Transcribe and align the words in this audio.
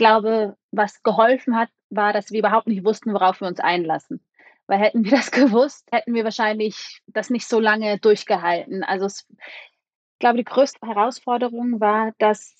glaube, 0.00 0.56
was 0.72 1.02
geholfen 1.02 1.54
hat, 1.56 1.68
war, 1.90 2.12
dass 2.14 2.30
wir 2.30 2.38
überhaupt 2.38 2.66
nicht 2.66 2.84
wussten, 2.84 3.12
worauf 3.12 3.40
wir 3.40 3.48
uns 3.48 3.60
einlassen. 3.60 4.24
Weil 4.66 4.78
hätten 4.78 5.04
wir 5.04 5.10
das 5.16 5.30
gewusst, 5.30 5.86
hätten 5.92 6.14
wir 6.14 6.24
wahrscheinlich 6.24 7.02
das 7.06 7.30
nicht 7.30 7.46
so 7.46 7.60
lange 7.60 7.98
durchgehalten. 7.98 8.82
Also 8.82 9.04
es, 9.06 9.26
ich 9.28 10.18
glaube, 10.18 10.38
die 10.38 10.44
größte 10.44 10.84
Herausforderung 10.86 11.80
war, 11.80 12.12
dass 12.18 12.56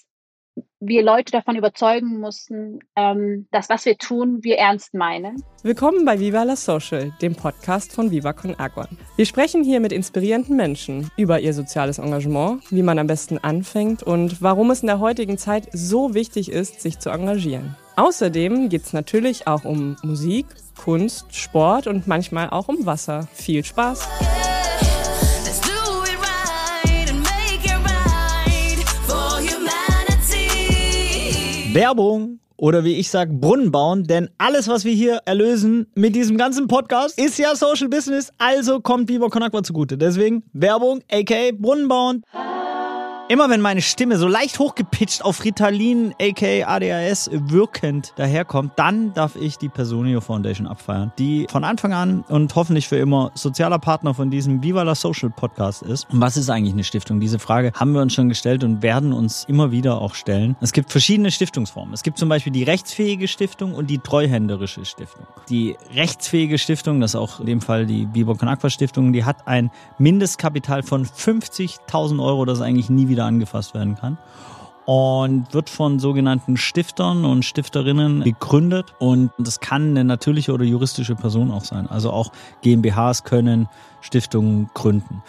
wir 0.80 1.02
Leute 1.02 1.32
davon 1.32 1.56
überzeugen 1.56 2.20
mussten, 2.20 2.80
ähm, 2.96 3.46
dass 3.50 3.68
was 3.68 3.84
wir 3.84 3.98
tun, 3.98 4.38
wir 4.42 4.56
ernst 4.56 4.94
meinen. 4.94 5.42
Willkommen 5.62 6.04
bei 6.04 6.18
Viva 6.18 6.42
la 6.42 6.56
Social, 6.56 7.12
dem 7.20 7.34
Podcast 7.34 7.92
von 7.92 8.10
Viva 8.10 8.32
Con 8.32 8.58
Agua. 8.58 8.88
Wir 9.16 9.26
sprechen 9.26 9.62
hier 9.62 9.80
mit 9.80 9.92
inspirierenden 9.92 10.56
Menschen 10.56 11.10
über 11.16 11.40
ihr 11.40 11.52
soziales 11.52 11.98
Engagement, 11.98 12.62
wie 12.70 12.82
man 12.82 12.98
am 12.98 13.06
besten 13.06 13.38
anfängt 13.38 14.02
und 14.02 14.40
warum 14.40 14.70
es 14.70 14.80
in 14.80 14.86
der 14.86 15.00
heutigen 15.00 15.36
Zeit 15.36 15.68
so 15.72 16.14
wichtig 16.14 16.50
ist, 16.50 16.80
sich 16.80 16.98
zu 16.98 17.10
engagieren. 17.10 17.76
Außerdem 17.96 18.70
geht 18.70 18.84
es 18.84 18.92
natürlich 18.94 19.46
auch 19.46 19.64
um 19.64 19.96
Musik, 20.02 20.46
Kunst, 20.82 21.36
Sport 21.36 21.86
und 21.86 22.06
manchmal 22.06 22.48
auch 22.48 22.68
um 22.68 22.86
Wasser. 22.86 23.28
Viel 23.34 23.62
Spaß! 23.62 24.08
Werbung 31.72 32.40
oder 32.56 32.82
wie 32.82 32.96
ich 32.96 33.10
sage, 33.10 33.32
Brunnen 33.32 33.70
bauen, 33.70 34.02
denn 34.02 34.28
alles, 34.38 34.66
was 34.66 34.84
wir 34.84 34.92
hier 34.92 35.20
erlösen 35.24 35.86
mit 35.94 36.16
diesem 36.16 36.36
ganzen 36.36 36.66
Podcast, 36.66 37.16
ist 37.16 37.38
ja 37.38 37.54
Social 37.54 37.88
Business, 37.88 38.32
also 38.38 38.80
kommt 38.80 39.06
Biber 39.06 39.30
Conakwa 39.30 39.62
zugute. 39.62 39.96
Deswegen 39.96 40.42
Werbung, 40.52 41.00
aka 41.08 41.52
Brunnen 41.56 41.86
bauen. 41.86 42.24
Immer 43.30 43.48
wenn 43.48 43.60
meine 43.60 43.80
Stimme 43.80 44.18
so 44.18 44.26
leicht 44.26 44.58
hochgepitcht 44.58 45.24
auf 45.24 45.44
Ritalin, 45.44 46.16
aka 46.20 46.66
ADHS, 46.66 47.30
wirkend 47.32 48.12
daherkommt, 48.16 48.72
dann 48.74 49.14
darf 49.14 49.36
ich 49.36 49.56
die 49.56 49.68
Personio 49.68 50.20
Foundation 50.20 50.66
abfeiern, 50.66 51.12
die 51.16 51.46
von 51.48 51.62
Anfang 51.62 51.92
an 51.92 52.24
und 52.26 52.52
hoffentlich 52.56 52.88
für 52.88 52.96
immer 52.96 53.30
sozialer 53.34 53.78
Partner 53.78 54.14
von 54.14 54.32
diesem 54.32 54.64
Viva 54.64 54.82
la 54.82 54.96
Social 54.96 55.30
Podcast 55.30 55.82
ist. 55.82 56.10
Und 56.10 56.20
was 56.20 56.36
ist 56.36 56.50
eigentlich 56.50 56.72
eine 56.72 56.82
Stiftung? 56.82 57.20
Diese 57.20 57.38
Frage 57.38 57.70
haben 57.76 57.92
wir 57.92 58.02
uns 58.02 58.14
schon 58.14 58.28
gestellt 58.28 58.64
und 58.64 58.82
werden 58.82 59.12
uns 59.12 59.44
immer 59.44 59.70
wieder 59.70 60.00
auch 60.00 60.16
stellen. 60.16 60.56
Es 60.60 60.72
gibt 60.72 60.90
verschiedene 60.90 61.30
Stiftungsformen. 61.30 61.94
Es 61.94 62.02
gibt 62.02 62.18
zum 62.18 62.28
Beispiel 62.28 62.52
die 62.52 62.64
rechtsfähige 62.64 63.28
Stiftung 63.28 63.74
und 63.74 63.90
die 63.90 63.98
treuhänderische 63.98 64.84
Stiftung. 64.84 65.28
Die 65.48 65.76
rechtsfähige 65.94 66.58
Stiftung, 66.58 67.00
das 67.00 67.12
ist 67.12 67.20
auch 67.20 67.38
in 67.38 67.46
dem 67.46 67.60
Fall 67.60 67.86
die 67.86 68.08
Viva 68.12 68.34
Con 68.34 68.48
Aqua 68.48 68.70
Stiftung, 68.70 69.12
die 69.12 69.22
hat 69.22 69.46
ein 69.46 69.70
Mindestkapital 69.98 70.82
von 70.82 71.06
50.000 71.06 72.20
Euro, 72.20 72.44
das 72.44 72.60
eigentlich 72.60 72.90
nie 72.90 73.06
wieder 73.06 73.19
wieder 73.20 73.26
angefasst 73.26 73.74
werden 73.74 73.96
kann 73.96 74.18
und 74.86 75.52
wird 75.52 75.68
von 75.68 75.98
sogenannten 75.98 76.56
Stiftern 76.56 77.24
und 77.24 77.44
Stifterinnen 77.44 78.24
gegründet 78.24 78.94
und 78.98 79.30
das 79.38 79.60
kann 79.60 79.90
eine 79.90 80.04
natürliche 80.04 80.52
oder 80.52 80.64
juristische 80.64 81.14
Person 81.14 81.50
auch 81.50 81.64
sein. 81.64 81.86
Also 81.86 82.10
auch 82.10 82.32
GmbHs 82.62 83.24
können 83.24 83.68
Stiftungen 84.00 84.70
gründen. 84.74 85.22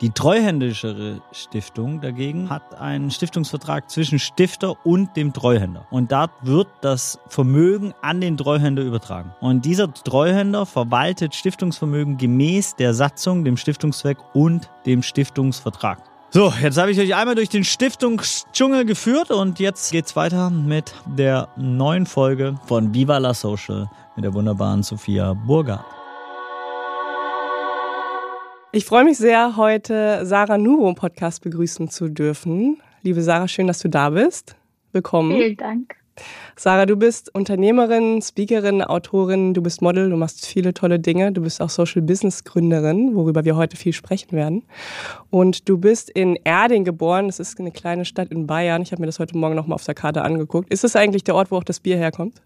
Die 0.00 0.10
treuhändischere 0.10 1.20
Stiftung 1.32 2.00
dagegen 2.00 2.50
hat 2.50 2.80
einen 2.80 3.10
Stiftungsvertrag 3.10 3.90
zwischen 3.90 4.20
Stifter 4.20 4.76
und 4.86 5.16
dem 5.16 5.32
Treuhänder. 5.32 5.86
Und 5.90 6.12
dort 6.12 6.30
wird 6.42 6.68
das 6.82 7.18
Vermögen 7.26 7.94
an 8.00 8.20
den 8.20 8.36
Treuhänder 8.36 8.82
übertragen. 8.82 9.32
Und 9.40 9.64
dieser 9.64 9.92
Treuhänder 9.92 10.66
verwaltet 10.66 11.34
Stiftungsvermögen 11.34 12.16
gemäß 12.16 12.76
der 12.76 12.94
Satzung, 12.94 13.42
dem 13.42 13.56
Stiftungszweck 13.56 14.18
und 14.34 14.70
dem 14.86 15.02
Stiftungsvertrag. 15.02 15.98
So, 16.30 16.52
jetzt 16.60 16.76
habe 16.76 16.90
ich 16.90 17.00
euch 17.00 17.14
einmal 17.14 17.36
durch 17.36 17.48
den 17.48 17.64
Stiftungsdschungel 17.64 18.84
geführt 18.84 19.30
und 19.30 19.60
jetzt 19.60 19.90
geht's 19.90 20.14
weiter 20.14 20.50
mit 20.50 20.94
der 21.06 21.48
neuen 21.56 22.04
Folge 22.04 22.56
von 22.66 22.92
Viva 22.92 23.16
la 23.16 23.32
Social 23.32 23.88
mit 24.14 24.26
der 24.26 24.34
wunderbaren 24.34 24.82
Sophia 24.82 25.32
Burger. 25.32 25.82
Ich 28.72 28.84
freue 28.84 29.04
mich 29.04 29.16
sehr, 29.16 29.56
heute 29.56 30.26
Sarah 30.26 30.58
Nuro 30.58 30.90
im 30.90 30.96
Podcast 30.96 31.42
begrüßen 31.42 31.88
zu 31.88 32.10
dürfen. 32.10 32.82
Liebe 33.00 33.22
Sarah, 33.22 33.48
schön, 33.48 33.66
dass 33.66 33.78
du 33.78 33.88
da 33.88 34.10
bist. 34.10 34.54
Willkommen. 34.92 35.34
Vielen 35.34 35.56
Dank. 35.56 35.96
Sarah, 36.56 36.86
du 36.86 36.96
bist 36.96 37.34
Unternehmerin, 37.34 38.20
Speakerin, 38.20 38.82
Autorin, 38.82 39.54
du 39.54 39.62
bist 39.62 39.80
Model, 39.80 40.10
du 40.10 40.16
machst 40.16 40.44
viele 40.44 40.74
tolle 40.74 40.98
Dinge. 40.98 41.32
Du 41.32 41.42
bist 41.42 41.62
auch 41.62 41.70
Social 41.70 42.02
Business 42.02 42.44
Gründerin, 42.44 43.14
worüber 43.14 43.44
wir 43.44 43.56
heute 43.56 43.76
viel 43.76 43.92
sprechen 43.92 44.32
werden. 44.32 44.64
Und 45.30 45.68
du 45.68 45.78
bist 45.78 46.10
in 46.10 46.36
Erding 46.44 46.84
geboren. 46.84 47.26
Das 47.26 47.38
ist 47.38 47.60
eine 47.60 47.70
kleine 47.70 48.04
Stadt 48.04 48.30
in 48.30 48.46
Bayern. 48.46 48.82
Ich 48.82 48.92
habe 48.92 49.00
mir 49.00 49.06
das 49.06 49.18
heute 49.18 49.36
Morgen 49.36 49.54
nochmal 49.54 49.76
auf 49.76 49.84
der 49.84 49.94
Karte 49.94 50.22
angeguckt. 50.22 50.72
Ist 50.72 50.84
das 50.84 50.96
eigentlich 50.96 51.24
der 51.24 51.34
Ort, 51.34 51.50
wo 51.50 51.56
auch 51.56 51.64
das 51.64 51.80
Bier 51.80 51.96
herkommt? 51.96 52.42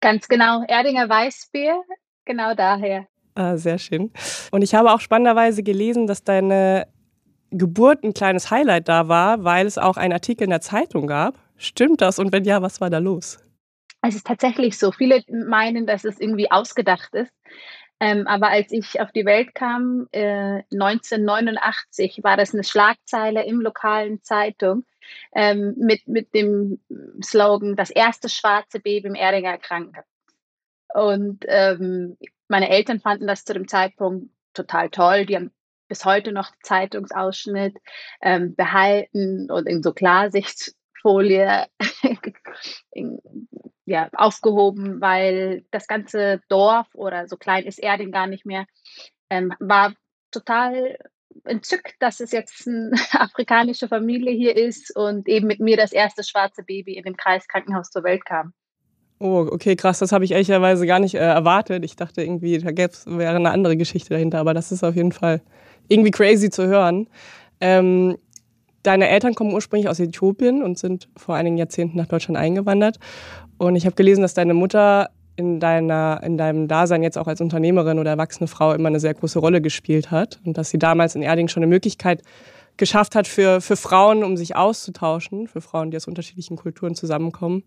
Ganz 0.00 0.28
genau. 0.28 0.62
Erdinger 0.68 1.08
Weißbier, 1.08 1.80
genau 2.24 2.54
daher. 2.54 3.06
Ah, 3.34 3.56
sehr 3.56 3.78
schön. 3.78 4.12
Und 4.50 4.62
ich 4.62 4.74
habe 4.74 4.92
auch 4.92 5.00
spannenderweise 5.00 5.62
gelesen, 5.62 6.06
dass 6.06 6.24
deine 6.24 6.86
Geburt 7.50 8.04
ein 8.04 8.12
kleines 8.12 8.50
Highlight 8.50 8.88
da 8.88 9.08
war, 9.08 9.44
weil 9.44 9.66
es 9.66 9.78
auch 9.78 9.96
einen 9.96 10.12
Artikel 10.12 10.44
in 10.44 10.50
der 10.50 10.60
Zeitung 10.60 11.06
gab 11.06 11.38
Stimmt 11.58 12.00
das? 12.00 12.18
Und 12.18 12.32
wenn 12.32 12.44
ja, 12.44 12.62
was 12.62 12.80
war 12.80 12.88
da 12.88 12.98
los? 12.98 13.38
Es 14.00 14.14
ist 14.14 14.26
tatsächlich 14.26 14.78
so. 14.78 14.92
Viele 14.92 15.22
meinen, 15.28 15.86
dass 15.86 16.04
es 16.04 16.20
irgendwie 16.20 16.50
ausgedacht 16.50 17.12
ist. 17.14 17.32
Ähm, 18.00 18.28
aber 18.28 18.48
als 18.48 18.70
ich 18.70 19.00
auf 19.00 19.10
die 19.10 19.24
Welt 19.24 19.56
kam, 19.56 20.06
äh, 20.12 20.62
1989, 20.72 22.20
war 22.22 22.36
das 22.36 22.54
eine 22.54 22.62
Schlagzeile 22.62 23.44
im 23.44 23.60
lokalen 23.60 24.22
Zeitung 24.22 24.84
ähm, 25.34 25.74
mit, 25.76 26.06
mit 26.06 26.32
dem 26.32 26.80
Slogan, 27.22 27.74
das 27.74 27.90
erste 27.90 28.28
schwarze 28.28 28.78
Baby 28.78 29.08
im 29.08 29.14
Erdinger 29.16 29.58
Krankenhaus. 29.58 30.04
Und 30.94 31.44
ähm, 31.48 32.16
meine 32.46 32.70
Eltern 32.70 33.00
fanden 33.00 33.26
das 33.26 33.44
zu 33.44 33.52
dem 33.52 33.66
Zeitpunkt 33.66 34.30
total 34.54 34.90
toll. 34.90 35.26
Die 35.26 35.34
haben 35.34 35.50
bis 35.88 36.04
heute 36.04 36.32
noch 36.32 36.52
Zeitungsausschnitt 36.62 37.76
ähm, 38.22 38.54
behalten 38.54 39.50
und 39.50 39.66
in 39.66 39.82
so 39.82 39.92
Klarsicht 39.92 40.74
Folie 41.00 41.66
ja, 43.84 44.10
aufgehoben, 44.12 45.00
weil 45.00 45.64
das 45.70 45.86
ganze 45.86 46.40
Dorf 46.48 46.88
oder 46.94 47.26
so 47.26 47.36
klein 47.36 47.64
ist 47.64 47.78
Erding 47.78 48.12
gar 48.12 48.26
nicht 48.26 48.44
mehr, 48.44 48.66
ähm, 49.30 49.54
war 49.60 49.94
total 50.30 50.98
entzückt, 51.44 51.94
dass 52.00 52.20
es 52.20 52.32
jetzt 52.32 52.66
eine 52.66 52.90
afrikanische 53.12 53.88
Familie 53.88 54.32
hier 54.32 54.56
ist 54.56 54.94
und 54.94 55.28
eben 55.28 55.46
mit 55.46 55.60
mir 55.60 55.76
das 55.76 55.92
erste 55.92 56.22
schwarze 56.22 56.62
Baby 56.62 56.94
in 56.94 57.04
dem 57.04 57.16
Kreiskrankenhaus 57.16 57.90
zur 57.90 58.04
Welt 58.04 58.24
kam. 58.24 58.52
Oh, 59.20 59.48
okay, 59.50 59.74
krass. 59.74 59.98
Das 59.98 60.12
habe 60.12 60.24
ich 60.24 60.30
ehrlicherweise 60.30 60.86
gar 60.86 61.00
nicht 61.00 61.14
äh, 61.14 61.18
erwartet. 61.18 61.84
Ich 61.84 61.96
dachte 61.96 62.22
irgendwie, 62.22 62.58
da 62.58 62.70
gäbe 62.70 62.92
wäre 63.06 63.34
eine 63.34 63.50
andere 63.50 63.76
Geschichte 63.76 64.10
dahinter, 64.10 64.38
aber 64.38 64.54
das 64.54 64.70
ist 64.70 64.84
auf 64.84 64.94
jeden 64.94 65.12
Fall 65.12 65.40
irgendwie 65.88 66.12
crazy 66.12 66.50
zu 66.50 66.66
hören. 66.66 67.08
Ähm, 67.60 68.16
Deine 68.82 69.08
Eltern 69.08 69.34
kommen 69.34 69.52
ursprünglich 69.52 69.88
aus 69.88 70.00
Äthiopien 70.00 70.62
und 70.62 70.78
sind 70.78 71.08
vor 71.16 71.34
einigen 71.34 71.58
Jahrzehnten 71.58 71.96
nach 71.96 72.06
Deutschland 72.06 72.38
eingewandert. 72.38 72.98
Und 73.58 73.76
ich 73.76 73.86
habe 73.86 73.96
gelesen, 73.96 74.22
dass 74.22 74.34
deine 74.34 74.54
Mutter 74.54 75.10
in, 75.36 75.60
deiner, 75.60 76.20
in 76.22 76.36
deinem 76.36 76.68
Dasein 76.68 77.02
jetzt 77.02 77.16
auch 77.16 77.28
als 77.28 77.40
Unternehmerin 77.40 77.98
oder 77.98 78.10
erwachsene 78.10 78.48
Frau 78.48 78.72
immer 78.72 78.88
eine 78.88 79.00
sehr 79.00 79.14
große 79.14 79.38
Rolle 79.38 79.60
gespielt 79.60 80.10
hat 80.10 80.40
und 80.44 80.58
dass 80.58 80.70
sie 80.70 80.78
damals 80.78 81.14
in 81.14 81.22
Erding 81.22 81.48
schon 81.48 81.62
eine 81.62 81.70
Möglichkeit 81.70 82.22
geschafft 82.76 83.14
hat 83.14 83.26
für, 83.26 83.60
für 83.60 83.76
Frauen, 83.76 84.24
um 84.24 84.36
sich 84.36 84.56
auszutauschen, 84.56 85.46
für 85.48 85.60
Frauen, 85.60 85.90
die 85.90 85.96
aus 85.96 86.06
unterschiedlichen 86.06 86.56
Kulturen 86.56 86.94
zusammenkommen. 86.94 87.64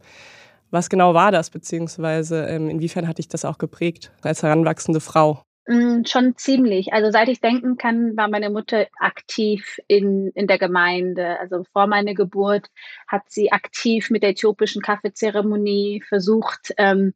Was 0.69 0.89
genau 0.89 1.13
war 1.13 1.31
das, 1.31 1.49
beziehungsweise 1.49 2.45
ähm, 2.45 2.69
inwiefern 2.69 3.07
hat 3.07 3.17
dich 3.17 3.28
das 3.28 3.45
auch 3.45 3.57
geprägt 3.57 4.11
als 4.22 4.43
heranwachsende 4.43 5.01
Frau? 5.01 5.41
Mm, 5.71 6.03
schon 6.05 6.35
ziemlich. 6.35 6.91
Also 6.91 7.11
seit 7.11 7.29
ich 7.29 7.39
denken 7.39 7.77
kann, 7.77 8.17
war 8.17 8.27
meine 8.27 8.49
Mutter 8.49 8.87
aktiv 8.99 9.79
in, 9.87 10.29
in 10.35 10.45
der 10.47 10.57
Gemeinde. 10.59 11.39
Also 11.39 11.63
vor 11.71 11.87
meiner 11.87 12.13
Geburt 12.13 12.67
hat 13.07 13.23
sie 13.29 13.53
aktiv 13.53 14.09
mit 14.09 14.21
der 14.21 14.31
äthiopischen 14.31 14.81
Kaffeezeremonie 14.81 16.03
versucht, 16.09 16.73
ähm, 16.78 17.13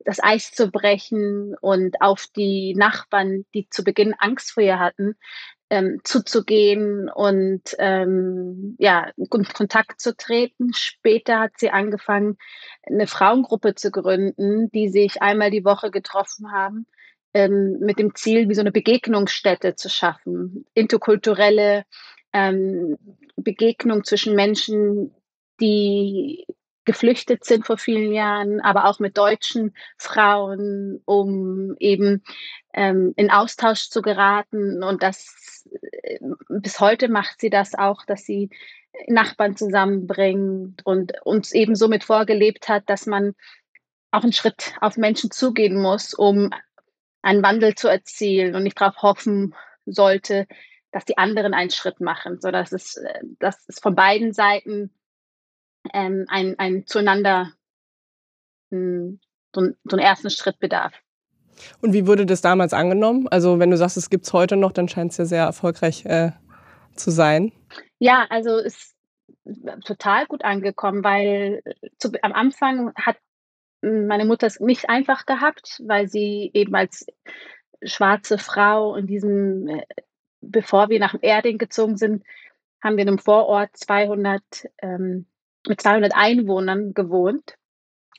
das 0.00 0.22
Eis 0.22 0.52
zu 0.52 0.70
brechen 0.70 1.56
und 1.62 2.02
auf 2.02 2.26
die 2.36 2.74
Nachbarn, 2.76 3.46
die 3.54 3.68
zu 3.70 3.84
Beginn 3.84 4.14
Angst 4.18 4.52
vor 4.52 4.62
ihr 4.62 4.78
hatten, 4.78 5.16
ähm, 5.70 6.00
zuzugehen 6.04 7.08
und 7.08 7.74
ähm, 7.78 8.76
ja, 8.78 9.10
in 9.16 9.28
Kontakt 9.30 10.00
zu 10.02 10.14
treten. 10.14 10.74
Später 10.74 11.40
hat 11.40 11.52
sie 11.56 11.70
angefangen, 11.70 12.36
eine 12.82 13.06
Frauengruppe 13.06 13.74
zu 13.74 13.90
gründen, 13.90 14.70
die 14.72 14.90
sich 14.90 15.22
einmal 15.22 15.50
die 15.50 15.64
Woche 15.64 15.90
getroffen 15.90 16.52
haben 16.52 16.86
ähm, 17.34 17.78
mit 17.80 17.98
dem 17.98 18.14
Ziel, 18.14 18.48
wie 18.48 18.54
so 18.54 18.60
eine 18.60 18.72
Begegnungsstätte 18.72 19.74
zu 19.74 19.90
schaffen, 19.90 20.64
interkulturelle 20.74 21.84
ähm, 22.32 22.96
Begegnung 23.36 24.04
zwischen 24.04 24.34
Menschen, 24.34 25.12
die 25.60 26.46
geflüchtet 26.84 27.44
sind 27.44 27.66
vor 27.66 27.78
vielen 27.78 28.12
Jahren, 28.12 28.60
aber 28.60 28.84
auch 28.84 28.98
mit 28.98 29.16
deutschen 29.16 29.74
Frauen, 29.96 31.00
um 31.06 31.76
eben 31.78 32.22
ähm, 32.74 33.14
in 33.16 33.30
Austausch 33.30 33.88
zu 33.88 34.02
geraten. 34.02 34.82
Und 34.82 35.02
das 35.02 35.66
äh, 36.02 36.18
bis 36.48 36.80
heute 36.80 37.08
macht 37.08 37.40
sie 37.40 37.50
das 37.50 37.74
auch, 37.74 38.04
dass 38.04 38.24
sie 38.24 38.50
Nachbarn 39.08 39.56
zusammenbringt 39.56 40.84
und 40.84 41.14
uns 41.24 41.52
eben 41.52 41.74
somit 41.74 42.04
vorgelebt 42.04 42.68
hat, 42.68 42.88
dass 42.88 43.06
man 43.06 43.34
auch 44.10 44.22
einen 44.22 44.32
Schritt 44.32 44.74
auf 44.80 44.96
Menschen 44.96 45.30
zugehen 45.30 45.80
muss, 45.80 46.14
um 46.14 46.50
einen 47.24 47.42
Wandel 47.42 47.74
zu 47.74 47.88
erzielen 47.88 48.54
und 48.54 48.62
nicht 48.62 48.80
darauf 48.80 49.02
hoffen 49.02 49.54
sollte, 49.86 50.46
dass 50.92 51.04
die 51.04 51.18
anderen 51.18 51.54
einen 51.54 51.70
Schritt 51.70 52.00
machen, 52.00 52.40
so 52.40 52.50
dass 52.50 52.72
es, 52.72 52.96
äh, 52.96 53.20
dass 53.40 53.64
es 53.68 53.80
von 53.80 53.94
beiden 53.94 54.32
Seiten 54.32 54.90
ähm, 55.92 56.26
ein, 56.28 56.58
ein 56.58 56.86
zueinander 56.86 57.52
hm, 58.70 59.20
so, 59.54 59.62
so 59.84 59.96
einen 59.96 60.06
ersten 60.06 60.30
Schritt 60.30 60.58
bedarf. 60.58 60.92
Und 61.80 61.92
wie 61.92 62.06
wurde 62.06 62.26
das 62.26 62.40
damals 62.40 62.72
angenommen? 62.72 63.28
Also 63.28 63.58
wenn 63.58 63.70
du 63.70 63.76
sagst, 63.76 63.96
es 63.96 64.10
gibt 64.10 64.26
es 64.26 64.32
heute 64.32 64.56
noch, 64.56 64.72
dann 64.72 64.88
scheint 64.88 65.12
es 65.12 65.18
ja 65.18 65.24
sehr 65.24 65.44
erfolgreich 65.44 66.04
äh, 66.04 66.32
zu 66.94 67.10
sein. 67.10 67.52
Ja, 67.98 68.26
also 68.28 68.58
es 68.58 68.94
ist 69.44 69.66
total 69.84 70.26
gut 70.26 70.44
angekommen, 70.44 71.04
weil 71.04 71.62
zu, 71.98 72.10
am 72.22 72.32
Anfang 72.32 72.92
hat 72.96 73.16
meine 73.84 74.24
Mutter 74.24 74.46
es 74.46 74.60
nicht 74.60 74.88
einfach 74.88 75.26
gehabt, 75.26 75.80
weil 75.84 76.08
sie 76.08 76.50
eben 76.54 76.74
als 76.74 77.06
schwarze 77.82 78.38
Frau 78.38 78.96
in 78.96 79.06
diesem, 79.06 79.68
äh, 79.68 79.86
bevor 80.40 80.88
wir 80.88 81.00
nach 81.00 81.14
Erding 81.20 81.58
gezogen 81.58 81.96
sind, 81.96 82.24
haben 82.82 82.96
wir 82.96 83.02
in 83.02 83.08
einem 83.08 83.18
Vorort 83.18 83.76
200 83.76 84.42
ähm, 84.82 85.26
mit 85.66 85.80
200 85.80 86.14
Einwohnern 86.14 86.92
gewohnt, 86.92 87.54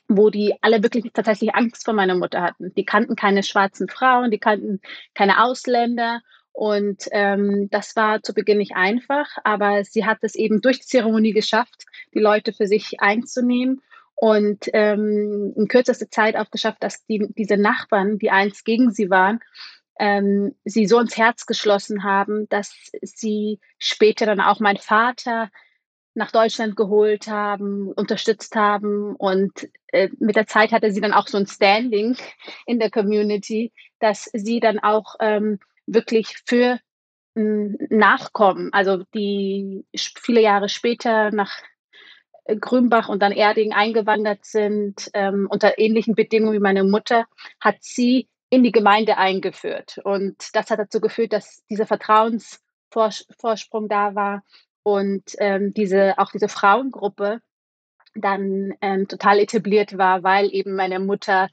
wo 0.08 0.30
die 0.30 0.54
alle 0.62 0.82
wirklich 0.82 1.12
tatsächlich 1.12 1.54
Angst 1.54 1.84
vor 1.84 1.94
meiner 1.94 2.16
Mutter 2.16 2.42
hatten. 2.42 2.74
Die 2.74 2.84
kannten 2.84 3.16
keine 3.16 3.42
schwarzen 3.42 3.88
Frauen, 3.88 4.30
die 4.30 4.38
kannten 4.38 4.80
keine 5.14 5.42
Ausländer. 5.44 6.20
Und 6.52 7.04
ähm, 7.12 7.68
das 7.70 7.94
war 7.96 8.22
zu 8.22 8.32
Beginn 8.32 8.58
nicht 8.58 8.74
einfach, 8.74 9.28
aber 9.44 9.84
sie 9.84 10.06
hat 10.06 10.18
es 10.22 10.34
eben 10.34 10.62
durch 10.62 10.80
die 10.80 10.86
Zeremonie 10.86 11.32
geschafft, 11.32 11.84
die 12.14 12.18
Leute 12.18 12.52
für 12.52 12.66
sich 12.66 13.00
einzunehmen 13.00 13.82
und 14.16 14.70
ähm, 14.72 15.52
in 15.56 15.68
kürzester 15.68 16.10
Zeit 16.10 16.36
auch 16.36 16.50
geschafft, 16.50 16.82
dass 16.82 17.04
die, 17.06 17.28
diese 17.36 17.56
Nachbarn, 17.56 18.18
die 18.18 18.30
einst 18.30 18.64
gegen 18.64 18.90
sie 18.90 19.10
waren, 19.10 19.40
ähm, 19.98 20.54
sie 20.64 20.86
so 20.86 20.98
ins 20.98 21.16
Herz 21.16 21.46
geschlossen 21.46 22.02
haben, 22.02 22.48
dass 22.48 22.74
sie 23.02 23.60
später 23.78 24.26
dann 24.26 24.40
auch 24.40 24.58
mein 24.58 24.78
Vater 24.78 25.50
nach 26.14 26.32
Deutschland 26.32 26.76
geholt 26.76 27.28
haben, 27.28 27.92
unterstützt 27.92 28.56
haben. 28.56 29.14
Und 29.16 29.68
äh, 29.88 30.08
mit 30.18 30.36
der 30.36 30.46
Zeit 30.46 30.72
hatte 30.72 30.90
sie 30.90 31.02
dann 31.02 31.12
auch 31.12 31.28
so 31.28 31.36
ein 31.36 31.46
Standing 31.46 32.16
in 32.64 32.78
der 32.78 32.90
Community, 32.90 33.72
dass 33.98 34.30
sie 34.32 34.60
dann 34.60 34.78
auch 34.78 35.16
ähm, 35.20 35.58
wirklich 35.86 36.36
für 36.46 36.80
Nachkommen, 37.38 38.72
also 38.72 39.04
die 39.12 39.84
viele 39.94 40.40
Jahre 40.40 40.70
später 40.70 41.30
nach 41.32 41.52
Grünbach 42.60 43.08
und 43.08 43.22
dann 43.22 43.32
Erding 43.32 43.72
eingewandert 43.72 44.44
sind, 44.44 45.10
ähm, 45.14 45.48
unter 45.50 45.78
ähnlichen 45.78 46.14
Bedingungen 46.14 46.54
wie 46.54 46.60
meine 46.60 46.84
Mutter, 46.84 47.26
hat 47.60 47.76
sie 47.80 48.28
in 48.50 48.62
die 48.62 48.72
Gemeinde 48.72 49.18
eingeführt. 49.18 49.98
Und 50.04 50.54
das 50.54 50.70
hat 50.70 50.78
dazu 50.78 51.00
geführt, 51.00 51.32
dass 51.32 51.64
dieser 51.68 51.86
Vertrauensvorsprung 51.86 53.88
da 53.88 54.14
war 54.14 54.44
und 54.82 55.34
ähm, 55.38 55.74
diese, 55.74 56.18
auch 56.18 56.30
diese 56.30 56.48
Frauengruppe 56.48 57.40
dann 58.14 58.74
ähm, 58.80 59.08
total 59.08 59.40
etabliert 59.40 59.98
war, 59.98 60.22
weil 60.22 60.48
eben 60.52 60.76
meine 60.76 61.00
Mutter 61.00 61.48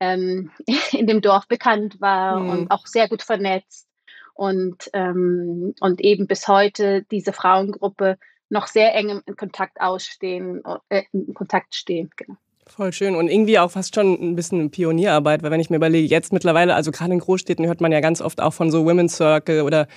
ähm, 0.00 0.50
in 0.92 1.06
dem 1.06 1.20
Dorf 1.20 1.46
bekannt 1.48 2.00
war 2.00 2.40
mhm. 2.40 2.50
und 2.50 2.70
auch 2.70 2.86
sehr 2.86 3.08
gut 3.08 3.22
vernetzt 3.22 3.88
und, 4.34 4.90
ähm, 4.92 5.74
und 5.80 6.00
eben 6.00 6.26
bis 6.26 6.48
heute 6.48 7.04
diese 7.10 7.32
Frauengruppe 7.32 8.18
noch 8.50 8.66
sehr 8.66 8.94
eng 8.94 9.20
in 9.24 9.36
Kontakt 9.36 9.80
ausstehen, 9.80 10.62
äh, 10.88 11.02
in 11.12 11.34
Kontakt 11.34 11.74
stehen. 11.74 12.10
Genau. 12.16 12.36
Voll 12.66 12.92
schön 12.92 13.14
und 13.14 13.28
irgendwie 13.28 13.58
auch 13.58 13.70
fast 13.70 13.94
schon 13.94 14.12
ein 14.20 14.36
bisschen 14.36 14.70
Pionierarbeit, 14.70 15.42
weil 15.42 15.50
wenn 15.50 15.60
ich 15.60 15.70
mir 15.70 15.76
überlege, 15.76 16.06
jetzt 16.06 16.34
mittlerweile, 16.34 16.74
also 16.74 16.90
gerade 16.90 17.12
in 17.12 17.18
Großstädten 17.18 17.66
hört 17.66 17.80
man 17.80 17.92
ja 17.92 18.00
ganz 18.00 18.20
oft 18.20 18.42
auch 18.42 18.52
von 18.52 18.70
so 18.70 18.84
Women's 18.84 19.16
Circle 19.16 19.62
oder 19.62 19.88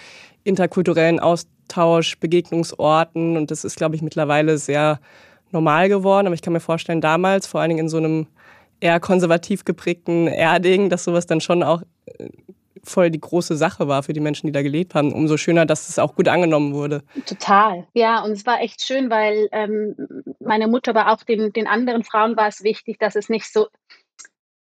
interkulturellen 0.45 1.19
Austausch, 1.19 2.18
Begegnungsorten 2.19 3.36
und 3.36 3.51
das 3.51 3.65
ist, 3.65 3.75
glaube 3.75 3.95
ich, 3.95 4.01
mittlerweile 4.01 4.57
sehr 4.57 5.01
normal 5.51 5.89
geworden. 5.89 6.27
Aber 6.27 6.33
ich 6.33 6.42
kann 6.42 6.54
mir 6.54 6.62
vorstellen, 6.62 7.01
damals, 7.01 7.45
vor 7.45 7.59
allen 7.59 7.69
Dingen 7.69 7.81
in 7.81 7.89
so 7.89 7.97
einem 7.97 8.27
eher 8.80 9.00
konservativ 9.00 9.65
geprägten 9.65 10.27
Erding, 10.27 10.89
dass 10.89 11.04
sowas 11.04 11.27
dann 11.27 11.42
schon 11.42 11.63
auch 11.63 11.81
äh, 12.06 12.30
voll 12.83 13.12
die 13.12 13.19
große 13.19 13.56
Sache 13.56 13.88
war 13.88 14.04
für 14.04 14.13
die 14.13 14.19
Menschen, 14.19 14.48
die 14.48 14.51
da 14.51 14.62
gelebt 14.62 14.95
haben. 14.95 15.13
Umso 15.13 15.38
schöner, 15.38 15.66
dass 15.66 15.89
es 15.89 16.00
auch 16.00 16.16
gut 16.16 16.28
angenommen 16.28 16.74
wurde. 16.74 17.04
Total. 17.25 17.88
Ja, 17.94 18.24
und 18.24 18.31
es 18.31 18.45
war 18.45 18.62
echt 18.62 18.83
schön, 18.83 19.10
weil 19.10 19.48
ähm, 19.51 19.95
meine 20.39 20.68
Mutter, 20.68 20.92
aber 20.92 21.12
auch 21.12 21.24
den, 21.24 21.54
den 21.54 21.68
anderen 21.68 22.04
Frauen 22.04 22.36
war 22.38 22.48
es 22.48 22.63
wichtig, 22.63 23.00
dass 23.00 23.16
es 23.16 23.30
nicht 23.30 23.51
so 23.51 23.68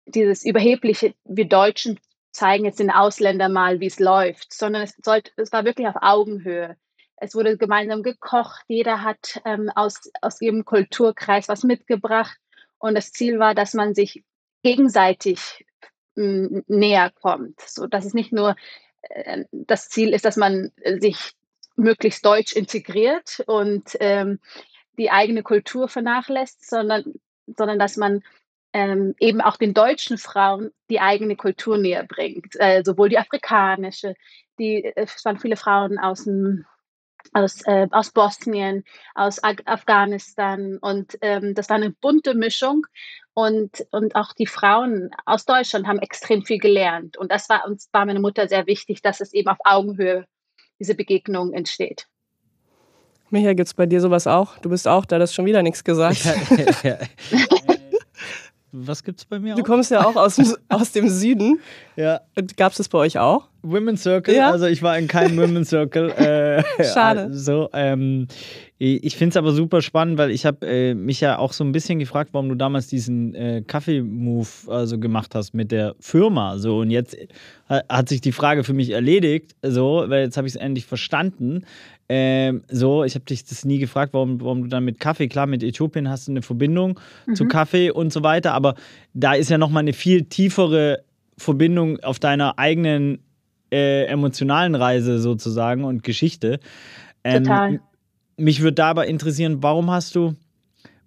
dieses 0.06 0.44
überhebliche, 0.44 1.13
wir 1.25 1.48
Deutschen 1.48 2.00
zeigen 2.31 2.66
jetzt 2.66 2.80
den 2.80 2.92
Ausländern 2.92 3.54
mal, 3.54 3.80
wie 3.80 3.88
es 3.88 4.00
läuft, 4.00 4.54
sondern 4.54 4.83
es, 4.83 4.95
sollte, 5.04 5.31
es 5.38 5.51
war 5.51 5.66
wirklich 5.66 5.88
auf 5.88 5.95
Augenhöhe. 6.01 6.75
Es 7.18 7.36
wurde 7.36 7.57
gemeinsam 7.57 8.01
gekocht, 8.01 8.63
jeder 8.68 9.04
hat 9.04 9.42
ähm, 9.45 9.69
aus, 9.75 10.00
aus 10.21 10.39
ihrem 10.42 10.63
Kulturkreis 10.63 11.50
was 11.50 11.63
mitgebracht 11.63 12.38
und 12.77 12.95
das 12.95 13.12
Ziel 13.12 13.39
war, 13.39 13.54
dass 13.54 13.74
man 13.74 13.94
sich 13.94 14.24
gegenseitig 14.63 15.66
näher 16.19 17.12
kommt, 17.12 17.60
so 17.62 17.88
dass 17.88 18.06
es 18.06 18.13
nicht 18.13 18.31
nur 18.31 18.56
äh, 19.01 19.45
das 19.51 19.89
Ziel 19.89 20.13
ist, 20.13 20.25
dass 20.25 20.38
man 20.38 20.71
sich 21.00 21.33
möglichst 21.75 22.25
deutsch 22.25 22.54
integriert 22.54 23.44
und 23.48 23.95
ähm, 24.00 24.39
die 24.98 25.12
eigene 25.12 25.44
Kultur 25.44 25.88
vernachlässigt, 25.88 26.66
sondern, 26.66 27.06
sondern 27.48 27.80
dass 27.80 27.95
man 27.98 28.21
ähm, 28.74 29.16
eben 29.19 29.42
auch 29.42 29.57
den 29.57 29.74
deutschen 29.74 30.18
Frauen 30.18 30.71
die 30.89 31.00
eigene 31.00 31.36
Kultur 31.36 31.77
näher 31.77 32.04
bringt, 32.04 32.56
äh, 32.60 32.83
sowohl 32.86 33.10
die 33.10 33.18
afrikanische, 33.18 34.13
die, 34.60 34.83
äh, 34.83 34.94
es 34.95 35.24
waren 35.25 35.39
viele 35.39 35.56
Frauen 35.56 35.98
aus 35.98 36.25
dem 36.25 36.66
aus, 37.33 37.62
äh, 37.66 37.88
aus 37.92 38.12
Bosnien, 38.12 38.83
aus 39.13 39.44
Af 39.44 39.57
Afghanistan 39.66 40.77
und 40.77 41.18
ähm, 41.21 41.54
das 41.54 41.69
war 41.69 41.75
eine 41.75 41.92
bunte 41.92 42.33
Mischung 42.33 42.86
und, 43.39 43.86
und 43.91 44.15
auch 44.15 44.33
die 44.33 44.45
Frauen 44.45 45.12
aus 45.25 45.45
Deutschland 45.45 45.88
haben 45.88 46.00
extrem 46.00 46.44
viel 46.44 46.59
gelernt 46.59 47.18
und 47.18 47.31
das 47.31 47.50
war 47.50 47.65
uns 47.65 47.89
war 47.91 48.06
meine 48.06 48.19
Mutter 48.19 48.47
sehr 48.47 48.68
wichtig, 48.68 49.01
dass 49.01 49.21
es 49.21 49.33
eben 49.33 49.50
auf 49.50 49.57
Augenhöhe 49.63 50.25
diese 50.80 50.95
Begegnung 50.95 51.53
entsteht. 51.53 52.07
Michael, 53.31 53.56
gibt 53.56 53.68
es 53.68 53.74
bei 53.74 53.86
dir 53.86 54.01
sowas 54.01 54.25
auch? 54.25 54.57
Du 54.57 54.69
bist 54.69 54.88
auch 54.88 55.06
da, 55.06 55.19
das 55.19 55.30
ist 55.30 55.36
schon 55.36 55.45
wieder 55.45 55.62
nichts 55.62 55.83
gesagt. 55.83 56.25
Ja, 56.25 56.33
ja, 56.57 56.74
ja. 56.83 56.97
Was 58.71 59.04
gibt 59.04 59.19
es 59.19 59.25
bei 59.25 59.39
mir? 59.39 59.56
Du 59.56 59.62
auch? 59.62 59.66
kommst 59.66 59.92
ja 59.92 60.06
auch 60.06 60.16
aus 60.16 60.35
dem, 60.35 60.56
aus 60.69 60.92
dem 60.92 61.09
Süden. 61.09 61.59
Ja. 61.95 62.21
Gab 62.56 62.71
es 62.71 62.78
das 62.78 62.88
bei 62.88 62.97
euch 62.97 63.19
auch? 63.19 63.49
Women's 63.61 64.04
Circle. 64.04 64.33
Ja. 64.33 64.52
Also 64.52 64.68
ich 64.68 64.81
war 64.81 64.97
in 64.97 65.09
keinem 65.09 65.35
Women's 65.38 65.68
Circle. 65.68 66.11
Äh, 66.18 66.64
Schade. 66.81 67.28
So, 67.33 67.69
ähm, 67.73 68.28
ich 68.78 69.18
finde 69.18 69.31
es 69.31 69.38
aber 69.38 69.52
super 69.52 69.81
spannend, 69.81 70.18
weil 70.18 70.31
ich 70.31 70.45
habe 70.45 70.66
äh, 70.66 70.94
mich 70.94 71.19
ja 71.19 71.38
auch 71.38 71.52
so 71.52 71.66
ein 71.66 71.73
bisschen 71.73 71.99
gefragt, 71.99 72.30
warum 72.31 72.47
du 72.47 72.56
damals 72.56 72.88
diesen 72.88 73.35
äh, 73.35 73.61
Kaffee-Move 73.68 74.47
also 74.68 74.97
gemacht 74.97 75.35
hast 75.35 75.54
mit 75.54 75.73
der 75.73 75.95
Firma. 75.99 76.57
So 76.57 76.80
und 76.80 76.90
jetzt 76.90 77.16
äh, 77.16 77.28
hat 77.90 78.07
sich 78.07 78.21
die 78.21 78.31
Frage 78.31 78.64
für 78.64 78.73
mich 78.73 78.92
erledigt, 78.92 79.57
so, 79.61 80.06
weil 80.07 80.23
jetzt 80.23 80.38
habe 80.38 80.47
ich 80.47 80.56
es 80.56 80.61
endlich 80.61 80.85
verstanden. 80.85 81.66
Ähm, 82.11 82.63
so, 82.68 83.04
ich 83.04 83.13
habe 83.13 83.25
dich 83.25 83.45
das 83.45 83.66
nie 83.66 83.78
gefragt, 83.78 84.13
warum, 84.13 84.42
warum 84.42 84.63
du 84.63 84.68
dann 84.68 84.83
mit 84.83 84.99
Kaffee, 84.99 85.28
klar, 85.28 85.45
mit 85.45 85.61
Äthiopien 85.61 86.09
hast 86.09 86.28
du 86.28 86.31
eine 86.31 86.42
Verbindung 86.42 86.99
mhm. 87.28 87.35
zu 87.35 87.45
Kaffee 87.45 87.92
und 87.92 88.11
so 88.11 88.23
weiter, 88.23 88.54
aber 88.54 88.73
da 89.13 89.33
ist 89.33 89.51
ja 89.51 89.59
nochmal 89.59 89.81
eine 89.81 89.94
viel 89.94 90.23
tiefere 90.23 91.04
Verbindung 91.37 91.99
auf 91.99 92.18
deiner 92.18 92.57
eigenen 92.57 93.19
äh, 93.71 94.06
emotionalen 94.06 94.73
Reise 94.73 95.19
sozusagen 95.19 95.83
und 95.83 96.04
Geschichte. 96.04 96.59
Ähm, 97.23 97.44
Total. 97.44 97.80
Mich 98.37 98.61
würde 98.61 98.75
dabei 98.75 99.07
interessieren, 99.07 99.61
warum 99.61 99.92
hast 99.92 100.16
du 100.16 100.33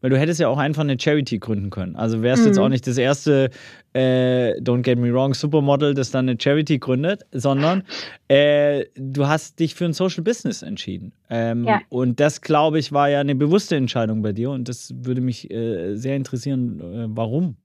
weil 0.03 0.11
du 0.11 0.19
hättest 0.19 0.41
ja 0.41 0.49
auch 0.49 0.59
einfach 0.59 0.83
eine 0.83 1.01
Charity 1.01 1.39
gründen 1.39 1.71
können. 1.71 1.97
Also 1.97 2.23
wärst 2.23 2.43
mhm. 2.43 2.49
jetzt 2.49 2.59
auch 2.59 2.69
nicht 2.69 2.87
das 2.87 2.99
erste, 2.99 3.51
äh, 3.95 4.61
don't 4.61 4.83
get 4.83 4.99
me 4.99 5.13
wrong, 5.13 5.33
Supermodel, 5.33 5.95
das 5.95 6.11
dann 6.11 6.29
eine 6.29 6.39
Charity 6.39 6.79
gründet, 6.79 7.25
sondern 7.33 7.85
äh, 8.29 8.85
du 8.97 9.27
hast 9.27 9.61
dich 9.61 9.75
für 9.75 9.87
ein 9.87 9.95
Social 9.95 10.23
Business 10.23 10.63
entschieden. 10.63 11.13
Ähm, 11.31 11.65
ja. 11.65 11.81
Und 11.89 12.21
das, 12.21 12.43
glaube 12.43 12.79
ich, 12.79 12.93
war 12.93 13.09
ja 13.09 13.21
eine 13.21 13.35
bewusste 13.35 13.77
Entscheidung 13.77 14.21
bei 14.21 14.33
dir 14.33 14.51
und 14.51 14.69
das 14.69 14.93
würde 14.95 15.23
mich 15.23 15.51
äh, 15.51 15.95
sehr 15.95 16.17
interessieren, 16.17 16.81
äh, 16.81 17.07
warum. 17.09 17.57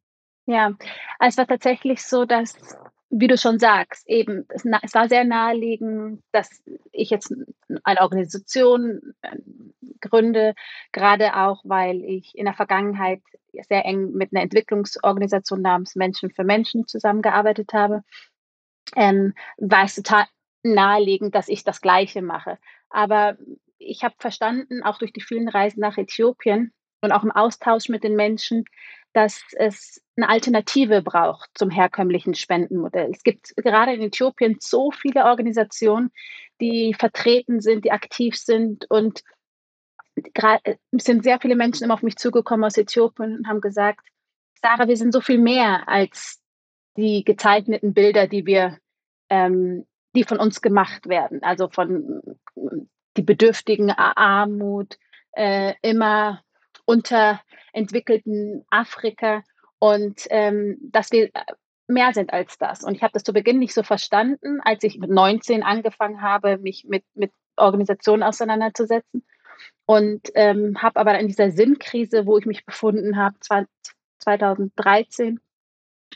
Ja, 0.46 0.72
es 1.20 1.38
war 1.38 1.46
tatsächlich 1.46 2.02
so, 2.02 2.24
dass 2.24 2.56
wie 3.10 3.28
du 3.28 3.38
schon 3.38 3.60
sagst, 3.60 4.08
eben, 4.08 4.46
es, 4.50 4.66
es, 4.66 4.94
war 4.94 5.08
sehr 5.08 5.24
naheliegend, 5.24 6.22
dass 6.32 6.50
ich 6.92 7.10
jetzt 7.10 7.34
eine 7.84 8.02
Organisation 8.02 9.14
äh, 9.22 9.38
gründe, 10.02 10.56
gerade 10.92 11.36
auch, 11.36 11.62
weil 11.64 12.04
ich 12.04 12.38
in 12.38 12.46
der 12.46 12.54
Vergangenheit 12.54 13.22
sehr 13.68 13.86
eng 13.86 14.12
mit 14.12 14.34
einer 14.34 14.44
Entwicklungsorganisation 14.44 15.62
namens 15.62 15.96
Menschen 15.96 16.32
für 16.32 16.44
Menschen 16.44 16.86
zusammengearbeitet 16.86 17.74
habe. 17.74 18.04
Ähm, 18.96 19.34
war 19.58 19.86
es 19.86 19.96
total 19.96 20.26
naheliegend, 20.64 21.34
dass 21.34 21.48
ich 21.48 21.64
das 21.64 21.82
Gleiche 21.82 22.22
mache. 22.22 22.58
Aber 22.90 23.38
ich 23.80 24.04
habe 24.04 24.16
verstanden, 24.20 24.84
auch 24.84 24.98
durch 24.98 25.14
die 25.14 25.22
vielen 25.22 25.50
Reisen 25.50 25.80
nach 25.80 25.98
Äthiopien 25.98 26.74
und 27.02 27.12
auch 27.12 27.24
im 27.24 27.32
Austausch 27.32 27.90
mit 27.90 28.04
den 28.04 28.16
Menschen, 28.16 28.66
dass 29.14 29.42
es 29.54 30.02
eine 30.16 30.30
Alternative 30.30 31.02
braucht 31.02 31.50
zum 31.56 31.70
herkömmlichen 31.70 32.36
Spendenmodell. 32.36 33.12
Es 33.12 33.24
gibt 33.24 33.56
gerade 33.56 33.94
in 33.94 34.02
Äthiopien 34.02 34.58
so 34.60 34.92
viele 34.92 35.26
Organisationen, 35.26 36.12
die 36.60 36.94
vertreten 36.94 37.62
sind, 37.62 37.86
die 37.86 37.92
aktiv 37.92 38.36
sind 38.36 38.90
und 38.90 39.24
gerade 40.34 40.80
sind 40.92 41.24
sehr 41.24 41.40
viele 41.40 41.56
Menschen 41.56 41.84
immer 41.84 41.94
auf 41.94 42.04
mich 42.04 42.18
zugekommen 42.18 42.66
aus 42.66 42.78
Äthiopien 42.78 43.38
und 43.38 43.48
haben 43.48 43.62
gesagt, 43.62 44.06
Sarah, 44.62 44.88
wir 44.88 44.98
sind 44.98 45.14
so 45.14 45.22
viel 45.22 45.38
mehr 45.38 45.88
als 45.88 46.42
die 46.98 47.24
gezeichneten 47.24 47.94
Bilder, 47.94 48.28
die 48.28 48.46
wir, 48.46 48.80
ähm, 49.30 49.86
die 50.16 50.24
von 50.24 50.40
uns 50.40 50.62
gemacht 50.62 51.08
werden. 51.08 51.44
Also 51.44 51.70
von 51.70 52.22
die 53.16 53.22
bedürftigen 53.22 53.92
Armut, 53.92 54.98
äh, 55.34 55.74
immer 55.82 56.42
unterentwickelten 57.78 58.66
Afrika 58.70 59.44
und 59.80 60.26
ähm, 60.30 60.78
dass 60.82 61.12
wir 61.12 61.30
mehr 61.88 62.14
sind 62.14 62.34
als 62.34 62.58
das. 62.58 62.84
Und 62.84 62.96
ich 62.96 63.04
habe 63.04 63.14
das 63.14 63.24
zu 63.24 63.32
Beginn 63.34 63.60
nicht 63.60 63.74
so 63.74 63.84
verstanden, 63.84 64.60
als 64.62 64.84
ich 64.84 64.98
mit 64.98 65.10
19 65.10 65.64
angefangen 65.64 66.22
habe, 66.22 66.58
mich 66.58 66.86
mit, 66.86 67.06
mit 67.14 67.32
Organisationen 67.56 68.24
auseinanderzusetzen. 68.24 69.26
Und 69.86 70.30
ähm, 70.36 70.82
habe 70.82 71.00
aber 71.00 71.18
in 71.20 71.28
dieser 71.28 71.52
Sinnkrise, 71.52 72.26
wo 72.26 72.38
ich 72.38 72.46
mich 72.46 72.66
befunden 72.66 73.16
habe, 73.16 73.38
2013, 74.20 75.40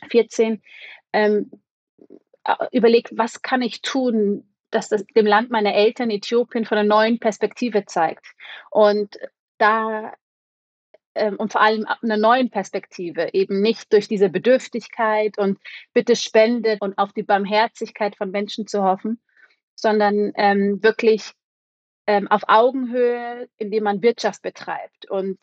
14, 0.09 0.61
ähm, 1.13 1.51
überlegt, 2.71 3.11
was 3.15 3.41
kann 3.41 3.61
ich 3.61 3.81
tun, 3.81 4.51
dass 4.71 4.89
das 4.89 5.05
dem 5.05 5.25
Land 5.25 5.51
meiner 5.51 5.73
Eltern 5.73 6.09
Äthiopien 6.09 6.65
von 6.65 6.77
einer 6.77 6.87
neuen 6.87 7.19
Perspektive 7.19 7.85
zeigt. 7.85 8.25
Und 8.71 9.17
da 9.57 10.13
und 11.13 11.51
vor 11.51 11.61
allem 11.61 11.85
einer 12.01 12.17
neuen 12.17 12.49
Perspektive, 12.49 13.33
eben 13.33 13.61
nicht 13.61 13.91
durch 13.91 14.07
diese 14.07 14.29
Bedürftigkeit 14.29 15.37
und 15.37 15.59
bitte 15.93 16.15
spendet 16.15 16.81
und 16.81 16.97
auf 16.97 17.11
die 17.11 17.23
Barmherzigkeit 17.23 18.15
von 18.15 18.31
Menschen 18.31 18.65
zu 18.65 18.83
hoffen, 18.83 19.19
sondern 19.75 20.31
ähm, 20.35 20.81
wirklich 20.81 21.33
ähm, 22.07 22.27
auf 22.29 22.43
Augenhöhe, 22.47 23.49
indem 23.57 23.83
man 23.83 24.01
Wirtschaft 24.01 24.41
betreibt. 24.41 25.09
Und 25.09 25.37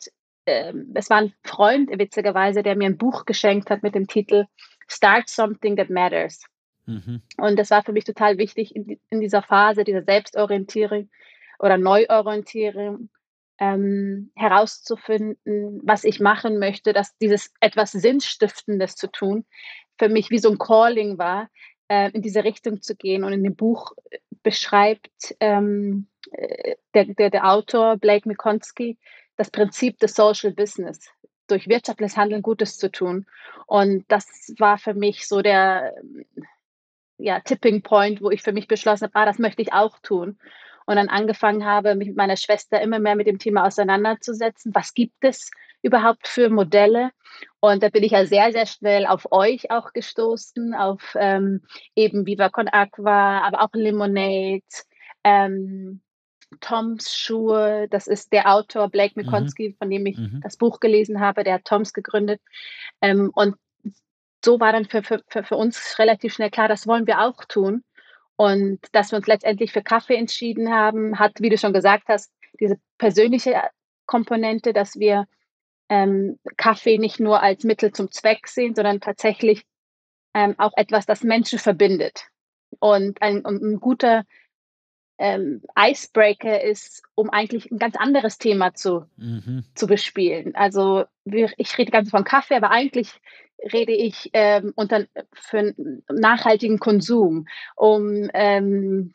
ähm, 0.45 0.91
es 0.95 1.09
war 1.09 1.17
ein 1.17 1.33
Freund, 1.43 1.89
witzigerweise, 1.97 2.63
der 2.63 2.75
mir 2.75 2.87
ein 2.87 2.97
Buch 2.97 3.25
geschenkt 3.25 3.69
hat 3.69 3.83
mit 3.83 3.95
dem 3.95 4.07
Titel 4.07 4.45
Start 4.87 5.29
Something 5.29 5.75
That 5.77 5.89
Matters. 5.89 6.43
Mhm. 6.85 7.21
Und 7.37 7.59
das 7.59 7.69
war 7.69 7.83
für 7.83 7.93
mich 7.93 8.05
total 8.05 8.37
wichtig 8.37 8.75
in, 8.75 8.99
in 9.09 9.21
dieser 9.21 9.43
Phase, 9.43 9.83
dieser 9.83 10.03
Selbstorientierung 10.03 11.09
oder 11.59 11.77
Neuorientierung, 11.77 13.09
ähm, 13.59 14.31
herauszufinden, 14.35 15.81
was 15.83 16.03
ich 16.03 16.19
machen 16.19 16.59
möchte, 16.59 16.93
dass 16.93 17.17
dieses 17.17 17.53
etwas 17.59 17.91
Sinnstiftendes 17.91 18.95
zu 18.95 19.11
tun, 19.11 19.45
für 19.97 20.09
mich 20.09 20.29
wie 20.29 20.39
so 20.39 20.49
ein 20.49 20.57
Calling 20.57 21.17
war, 21.17 21.49
äh, 21.89 22.09
in 22.11 22.21
diese 22.21 22.43
Richtung 22.43 22.81
zu 22.81 22.95
gehen. 22.95 23.23
Und 23.23 23.33
in 23.33 23.43
dem 23.43 23.55
Buch 23.55 23.91
äh, 24.09 24.19
beschreibt 24.43 25.35
ähm, 25.41 26.07
äh, 26.31 26.75
der, 26.93 27.05
der, 27.05 27.29
der 27.29 27.49
Autor 27.49 27.97
Blake 27.97 28.27
Mikonski 28.27 28.97
das 29.35 29.51
Prinzip 29.51 29.99
des 29.99 30.15
Social 30.15 30.51
Business, 30.51 31.09
durch 31.47 31.67
wirtschaftliches 31.67 32.17
Handeln 32.17 32.41
Gutes 32.41 32.77
zu 32.77 32.89
tun. 32.91 33.25
Und 33.67 34.05
das 34.07 34.25
war 34.57 34.77
für 34.77 34.93
mich 34.93 35.27
so 35.27 35.41
der 35.41 35.93
ja, 37.17 37.41
Tipping 37.41 37.81
Point, 37.81 38.21
wo 38.21 38.31
ich 38.31 38.41
für 38.41 38.53
mich 38.53 38.67
beschlossen 38.67 39.05
habe, 39.05 39.15
ah, 39.15 39.25
das 39.25 39.39
möchte 39.39 39.61
ich 39.61 39.73
auch 39.73 39.99
tun 39.99 40.37
und 40.89 40.95
dann 40.95 41.07
angefangen 41.07 41.65
habe, 41.65 41.93
mich 41.93 42.07
mit 42.07 42.17
meiner 42.17 42.35
Schwester 42.35 42.81
immer 42.81 42.97
mehr 42.97 43.15
mit 43.15 43.27
dem 43.27 43.37
Thema 43.37 43.67
auseinanderzusetzen. 43.67 44.73
Was 44.73 44.95
gibt 44.95 45.23
es 45.23 45.51
überhaupt 45.83 46.27
für 46.27 46.49
Modelle? 46.49 47.11
Und 47.59 47.83
da 47.83 47.89
bin 47.89 48.01
ich 48.01 48.13
ja 48.13 48.25
sehr, 48.25 48.51
sehr 48.51 48.65
schnell 48.65 49.05
auf 49.05 49.31
euch 49.31 49.69
auch 49.69 49.93
gestoßen, 49.93 50.73
auf 50.73 51.15
ähm, 51.19 51.61
eben 51.95 52.25
Viva 52.25 52.49
Con 52.49 52.67
Aqua, 52.67 53.41
aber 53.41 53.61
auch 53.61 53.73
Lemonade, 53.73 54.63
ähm, 55.23 56.01
Toms 56.59 57.15
Schuhe, 57.15 57.87
das 57.91 58.07
ist 58.07 58.33
der 58.33 58.51
Autor 58.51 58.89
Blake 58.89 59.13
mhm. 59.15 59.25
Mikonski, 59.25 59.69
mhm. 59.69 59.75
von 59.75 59.91
dem 59.91 60.07
ich 60.07 60.17
mhm. 60.17 60.39
das 60.41 60.57
Buch 60.57 60.79
gelesen 60.79 61.19
habe, 61.19 61.43
der 61.43 61.53
hat 61.53 61.65
Toms 61.65 61.93
gegründet. 61.93 62.41
Ähm, 62.99 63.29
und 63.35 63.57
so 64.43 64.59
war 64.59 64.71
dann 64.71 64.85
für, 64.85 65.03
für, 65.03 65.21
für 65.27 65.55
uns 65.55 65.99
relativ 65.99 66.33
schnell 66.33 66.49
klar, 66.49 66.67
das 66.67 66.87
wollen 66.87 67.05
wir 67.05 67.21
auch 67.21 67.45
tun. 67.45 67.83
Und 68.39 68.79
dass 68.93 69.11
wir 69.11 69.17
uns 69.17 69.27
letztendlich 69.27 69.73
für 69.73 69.81
Kaffee 69.81 70.15
entschieden 70.15 70.71
haben, 70.71 71.19
hat, 71.19 71.41
wie 71.41 71.49
du 71.49 71.57
schon 71.57 71.73
gesagt 71.73 72.05
hast, 72.07 72.31
diese 72.57 72.79
persönliche 72.97 73.61
Komponente, 74.05 74.71
dass 74.71 74.95
wir 74.97 75.25
ähm, 75.89 76.39
Kaffee 76.55 76.99
nicht 76.99 77.19
nur 77.19 77.43
als 77.43 77.65
Mittel 77.65 77.91
zum 77.91 78.11
Zweck 78.11 78.47
sehen, 78.47 78.75
sondern 78.75 79.01
tatsächlich 79.01 79.65
ähm, 80.33 80.55
auch 80.57 80.71
etwas, 80.77 81.05
das 81.05 81.21
Menschen 81.21 81.59
verbindet. 81.59 82.27
Und 82.79 83.21
ein, 83.21 83.45
ein 83.45 83.81
guter 83.81 84.23
ähm, 85.17 85.61
Icebreaker 85.77 86.63
ist, 86.63 87.03
um 87.15 87.29
eigentlich 87.31 87.69
ein 87.69 87.77
ganz 87.77 87.97
anderes 87.97 88.37
Thema 88.37 88.73
zu, 88.73 89.05
mhm. 89.17 89.65
zu 89.75 89.85
bespielen. 89.85 90.55
Also 90.55 91.03
wir, 91.25 91.51
ich 91.57 91.77
rede 91.77 91.91
ganz 91.91 92.09
von 92.09 92.23
Kaffee, 92.23 92.55
aber 92.55 92.71
eigentlich 92.71 93.19
rede 93.73 93.93
ich 93.93 94.29
ähm, 94.33 94.73
unter, 94.75 95.05
für 95.33 95.73
nachhaltigen 96.11 96.79
Konsum, 96.79 97.47
um 97.75 98.29
ähm, 98.33 99.13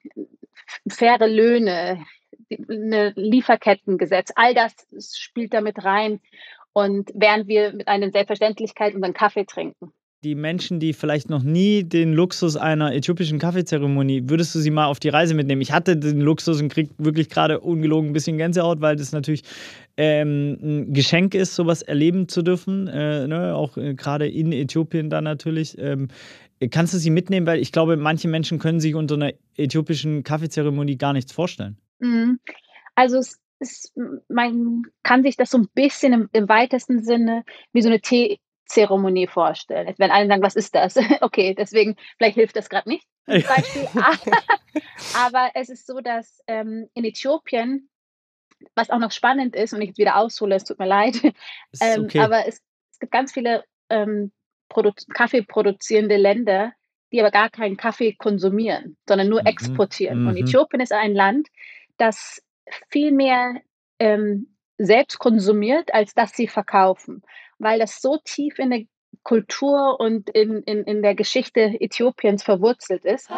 faire 0.88 1.26
Löhne, 1.26 2.04
eine 2.68 3.12
Lieferkettengesetz, 3.16 4.30
all 4.34 4.54
das 4.54 4.74
spielt 5.16 5.54
damit 5.54 5.84
rein. 5.84 6.20
Und 6.72 7.10
während 7.14 7.46
wir 7.46 7.72
mit 7.72 7.88
einer 7.88 8.10
Selbstverständlichkeit 8.10 8.94
unseren 8.94 9.14
Kaffee 9.14 9.44
trinken 9.44 9.92
die 10.24 10.34
Menschen, 10.34 10.80
die 10.80 10.94
vielleicht 10.94 11.28
noch 11.28 11.42
nie 11.42 11.84
den 11.84 12.14
Luxus 12.14 12.56
einer 12.56 12.94
äthiopischen 12.94 13.38
Kaffeezeremonie, 13.38 14.22
würdest 14.26 14.54
du 14.54 14.58
sie 14.58 14.70
mal 14.70 14.86
auf 14.86 14.98
die 14.98 15.10
Reise 15.10 15.34
mitnehmen? 15.34 15.60
Ich 15.60 15.72
hatte 15.72 15.96
den 15.96 16.20
Luxus 16.20 16.60
und 16.60 16.70
kriege 16.70 16.90
wirklich 16.98 17.28
gerade 17.28 17.60
ungelogen 17.60 18.10
ein 18.10 18.12
bisschen 18.14 18.38
Gänsehaut, 18.38 18.80
weil 18.80 18.96
das 18.96 19.12
natürlich 19.12 19.42
ähm, 19.96 20.58
ein 20.62 20.94
Geschenk 20.94 21.34
ist, 21.34 21.54
sowas 21.54 21.82
erleben 21.82 22.28
zu 22.28 22.42
dürfen, 22.42 22.88
äh, 22.88 23.28
ne? 23.28 23.54
auch 23.54 23.76
äh, 23.76 23.94
gerade 23.94 24.26
in 24.26 24.50
Äthiopien 24.52 25.10
dann 25.10 25.24
natürlich. 25.24 25.76
Ähm, 25.78 26.08
kannst 26.70 26.94
du 26.94 26.98
sie 26.98 27.10
mitnehmen? 27.10 27.46
Weil 27.46 27.60
ich 27.60 27.70
glaube, 27.70 27.96
manche 27.96 28.28
Menschen 28.28 28.58
können 28.58 28.80
sich 28.80 28.94
unter 28.94 29.16
einer 29.16 29.32
äthiopischen 29.56 30.22
Kaffeezeremonie 30.22 30.96
gar 30.96 31.12
nichts 31.12 31.32
vorstellen. 31.32 31.76
Mhm. 32.00 32.40
Also 32.94 33.18
es 33.18 33.40
ist, 33.60 33.92
man 34.28 34.82
kann 35.02 35.22
sich 35.22 35.36
das 35.36 35.50
so 35.50 35.58
ein 35.58 35.68
bisschen 35.74 36.12
im, 36.12 36.28
im 36.32 36.48
weitesten 36.48 37.02
Sinne 37.02 37.44
wie 37.72 37.82
so 37.82 37.88
eine 37.88 38.00
Tee 38.00 38.38
Zeremonie 38.74 39.28
vorstellen. 39.28 39.86
Jetzt 39.86 40.00
werden 40.00 40.10
alle 40.10 40.26
sagen, 40.26 40.42
was 40.42 40.56
ist 40.56 40.74
das? 40.74 40.96
okay, 41.20 41.54
deswegen, 41.54 41.96
vielleicht 42.18 42.34
hilft 42.34 42.56
das 42.56 42.68
gerade 42.68 42.88
nicht. 42.88 43.06
Beispiel. 43.26 43.88
Aber 45.16 45.50
es 45.54 45.68
ist 45.68 45.86
so, 45.86 46.00
dass 46.00 46.42
ähm, 46.48 46.88
in 46.94 47.04
Äthiopien, 47.04 47.88
was 48.74 48.90
auch 48.90 48.98
noch 48.98 49.12
spannend 49.12 49.54
ist, 49.54 49.72
und 49.72 49.80
ich 49.80 49.88
jetzt 49.88 49.98
wieder 49.98 50.16
aushole, 50.16 50.56
es 50.56 50.64
tut 50.64 50.78
mir 50.78 50.86
leid, 50.86 51.22
ähm, 51.80 52.04
okay. 52.04 52.20
aber 52.20 52.46
es, 52.46 52.62
es, 52.92 52.98
gibt 52.98 53.12
ganz 53.12 53.32
viele 53.32 53.64
ähm, 53.90 54.32
Produ 54.68 54.92
Kaffee 55.12 55.42
produzierende 55.42 56.16
Länder, 56.16 56.72
die 57.12 57.20
aber 57.20 57.30
gar 57.30 57.50
keinen 57.50 57.76
Kaffee 57.76 58.14
konsumieren, 58.14 58.96
sondern 59.06 59.28
nur 59.28 59.42
mhm. 59.42 59.48
exportieren. 59.48 60.22
Mhm. 60.22 60.28
Und 60.28 60.36
Äthiopien 60.36 60.80
ist 60.80 60.92
ein 60.92 61.14
Land, 61.14 61.48
das 61.98 62.42
viel 62.88 63.12
mehr 63.12 63.60
ähm, 63.98 64.56
selbst 64.78 65.18
konsumiert, 65.18 65.92
als 65.92 66.14
dass 66.14 66.32
sie 66.32 66.48
verkaufen 66.48 67.22
weil 67.64 67.80
das 67.80 68.00
so 68.00 68.18
tief 68.24 68.58
in 68.60 68.70
der 68.70 68.82
Kultur 69.24 69.98
und 69.98 70.30
in, 70.30 70.62
in, 70.62 70.84
in 70.84 71.02
der 71.02 71.14
Geschichte 71.14 71.74
Äthiopiens 71.80 72.44
verwurzelt 72.44 73.04
ist. 73.04 73.28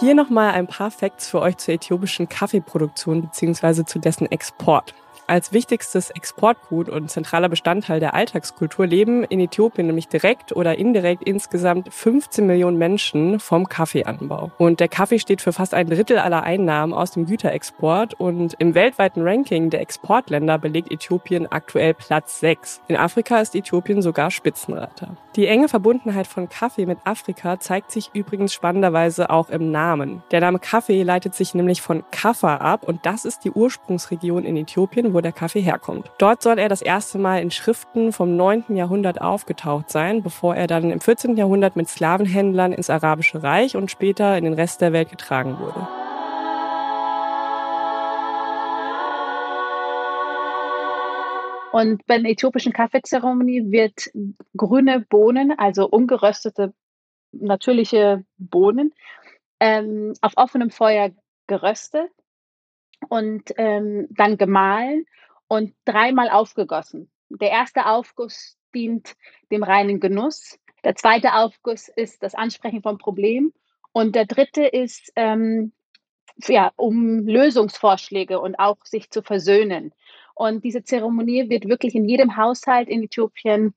Hier 0.00 0.14
nochmal 0.14 0.52
ein 0.52 0.68
paar 0.68 0.92
Facts 0.92 1.28
für 1.28 1.40
euch 1.40 1.56
zur 1.56 1.74
äthiopischen 1.74 2.28
Kaffeeproduktion 2.28 3.22
bzw. 3.22 3.84
zu 3.84 3.98
dessen 3.98 4.30
Export. 4.30 4.94
Als 5.30 5.52
wichtigstes 5.52 6.08
Exportgut 6.08 6.88
und 6.88 7.10
zentraler 7.10 7.50
Bestandteil 7.50 8.00
der 8.00 8.14
Alltagskultur 8.14 8.86
leben 8.86 9.24
in 9.24 9.40
Äthiopien 9.40 9.86
nämlich 9.86 10.08
direkt 10.08 10.56
oder 10.56 10.78
indirekt 10.78 11.22
insgesamt 11.22 11.92
15 11.92 12.46
Millionen 12.46 12.78
Menschen 12.78 13.38
vom 13.38 13.68
Kaffeeanbau. 13.68 14.50
Und 14.56 14.80
der 14.80 14.88
Kaffee 14.88 15.18
steht 15.18 15.42
für 15.42 15.52
fast 15.52 15.74
ein 15.74 15.86
Drittel 15.90 16.16
aller 16.16 16.44
Einnahmen 16.44 16.94
aus 16.94 17.10
dem 17.10 17.26
Güterexport 17.26 18.14
und 18.14 18.54
im 18.58 18.74
weltweiten 18.74 19.20
Ranking 19.20 19.68
der 19.68 19.82
Exportländer 19.82 20.56
belegt 20.56 20.90
Äthiopien 20.90 21.46
aktuell 21.52 21.92
Platz 21.92 22.40
6. 22.40 22.80
In 22.88 22.96
Afrika 22.96 23.38
ist 23.38 23.54
Äthiopien 23.54 24.00
sogar 24.00 24.30
Spitzenreiter. 24.30 25.14
Die 25.36 25.46
enge 25.46 25.68
Verbundenheit 25.68 26.26
von 26.26 26.48
Kaffee 26.48 26.86
mit 26.86 26.98
Afrika 27.04 27.60
zeigt 27.60 27.92
sich 27.92 28.10
übrigens 28.14 28.54
spannenderweise 28.54 29.28
auch 29.28 29.50
im 29.50 29.70
Namen. 29.70 30.22
Der 30.30 30.40
Name 30.40 30.58
Kaffee 30.58 31.02
leitet 31.02 31.34
sich 31.34 31.54
nämlich 31.54 31.82
von 31.82 32.02
Kaffa 32.10 32.56
ab 32.56 32.88
und 32.88 33.04
das 33.04 33.26
ist 33.26 33.44
die 33.44 33.50
Ursprungsregion 33.50 34.44
in 34.44 34.56
Äthiopien, 34.56 35.12
wo 35.18 35.20
der 35.20 35.32
Kaffee 35.32 35.60
herkommt. 35.60 36.12
Dort 36.18 36.42
soll 36.42 36.60
er 36.60 36.68
das 36.68 36.80
erste 36.80 37.18
Mal 37.18 37.42
in 37.42 37.50
Schriften 37.50 38.12
vom 38.12 38.36
9. 38.36 38.76
Jahrhundert 38.76 39.20
aufgetaucht 39.20 39.90
sein, 39.90 40.22
bevor 40.22 40.54
er 40.54 40.68
dann 40.68 40.92
im 40.92 41.00
14. 41.00 41.36
Jahrhundert 41.36 41.74
mit 41.74 41.88
Sklavenhändlern 41.88 42.72
ins 42.72 42.88
Arabische 42.88 43.42
Reich 43.42 43.76
und 43.76 43.90
später 43.90 44.38
in 44.38 44.44
den 44.44 44.54
Rest 44.54 44.80
der 44.80 44.92
Welt 44.92 45.10
getragen 45.10 45.58
wurde. 45.58 45.88
Und 51.72 52.06
bei 52.06 52.18
der 52.18 52.30
äthiopischen 52.30 52.72
Kaffeezeremonie 52.72 53.72
wird 53.72 54.12
grüne 54.56 55.00
Bohnen, 55.00 55.52
also 55.58 55.88
ungeröstete 55.88 56.72
natürliche 57.32 58.24
Bohnen, 58.36 58.94
ähm, 59.58 60.12
auf 60.20 60.34
offenem 60.36 60.70
Feuer 60.70 61.10
geröstet 61.48 62.08
und 63.08 63.52
ähm, 63.56 64.06
dann 64.10 64.36
gemahlen 64.36 65.06
und 65.46 65.74
dreimal 65.84 66.30
aufgegossen. 66.30 67.10
Der 67.30 67.50
erste 67.50 67.86
Aufguss 67.86 68.56
dient 68.74 69.16
dem 69.50 69.62
reinen 69.62 70.00
Genuss. 70.00 70.58
Der 70.84 70.94
zweite 70.94 71.34
Aufguss 71.34 71.88
ist 71.88 72.22
das 72.22 72.34
Ansprechen 72.34 72.82
von 72.82 72.98
Problemen. 72.98 73.52
Und 73.92 74.14
der 74.14 74.26
dritte 74.26 74.64
ist, 74.64 75.12
ähm, 75.16 75.72
ja, 76.46 76.72
um 76.76 77.26
Lösungsvorschläge 77.26 78.40
und 78.40 78.56
auch 78.56 78.78
sich 78.84 79.10
zu 79.10 79.22
versöhnen. 79.22 79.92
Und 80.34 80.64
diese 80.64 80.84
Zeremonie 80.84 81.50
wird 81.50 81.68
wirklich 81.68 81.94
in 81.94 82.08
jedem 82.08 82.36
Haushalt 82.36 82.88
in 82.88 83.02
Äthiopien 83.02 83.74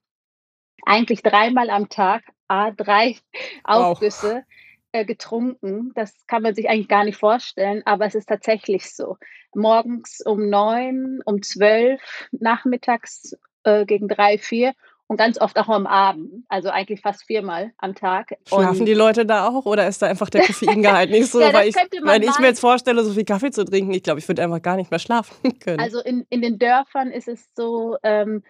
eigentlich 0.85 1.23
dreimal 1.23 1.69
am 1.69 1.89
Tag, 1.89 2.23
a 2.47 2.71
drei 2.71 3.17
Aufgüsse 3.63 4.43
äh, 4.91 5.05
getrunken. 5.05 5.91
Das 5.95 6.25
kann 6.27 6.41
man 6.41 6.55
sich 6.55 6.69
eigentlich 6.69 6.87
gar 6.87 7.03
nicht 7.03 7.17
vorstellen, 7.17 7.81
aber 7.85 8.05
es 8.05 8.15
ist 8.15 8.27
tatsächlich 8.27 8.93
so. 8.93 9.17
Morgens 9.53 10.21
um 10.25 10.49
neun, 10.49 11.19
um 11.25 11.41
zwölf, 11.41 12.01
nachmittags 12.31 13.35
äh, 13.63 13.85
gegen 13.85 14.07
drei, 14.07 14.37
vier 14.37 14.73
und 15.11 15.17
ganz 15.17 15.41
oft 15.41 15.59
auch 15.59 15.67
am 15.67 15.87
Abend, 15.87 16.45
also 16.47 16.69
eigentlich 16.69 17.01
fast 17.01 17.25
viermal 17.25 17.73
am 17.77 17.95
Tag. 17.95 18.37
Schlafen 18.47 18.79
und 18.79 18.85
die 18.85 18.93
Leute 18.93 19.25
da 19.25 19.45
auch 19.45 19.65
oder 19.65 19.85
ist 19.85 20.01
da 20.01 20.07
einfach 20.07 20.29
der 20.29 20.45
Koffeingehalt 20.45 21.11
nicht 21.11 21.27
so? 21.31 21.41
Ja, 21.41 21.53
weil 21.53 21.67
ich, 21.67 21.75
wenn 21.75 22.23
ich 22.23 22.39
mir 22.39 22.47
jetzt 22.47 22.61
vorstelle, 22.61 23.03
so 23.03 23.13
viel 23.13 23.25
Kaffee 23.25 23.51
zu 23.51 23.65
trinken, 23.65 23.93
ich 23.93 24.03
glaube, 24.03 24.19
ich 24.21 24.27
würde 24.29 24.41
einfach 24.41 24.61
gar 24.61 24.77
nicht 24.77 24.89
mehr 24.89 25.01
schlafen 25.01 25.35
können. 25.59 25.81
Also 25.81 25.99
in, 25.99 26.25
in 26.29 26.41
den 26.41 26.57
Dörfern 26.59 27.11
ist 27.11 27.27
es 27.27 27.49
so, 27.55 27.97
ähm, 28.03 28.41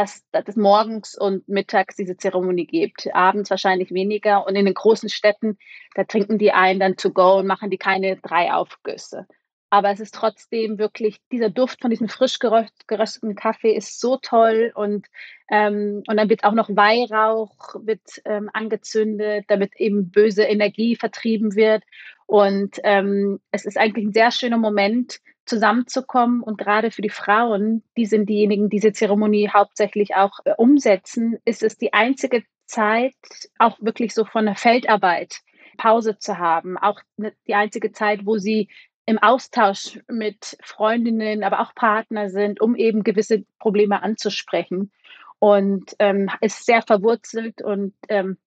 dass, 0.00 0.46
es 0.46 0.56
morgens 0.56 1.16
und 1.16 1.48
mittags 1.48 1.96
diese 1.96 2.16
Zeremonie 2.16 2.66
gibt. 2.66 3.12
Abends 3.14 3.50
wahrscheinlich 3.50 3.90
weniger. 3.92 4.46
Und 4.46 4.56
in 4.56 4.64
den 4.64 4.74
großen 4.74 5.08
Städten, 5.08 5.58
da 5.94 6.04
trinken 6.04 6.38
die 6.38 6.52
einen 6.52 6.80
dann 6.80 6.96
to 6.96 7.10
go 7.10 7.38
und 7.38 7.46
machen 7.46 7.70
die 7.70 7.78
keine 7.78 8.16
drei 8.16 8.52
Aufgüsse. 8.52 9.26
Aber 9.72 9.90
es 9.90 10.00
ist 10.00 10.14
trotzdem 10.14 10.78
wirklich, 10.78 11.20
dieser 11.30 11.48
Duft 11.48 11.80
von 11.80 11.90
diesem 11.90 12.08
frisch 12.08 12.40
geröst, 12.40 12.88
gerösteten 12.88 13.36
Kaffee 13.36 13.76
ist 13.76 14.00
so 14.00 14.16
toll. 14.16 14.72
Und, 14.74 15.06
ähm, 15.50 16.02
und 16.08 16.16
dann 16.16 16.28
wird 16.28 16.44
auch 16.44 16.54
noch 16.54 16.68
Weihrauch 16.70 17.74
wird, 17.84 18.00
ähm, 18.24 18.50
angezündet, 18.52 19.44
damit 19.48 19.76
eben 19.76 20.10
böse 20.10 20.42
Energie 20.42 20.96
vertrieben 20.96 21.54
wird. 21.54 21.84
Und 22.26 22.78
ähm, 22.84 23.38
es 23.50 23.66
ist 23.66 23.76
eigentlich 23.76 24.06
ein 24.06 24.12
sehr 24.12 24.30
schöner 24.30 24.58
Moment, 24.58 25.20
zusammenzukommen. 25.50 26.42
Und 26.42 26.56
gerade 26.56 26.90
für 26.90 27.02
die 27.02 27.10
Frauen, 27.10 27.82
die 27.96 28.06
sind 28.06 28.28
diejenigen, 28.28 28.70
die 28.70 28.76
diese 28.76 28.92
Zeremonie 28.92 29.50
hauptsächlich 29.50 30.14
auch 30.14 30.38
äh, 30.44 30.54
umsetzen, 30.56 31.38
ist 31.44 31.62
es 31.62 31.76
die 31.76 31.92
einzige 31.92 32.44
Zeit, 32.64 33.14
auch 33.58 33.76
wirklich 33.80 34.14
so 34.14 34.24
von 34.24 34.46
der 34.46 34.54
Feldarbeit 34.54 35.40
Pause 35.76 36.16
zu 36.18 36.38
haben. 36.38 36.78
Auch 36.78 37.00
ne- 37.16 37.34
die 37.46 37.54
einzige 37.54 37.92
Zeit, 37.92 38.24
wo 38.24 38.38
sie 38.38 38.68
im 39.06 39.18
Austausch 39.18 39.98
mit 40.08 40.56
Freundinnen, 40.62 41.42
aber 41.42 41.60
auch 41.60 41.74
Partner 41.74 42.30
sind, 42.30 42.60
um 42.60 42.76
eben 42.76 43.02
gewisse 43.02 43.44
Probleme 43.58 44.02
anzusprechen. 44.02 44.92
Und 45.40 45.96
ähm, 45.98 46.30
ist 46.40 46.64
sehr 46.64 46.82
verwurzelt. 46.82 47.60
Und 47.60 47.94
ähm, 48.08 48.38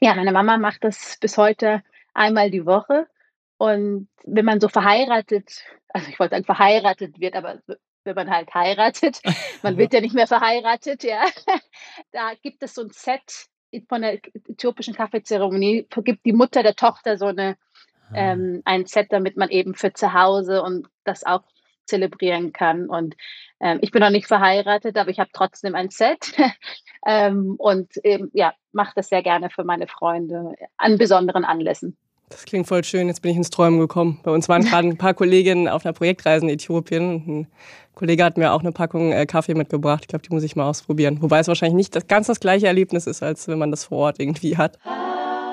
ja, 0.00 0.14
meine 0.14 0.32
Mama 0.32 0.58
macht 0.58 0.84
das 0.84 1.18
bis 1.20 1.36
heute 1.36 1.82
einmal 2.14 2.50
die 2.50 2.64
Woche. 2.64 3.06
Und 3.58 4.08
wenn 4.24 4.44
man 4.44 4.60
so 4.60 4.68
verheiratet, 4.68 5.64
also 5.96 6.10
ich 6.10 6.18
wollte 6.18 6.34
sagen 6.34 6.44
verheiratet 6.44 7.18
wird, 7.20 7.34
aber 7.36 7.58
wenn 8.04 8.14
man 8.14 8.30
halt 8.30 8.52
heiratet, 8.54 9.20
man 9.62 9.78
wird 9.78 9.94
ja 9.94 10.02
nicht 10.02 10.14
mehr 10.14 10.26
verheiratet, 10.26 11.02
ja, 11.02 11.24
da 12.12 12.32
gibt 12.42 12.62
es 12.62 12.74
so 12.74 12.82
ein 12.82 12.90
Set 12.90 13.46
von 13.88 14.02
der 14.02 14.20
äthiopischen 14.48 14.94
Kaffeezeremonie, 14.94 15.86
gibt 16.04 16.26
die 16.26 16.34
Mutter 16.34 16.62
der 16.62 16.76
Tochter 16.76 17.16
so 17.16 17.26
eine, 17.26 17.56
ähm, 18.14 18.60
ein 18.66 18.84
Set, 18.84 19.06
damit 19.10 19.38
man 19.38 19.48
eben 19.48 19.74
für 19.74 19.92
zu 19.92 20.12
Hause 20.12 20.62
und 20.62 20.86
das 21.04 21.24
auch 21.24 21.42
zelebrieren 21.86 22.52
kann. 22.52 22.88
Und 22.88 23.16
ähm, 23.58 23.78
ich 23.80 23.90
bin 23.90 24.00
noch 24.00 24.10
nicht 24.10 24.26
verheiratet, 24.26 24.98
aber 24.98 25.10
ich 25.10 25.18
habe 25.18 25.30
trotzdem 25.32 25.74
ein 25.74 25.88
Set 25.88 26.34
ähm, 27.06 27.54
und 27.56 27.92
ja, 28.32 28.52
mache 28.72 28.92
das 28.96 29.08
sehr 29.08 29.22
gerne 29.22 29.48
für 29.48 29.64
meine 29.64 29.88
Freunde 29.88 30.54
an 30.76 30.98
besonderen 30.98 31.44
Anlässen. 31.44 31.96
Das 32.28 32.44
klingt 32.44 32.66
voll 32.66 32.82
schön. 32.82 33.06
Jetzt 33.06 33.22
bin 33.22 33.30
ich 33.30 33.36
ins 33.36 33.50
Träumen 33.50 33.78
gekommen. 33.78 34.18
Bei 34.24 34.32
uns 34.32 34.48
waren 34.48 34.64
gerade 34.64 34.88
ein 34.88 34.98
paar 34.98 35.14
Kolleginnen 35.14 35.68
auf 35.68 35.86
einer 35.86 35.92
Projektreise 35.92 36.44
in 36.44 36.50
Äthiopien. 36.50 37.08
Und 37.08 37.28
Ein 37.28 37.46
Kollege 37.94 38.24
hat 38.24 38.36
mir 38.36 38.52
auch 38.52 38.60
eine 38.60 38.72
Packung 38.72 39.12
äh, 39.12 39.26
Kaffee 39.26 39.54
mitgebracht. 39.54 40.00
Ich 40.02 40.08
glaube, 40.08 40.24
die 40.26 40.34
muss 40.34 40.42
ich 40.42 40.56
mal 40.56 40.68
ausprobieren. 40.68 41.22
Wobei 41.22 41.38
es 41.38 41.46
wahrscheinlich 41.46 41.76
nicht 41.76 41.94
das, 41.94 42.08
ganz 42.08 42.26
das 42.26 42.40
gleiche 42.40 42.66
Erlebnis 42.66 43.06
ist, 43.06 43.22
als 43.22 43.46
wenn 43.46 43.58
man 43.58 43.70
das 43.70 43.84
vor 43.84 43.98
Ort 43.98 44.18
irgendwie 44.18 44.56
hat. 44.56 44.78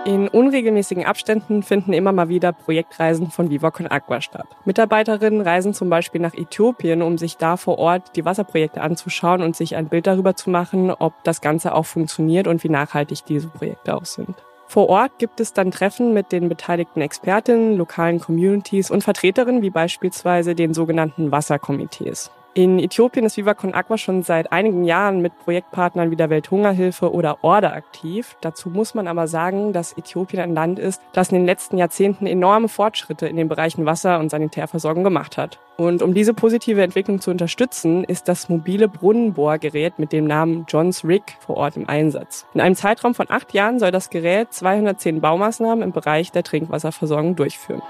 In 0.06 0.28
unregelmäßigen 0.28 1.06
Abständen 1.06 1.64
finden 1.64 1.94
immer 1.94 2.12
mal 2.12 2.28
wieder 2.28 2.52
Projektreisen 2.52 3.30
von 3.30 3.50
Viva 3.50 3.72
Con 3.72 3.88
Agua 3.88 4.20
statt. 4.20 4.48
Mitarbeiterinnen 4.66 5.40
reisen 5.40 5.74
zum 5.74 5.90
Beispiel 5.90 6.20
nach 6.20 6.34
Äthiopien, 6.34 7.02
um 7.02 7.18
sich 7.18 7.38
da 7.38 7.56
vor 7.56 7.78
Ort 7.78 8.18
die 8.18 8.26
Wasserprojekte 8.26 8.82
anzuschauen 8.82 9.42
und 9.42 9.56
sich 9.56 9.78
ein 9.78 9.88
Bild 9.88 10.08
darüber 10.08 10.36
zu 10.36 10.50
machen, 10.50 10.92
ob 10.92 11.24
das 11.24 11.40
Ganze 11.40 11.74
auch 11.74 11.86
funktioniert 11.86 12.48
und 12.48 12.66
wie 12.66 12.70
nachhaltig 12.70 13.24
diese 13.26 13.48
Projekte 13.48 13.96
auch 13.96 14.06
sind. 14.06 14.36
Vor 14.74 14.90
Ort 14.90 15.20
gibt 15.20 15.40
es 15.40 15.54
dann 15.54 15.70
Treffen 15.70 16.16
mit 16.16 16.32
den 16.32 16.50
beteiligten 16.50 17.00
Expertinnen, 17.00 17.78
lokalen 17.78 18.20
Communities 18.20 18.90
und 18.90 19.04
Vertreterinnen 19.04 19.62
wie 19.62 19.70
beispielsweise 19.70 20.56
den 20.56 20.74
sogenannten 20.74 21.32
Wasserkomitees. 21.32 22.32
In 22.56 22.78
Äthiopien 22.78 23.26
ist 23.26 23.36
Viva 23.36 23.56
Con 23.56 23.74
Agua 23.74 23.98
schon 23.98 24.22
seit 24.22 24.52
einigen 24.52 24.84
Jahren 24.84 25.24
mit 25.24 25.40
Projektpartnern 25.40 26.12
wie 26.12 26.16
der 26.16 26.30
Welthungerhilfe 26.30 27.12
oder 27.12 27.44
Order 27.44 27.74
aktiv. 27.74 28.38
Dazu 28.42 28.70
muss 28.70 28.94
man 28.94 29.08
aber 29.08 29.28
sagen, 29.28 29.74
dass 29.74 29.98
Äthiopien 29.98 30.40
ein 30.40 30.54
Land 30.54 30.78
ist, 30.78 31.02
das 31.14 31.30
in 31.30 31.38
den 31.40 31.48
letzten 31.48 31.80
Jahrzehnten 31.80 32.28
enorme 32.28 32.68
Fortschritte 32.68 33.26
in 33.26 33.38
den 33.38 33.48
Bereichen 33.48 33.88
Wasser 33.88 34.20
und 34.20 34.30
Sanitärversorgung 34.30 35.04
gemacht 35.04 35.36
hat. 35.36 35.58
Und 35.78 36.04
um 36.04 36.14
diese 36.14 36.36
positive 36.36 36.84
Entwicklung 36.84 37.20
zu 37.20 37.32
unterstützen, 37.32 38.04
ist 38.04 38.28
das 38.28 38.50
mobile 38.50 38.88
Brunnenbohrgerät 38.88 39.98
mit 39.98 40.12
dem 40.12 40.26
Namen 40.26 40.66
Johns 40.68 41.04
Rig 41.04 41.24
vor 41.40 41.58
Ort 41.58 41.76
im 41.76 41.90
Einsatz. 41.90 42.46
In 42.54 42.62
einem 42.62 42.76
Zeitraum 42.76 43.16
von 43.16 43.32
acht 43.32 43.56
Jahren 43.56 43.80
soll 43.80 43.90
das 43.90 44.12
Gerät 44.12 44.54
210 44.54 45.22
Baumaßnahmen 45.22 45.84
im 45.84 45.92
Bereich 45.92 46.32
der 46.32 46.44
Trinkwasserversorgung 46.44 47.36
durchführen. 47.36 47.82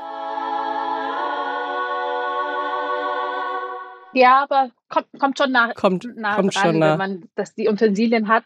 Ja, 4.13 4.43
aber 4.43 4.69
kommt, 4.89 5.08
kommt 5.19 5.38
schon 5.38 5.52
nah, 5.52 5.73
Kommt- 5.73 6.08
nah 6.15 6.36
kommt 6.36 6.56
dran, 6.56 6.63
schon 6.63 6.80
nah. 6.80 6.91
wenn 6.91 6.97
man 6.97 7.23
das, 7.36 7.56
die 7.56 7.67
Utensilien 7.69 8.28
hat. 8.28 8.45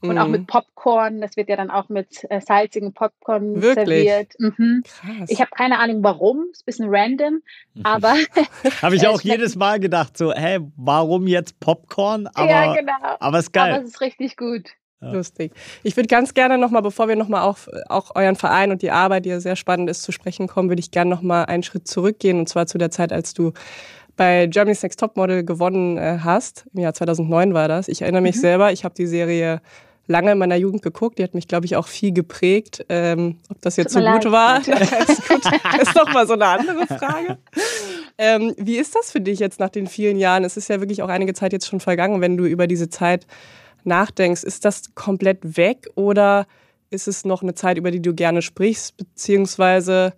Und 0.00 0.16
auch 0.16 0.26
Mhm. 0.26 0.30
mit 0.30 0.46
Popcorn, 0.46 1.20
das 1.20 1.36
wird 1.36 1.48
ja 1.48 1.56
dann 1.56 1.72
auch 1.72 1.88
mit 1.88 2.24
äh, 2.30 2.40
salzigem 2.40 2.92
Popcorn 2.94 3.60
Wirklich? 3.60 4.06
serviert. 4.08 4.32
Mhm. 4.38 4.84
Krass. 4.84 5.28
Ich 5.28 5.40
habe 5.40 5.50
keine 5.50 5.80
Ahnung 5.80 6.04
warum, 6.04 6.46
ist 6.52 6.62
ein 6.62 6.66
bisschen 6.66 6.86
random, 6.88 7.42
aber 7.82 8.14
Habe 8.82 8.94
ich 8.94 9.02
Ja, 9.02 9.10
auch 9.10 9.20
jedes 9.20 9.56
Mal 9.56 9.80
gedacht, 9.80 10.16
so, 10.16 10.32
hä, 10.32 10.60
warum 10.76 11.26
jetzt 11.26 11.58
Popcorn? 11.58 12.28
Aber, 12.34 12.48
ja, 12.48 12.74
genau. 12.76 12.92
aber 13.18 13.40
ist 13.40 13.48
Aber 13.58 13.70
geil. 13.70 13.80
es 13.82 13.88
ist 13.88 14.00
richtig 14.00 14.36
gut. 14.36 14.68
Lustig. 15.00 15.52
Ich 15.84 15.96
würde 15.96 16.08
ganz 16.08 16.34
gerne 16.34 16.58
nochmal, 16.58 16.82
bevor 16.82 17.06
wir 17.08 17.14
nochmal 17.14 17.42
auf 17.42 17.68
auch 17.88 18.16
euren 18.16 18.34
Verein 18.34 18.72
und 18.72 18.82
die 18.82 18.90
Arbeit, 18.92 19.24
die 19.24 19.28
ja 19.30 19.38
sehr 19.40 19.54
spannend 19.54 19.88
ist, 19.90 20.02
zu 20.02 20.10
sprechen 20.10 20.48
kommen, 20.48 20.68
würde 20.70 20.80
ich 20.80 20.90
gerne 20.90 21.08
nochmal 21.10 21.46
einen 21.46 21.62
Schritt 21.62 21.86
zurückgehen. 21.86 22.38
Und 22.40 22.48
zwar 22.48 22.66
zu 22.66 22.78
der 22.78 22.90
Zeit, 22.90 23.12
als 23.12 23.32
du 23.32 23.52
bei 24.18 24.46
Germany's 24.46 24.82
Next 24.82 25.00
Topmodel 25.00 25.44
gewonnen 25.44 25.96
äh, 25.96 26.18
hast. 26.22 26.66
Im 26.74 26.80
Jahr 26.80 26.92
2009 26.92 27.54
war 27.54 27.68
das. 27.68 27.88
Ich 27.88 28.02
erinnere 28.02 28.20
mich 28.20 28.36
Mhm. 28.36 28.40
selber, 28.40 28.72
ich 28.72 28.84
habe 28.84 28.94
die 28.94 29.06
Serie 29.06 29.62
lange 30.06 30.32
in 30.32 30.38
meiner 30.38 30.56
Jugend 30.56 30.82
geguckt. 30.82 31.18
Die 31.18 31.22
hat 31.22 31.34
mich, 31.34 31.48
glaube 31.48 31.66
ich, 31.66 31.76
auch 31.76 31.86
viel 31.86 32.12
geprägt. 32.12 32.84
Ähm, 32.88 33.38
ob 33.50 33.60
das 33.62 33.76
jetzt 33.76 33.92
so 33.92 34.00
mir 34.00 34.12
gut 34.12 34.24
leid. 34.24 34.32
war, 34.32 34.58
ist, 35.08 35.28
gut. 35.28 35.40
ist 35.82 35.94
nochmal 35.94 36.26
so 36.26 36.32
eine 36.34 36.46
andere 36.46 36.86
Frage. 36.86 37.38
Ähm, 38.18 38.54
wie 38.58 38.76
ist 38.76 38.94
das 38.94 39.10
für 39.12 39.20
dich 39.20 39.38
jetzt 39.38 39.60
nach 39.60 39.68
den 39.70 39.86
vielen 39.86 40.18
Jahren? 40.18 40.44
Es 40.44 40.56
ist 40.56 40.68
ja 40.68 40.80
wirklich 40.80 41.02
auch 41.02 41.08
einige 41.08 41.34
Zeit 41.34 41.52
jetzt 41.52 41.66
schon 41.68 41.80
vergangen, 41.80 42.20
wenn 42.20 42.36
du 42.36 42.44
über 42.46 42.66
diese 42.66 42.88
Zeit 42.90 43.26
nachdenkst. 43.84 44.42
Ist 44.44 44.64
das 44.64 44.94
komplett 44.94 45.56
weg 45.56 45.86
oder 45.94 46.46
ist 46.90 47.06
es 47.06 47.24
noch 47.24 47.42
eine 47.42 47.54
Zeit, 47.54 47.76
über 47.78 47.90
die 47.90 48.00
du 48.02 48.14
gerne 48.14 48.42
sprichst? 48.42 48.96
Beziehungsweise 48.96 50.14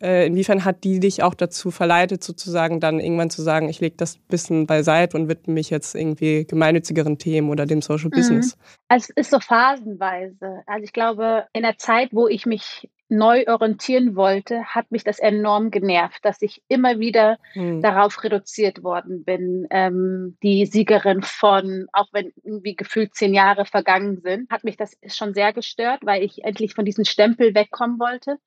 äh, 0.00 0.26
inwiefern 0.26 0.64
hat 0.64 0.84
die 0.84 1.00
dich 1.00 1.22
auch 1.22 1.34
dazu 1.34 1.70
verleitet, 1.70 2.22
sozusagen 2.22 2.80
dann 2.80 3.00
irgendwann 3.00 3.30
zu 3.30 3.42
sagen, 3.42 3.68
ich 3.68 3.80
lege 3.80 3.96
das 3.96 4.18
bisschen 4.18 4.66
beiseite 4.66 5.16
und 5.16 5.28
widme 5.28 5.54
mich 5.54 5.70
jetzt 5.70 5.94
irgendwie 5.94 6.44
gemeinnützigeren 6.44 7.18
Themen 7.18 7.50
oder 7.50 7.66
dem 7.66 7.82
Social 7.82 8.06
mhm. 8.06 8.16
Business? 8.16 8.58
Also 8.88 9.12
es 9.16 9.26
ist 9.26 9.30
so 9.30 9.40
phasenweise. 9.40 10.62
Also 10.66 10.84
ich 10.84 10.92
glaube, 10.92 11.44
in 11.52 11.62
der 11.62 11.78
Zeit, 11.78 12.10
wo 12.12 12.28
ich 12.28 12.46
mich 12.46 12.88
neu 13.08 13.44
orientieren 13.46 14.16
wollte, 14.16 14.64
hat 14.64 14.90
mich 14.90 15.04
das 15.04 15.18
enorm 15.18 15.70
genervt, 15.70 16.24
dass 16.24 16.42
ich 16.42 16.62
immer 16.68 16.98
wieder 16.98 17.38
mhm. 17.54 17.80
darauf 17.80 18.22
reduziert 18.24 18.82
worden 18.82 19.24
bin. 19.24 19.66
Ähm, 19.70 20.36
die 20.42 20.66
Siegerin 20.66 21.22
von, 21.22 21.86
auch 21.92 22.08
wenn 22.12 22.32
irgendwie 22.42 22.74
gefühlt 22.74 23.14
zehn 23.14 23.32
Jahre 23.32 23.64
vergangen 23.64 24.20
sind, 24.22 24.50
hat 24.50 24.64
mich 24.64 24.76
das 24.76 24.96
schon 25.06 25.34
sehr 25.34 25.52
gestört, 25.52 26.00
weil 26.04 26.22
ich 26.22 26.44
endlich 26.44 26.74
von 26.74 26.84
diesem 26.84 27.04
Stempel 27.04 27.54
wegkommen 27.54 27.98
wollte. 28.00 28.38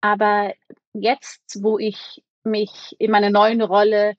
Aber 0.00 0.52
jetzt, 0.92 1.62
wo 1.62 1.78
ich 1.78 2.22
mich 2.44 2.96
in 2.98 3.10
meine 3.10 3.30
neue 3.30 3.62
Rolle 3.62 4.14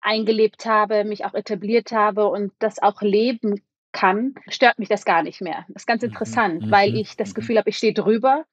eingelebt 0.00 0.66
habe, 0.66 1.04
mich 1.04 1.24
auch 1.24 1.34
etabliert 1.34 1.92
habe 1.92 2.28
und 2.28 2.52
das 2.58 2.80
auch 2.80 3.02
leben 3.02 3.62
kann, 3.92 4.34
stört 4.48 4.78
mich 4.78 4.88
das 4.88 5.04
gar 5.04 5.22
nicht 5.22 5.40
mehr. 5.40 5.64
Das 5.68 5.82
ist 5.82 5.86
ganz 5.86 6.02
mhm. 6.02 6.10
interessant, 6.10 6.66
mhm. 6.66 6.70
weil 6.70 6.96
ich 6.96 7.16
das 7.16 7.30
mhm. 7.30 7.34
Gefühl 7.34 7.58
habe, 7.58 7.70
ich 7.70 7.78
stehe 7.78 7.94
drüber 7.94 8.44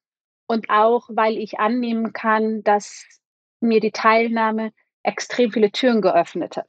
und 0.48 0.70
auch, 0.70 1.10
weil 1.10 1.38
ich 1.38 1.60
annehmen 1.60 2.14
kann, 2.14 2.64
dass 2.64 3.06
mir 3.60 3.80
die 3.80 3.92
Teilnahme 3.92 4.72
extrem 5.04 5.52
viele 5.52 5.72
Türen 5.72 6.02
geöffnet 6.02 6.58
hat. 6.58 6.68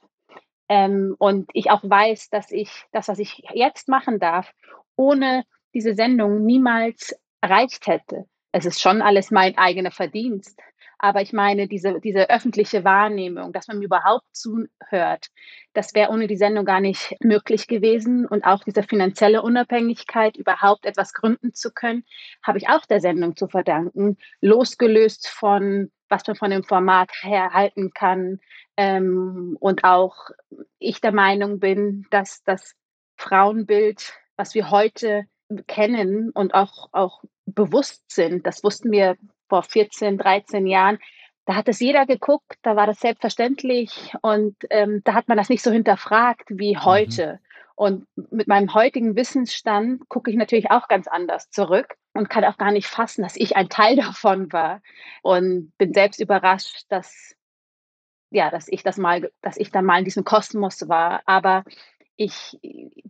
Ähm, 0.68 1.14
und 1.18 1.48
ich 1.52 1.70
auch 1.70 1.82
weiß, 1.82 2.30
dass 2.30 2.50
ich 2.50 2.70
das, 2.92 3.08
was 3.08 3.18
ich 3.18 3.42
jetzt 3.54 3.88
machen 3.88 4.18
darf, 4.18 4.52
ohne 4.96 5.44
diese 5.74 5.94
Sendung 5.94 6.44
niemals 6.44 7.14
erreicht 7.40 7.86
hätte. 7.86 8.24
Es 8.52 8.64
ist 8.64 8.80
schon 8.80 9.02
alles 9.02 9.30
mein 9.30 9.56
eigener 9.58 9.90
Verdienst. 9.90 10.58
Aber 10.98 11.20
ich 11.20 11.32
meine, 11.32 11.68
diese, 11.68 12.00
diese 12.00 12.30
öffentliche 12.30 12.84
Wahrnehmung, 12.84 13.52
dass 13.52 13.68
man 13.68 13.82
überhaupt 13.82 14.24
zuhört, 14.32 15.26
das 15.74 15.94
wäre 15.94 16.10
ohne 16.10 16.26
die 16.26 16.36
Sendung 16.36 16.64
gar 16.64 16.80
nicht 16.80 17.14
möglich 17.20 17.66
gewesen. 17.66 18.26
Und 18.26 18.44
auch 18.44 18.64
diese 18.64 18.82
finanzielle 18.82 19.42
Unabhängigkeit, 19.42 20.36
überhaupt 20.36 20.86
etwas 20.86 21.12
gründen 21.12 21.52
zu 21.52 21.70
können, 21.70 22.04
habe 22.42 22.58
ich 22.58 22.68
auch 22.68 22.86
der 22.86 23.00
Sendung 23.00 23.36
zu 23.36 23.46
verdanken, 23.46 24.16
losgelöst 24.40 25.28
von, 25.28 25.90
was 26.08 26.26
man 26.26 26.36
von 26.36 26.50
dem 26.50 26.64
Format 26.64 27.10
her 27.20 27.50
halten 27.52 27.92
kann. 27.92 28.40
Ähm, 28.78 29.56
und 29.60 29.84
auch 29.84 30.30
ich 30.78 31.00
der 31.00 31.12
Meinung 31.12 31.60
bin, 31.60 32.06
dass 32.10 32.42
das 32.42 32.74
Frauenbild, 33.18 34.14
was 34.36 34.54
wir 34.54 34.70
heute 34.70 35.26
kennen 35.66 36.30
und 36.30 36.54
auch, 36.54 36.88
auch 36.92 37.22
bewusst 37.46 38.10
sind, 38.10 38.46
das 38.46 38.64
wussten 38.64 38.90
wir 38.90 39.16
vor 39.48 39.62
14, 39.62 40.18
13 40.18 40.66
Jahren, 40.66 40.98
da 41.46 41.54
hat 41.54 41.68
es 41.68 41.78
jeder 41.80 42.06
geguckt, 42.06 42.58
da 42.62 42.74
war 42.74 42.86
das 42.86 42.98
selbstverständlich 42.98 44.12
und 44.20 44.56
ähm, 44.70 45.02
da 45.04 45.14
hat 45.14 45.28
man 45.28 45.36
das 45.36 45.48
nicht 45.48 45.62
so 45.62 45.70
hinterfragt 45.70 46.48
wie 46.48 46.74
mhm. 46.74 46.84
heute. 46.84 47.32
Mhm. 47.34 47.46
Und 47.76 48.06
mit 48.30 48.48
meinem 48.48 48.74
heutigen 48.74 49.16
Wissensstand 49.16 50.08
gucke 50.08 50.30
ich 50.30 50.36
natürlich 50.36 50.70
auch 50.70 50.88
ganz 50.88 51.06
anders 51.06 51.50
zurück 51.50 51.94
und 52.14 52.30
kann 52.30 52.44
auch 52.44 52.56
gar 52.56 52.72
nicht 52.72 52.86
fassen, 52.86 53.22
dass 53.22 53.36
ich 53.36 53.54
ein 53.54 53.68
Teil 53.68 53.96
davon 53.96 54.52
war 54.52 54.82
und 55.22 55.72
bin 55.78 55.94
selbst 55.94 56.20
überrascht, 56.20 56.84
dass 56.88 57.34
ja, 58.30 58.50
dass 58.50 58.66
ich 58.68 58.82
das 58.82 58.96
mal, 58.96 59.30
dass 59.40 59.56
ich 59.56 59.70
da 59.70 59.82
mal 59.82 60.00
in 60.00 60.04
diesem 60.04 60.24
Kosmos 60.24 60.88
war. 60.88 61.22
Aber 61.26 61.62
ich 62.16 62.58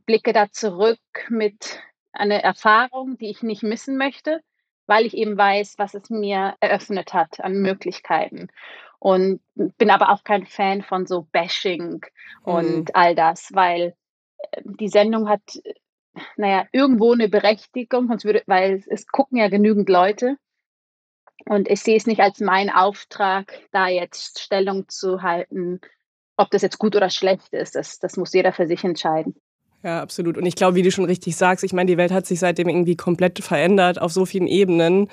blicke 0.05 0.35
da 0.35 0.51
zurück 0.51 1.01
mit 1.31 1.81
einer 2.13 2.41
Erfahrung, 2.41 3.17
die 3.17 3.31
ich 3.31 3.43
nicht 3.43 3.63
missen 3.63 3.97
möchte 3.97 4.43
weil 4.87 5.07
ich 5.07 5.17
eben 5.17 5.37
weiß, 5.37 5.79
was 5.79 5.95
es 5.95 6.11
mir 6.11 6.55
eröffnet 6.61 7.13
hat 7.13 7.41
an 7.41 7.55
Möglichkeiten. 7.55 8.49
Und 8.99 9.41
bin 9.55 9.91
aber 9.91 10.11
auch 10.11 10.25
kein 10.25 10.47
Fan 10.47 10.83
von 10.83 11.07
so 11.07 11.27
Bashing 11.31 12.05
und 12.43 12.77
mhm. 12.77 12.87
all 12.95 13.15
das, 13.15 13.51
weil 13.53 13.95
äh, 14.39 14.63
die 14.65 14.89
Sendung 14.89 15.29
hat, 15.29 15.43
naja, 16.37 16.67
irgendwo 16.73 17.13
eine 17.13 17.29
Berechtigung, 17.29 18.09
sonst 18.09 18.25
würde, 18.25 18.43
weil 18.47 18.83
es 18.87 19.07
gucken 19.07 19.39
ja 19.39 19.49
genügend 19.49 19.89
Leute. 19.89 20.39
Und 21.45 21.69
ich 21.69 21.83
sehe 21.83 21.97
es 21.97 22.07
nicht 22.07 22.21
als 22.21 22.41
mein 22.41 22.71
Auftrag, 22.71 23.53
da 23.71 23.89
jetzt 23.89 24.41
Stellung 24.41 24.89
zu 24.89 25.23
halten, 25.23 25.81
ob 26.37 26.51
das 26.51 26.63
jetzt 26.63 26.79
gut 26.79 26.97
oder 26.97 27.11
schlecht 27.11 27.53
ist. 27.53 27.77
Das, 27.77 27.99
das 27.99 28.17
muss 28.17 28.33
jeder 28.33 28.53
für 28.53 28.67
sich 28.67 28.83
entscheiden. 28.83 29.37
Ja, 29.83 30.03
absolut. 30.03 30.37
Und 30.37 30.47
ich 30.47 30.57
glaube, 30.57 30.75
wie 30.75 30.83
du 30.83 30.91
schon 30.91 31.05
richtig 31.05 31.37
sagst, 31.37 31.65
ich 31.65 31.73
meine, 31.73 31.91
die 31.91 31.97
Welt 31.97 32.13
hat 32.13 32.27
sich 32.27 32.41
seitdem 32.41 32.69
irgendwie 32.69 32.97
komplett 32.97 33.39
verändert 33.39 34.01
auf 34.01 34.13
so 34.13 34.27
vielen 34.27 34.47
Ebenen. 34.47 35.09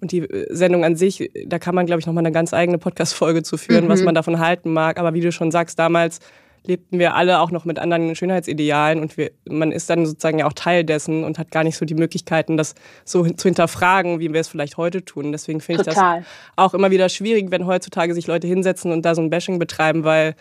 Und 0.00 0.12
die 0.12 0.20
äh, 0.20 0.46
Sendung 0.54 0.84
an 0.84 0.96
sich, 0.96 1.30
da 1.46 1.58
kann 1.58 1.74
man, 1.74 1.86
glaube 1.86 2.00
ich, 2.00 2.06
nochmal 2.06 2.22
eine 2.22 2.32
ganz 2.32 2.54
eigene 2.54 2.78
Podcast-Folge 2.78 3.42
zu 3.42 3.56
führen, 3.56 3.84
mhm. 3.84 3.88
was 3.88 4.02
man 4.02 4.14
davon 4.14 4.38
halten 4.38 4.72
mag. 4.72 4.98
Aber 4.98 5.14
wie 5.14 5.20
du 5.20 5.32
schon 5.32 5.50
sagst, 5.50 5.78
damals 5.78 6.20
lebten 6.66 6.98
wir 6.98 7.14
alle 7.14 7.40
auch 7.40 7.50
noch 7.50 7.64
mit 7.64 7.78
anderen 7.78 8.14
Schönheitsidealen 8.16 9.00
und 9.00 9.18
wir, 9.18 9.30
man 9.46 9.70
ist 9.70 9.90
dann 9.90 10.06
sozusagen 10.06 10.38
ja 10.38 10.46
auch 10.46 10.54
Teil 10.54 10.82
dessen 10.82 11.22
und 11.22 11.38
hat 11.38 11.50
gar 11.50 11.62
nicht 11.62 11.76
so 11.76 11.84
die 11.84 11.94
Möglichkeiten, 11.94 12.56
das 12.56 12.74
so 13.04 13.24
zu 13.28 13.48
hinterfragen, 13.48 14.18
wie 14.18 14.32
wir 14.32 14.40
es 14.40 14.48
vielleicht 14.48 14.78
heute 14.78 15.04
tun. 15.04 15.32
Deswegen 15.32 15.60
finde 15.60 15.82
ich 15.82 15.94
das 15.94 16.02
auch 16.56 16.72
immer 16.72 16.90
wieder 16.90 17.08
schwierig, 17.10 17.50
wenn 17.50 17.66
heutzutage 17.66 18.14
sich 18.14 18.26
Leute 18.26 18.46
hinsetzen 18.46 18.92
und 18.92 19.04
da 19.04 19.14
so 19.14 19.20
ein 19.20 19.28
Bashing 19.28 19.58
betreiben, 19.58 20.04
weil 20.04 20.34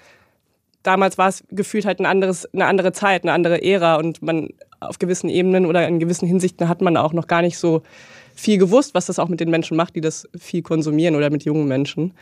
damals 0.83 1.17
war 1.17 1.29
es 1.29 1.43
gefühlt 1.49 1.85
halt 1.85 1.99
ein 1.99 2.05
anderes, 2.05 2.51
eine 2.53 2.65
andere 2.65 2.91
Zeit, 2.91 3.23
eine 3.23 3.33
andere 3.33 3.63
Ära 3.63 3.95
und 3.95 4.21
man 4.21 4.49
auf 4.79 4.99
gewissen 4.99 5.29
Ebenen 5.29 5.65
oder 5.65 5.87
in 5.87 5.99
gewissen 5.99 6.27
Hinsichten 6.27 6.69
hat 6.69 6.81
man 6.81 6.97
auch 6.97 7.13
noch 7.13 7.27
gar 7.27 7.41
nicht 7.41 7.57
so 7.57 7.81
viel 8.35 8.57
gewusst, 8.57 8.93
was 8.93 9.05
das 9.05 9.19
auch 9.19 9.29
mit 9.29 9.39
den 9.39 9.49
Menschen 9.49 9.77
macht, 9.77 9.95
die 9.95 10.01
das 10.01 10.27
viel 10.37 10.61
konsumieren 10.61 11.15
oder 11.15 11.29
mit 11.29 11.45
jungen 11.45 11.67
Menschen. 11.67 12.13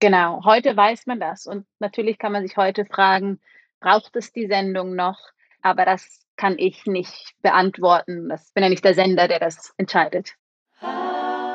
Genau, 0.00 0.44
heute 0.44 0.76
weiß 0.76 1.06
man 1.06 1.20
das 1.20 1.46
und 1.46 1.66
natürlich 1.78 2.18
kann 2.18 2.32
man 2.32 2.46
sich 2.46 2.56
heute 2.56 2.84
fragen, 2.84 3.40
braucht 3.80 4.16
es 4.16 4.32
die 4.32 4.46
Sendung 4.46 4.94
noch? 4.94 5.18
Aber 5.62 5.84
das 5.84 6.26
kann 6.36 6.56
ich 6.58 6.86
nicht 6.86 7.34
beantworten. 7.42 8.28
Das 8.28 8.52
bin 8.52 8.62
ja 8.62 8.68
nicht 8.68 8.84
der 8.84 8.94
Sender, 8.94 9.26
der 9.26 9.40
das 9.40 9.74
entscheidet. 9.78 10.34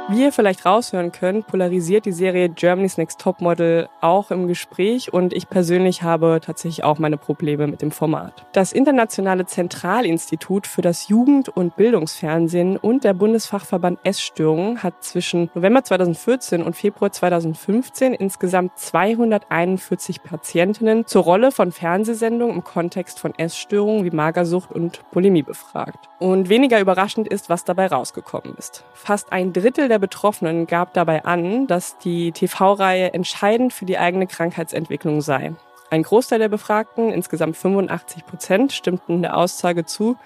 Wie 0.09 0.23
ihr 0.23 0.31
vielleicht 0.31 0.65
raushören 0.65 1.11
könnt, 1.11 1.47
polarisiert 1.47 2.05
die 2.05 2.11
Serie 2.11 2.49
Germany's 2.49 2.97
Next 2.97 3.21
Topmodel 3.21 3.87
auch 4.01 4.31
im 4.31 4.47
Gespräch 4.47 5.13
und 5.13 5.31
ich 5.31 5.47
persönlich 5.47 6.03
habe 6.03 6.39
tatsächlich 6.43 6.83
auch 6.83 6.99
meine 6.99 7.17
Probleme 7.17 7.67
mit 7.67 7.81
dem 7.81 7.91
Format. 7.91 8.45
Das 8.51 8.73
Internationale 8.73 9.45
Zentralinstitut 9.45 10.67
für 10.67 10.81
das 10.81 11.07
Jugend- 11.07 11.49
und 11.49 11.75
Bildungsfernsehen 11.75 12.77
und 12.77 13.03
der 13.03 13.13
Bundesfachverband 13.13 13.99
Essstörungen 14.03 14.83
hat 14.83 15.03
zwischen 15.03 15.49
November 15.53 15.83
2014 15.83 16.63
und 16.63 16.75
Februar 16.75 17.11
2015 17.11 18.13
insgesamt 18.13 18.77
241 18.77 20.23
Patientinnen 20.23 21.05
zur 21.05 21.23
Rolle 21.23 21.51
von 21.51 21.71
Fernsehsendungen 21.71 22.55
im 22.55 22.63
Kontext 22.63 23.19
von 23.19 23.33
Essstörungen 23.37 24.03
wie 24.03 24.11
Magersucht 24.11 24.71
und 24.71 24.99
Bulimie 25.11 25.43
befragt. 25.43 26.09
Und 26.19 26.49
weniger 26.49 26.79
überraschend 26.79 27.27
ist, 27.27 27.49
was 27.49 27.63
dabei 27.63 27.87
rausgekommen 27.87 28.55
ist. 28.57 28.83
Fast 28.93 29.31
ein 29.31 29.53
Drittel 29.53 29.87
der 29.91 29.99
Betroffenen 29.99 30.65
gab 30.65 30.93
dabei 30.93 31.25
an, 31.25 31.67
dass 31.67 31.97
die 31.99 32.31
TV-Reihe 32.31 33.13
entscheidend 33.13 33.73
für 33.73 33.85
die 33.85 33.99
eigene 33.99 34.25
Krankheitsentwicklung 34.25 35.21
sei. 35.21 35.53
Ein 35.91 36.03
Großteil 36.03 36.39
der 36.39 36.49
Befragten, 36.49 37.11
insgesamt 37.11 37.57
85 37.57 38.25
Prozent, 38.25 38.71
stimmten 38.71 39.21
der 39.21 39.35
Aussage 39.35 39.85
zu, 39.85 40.17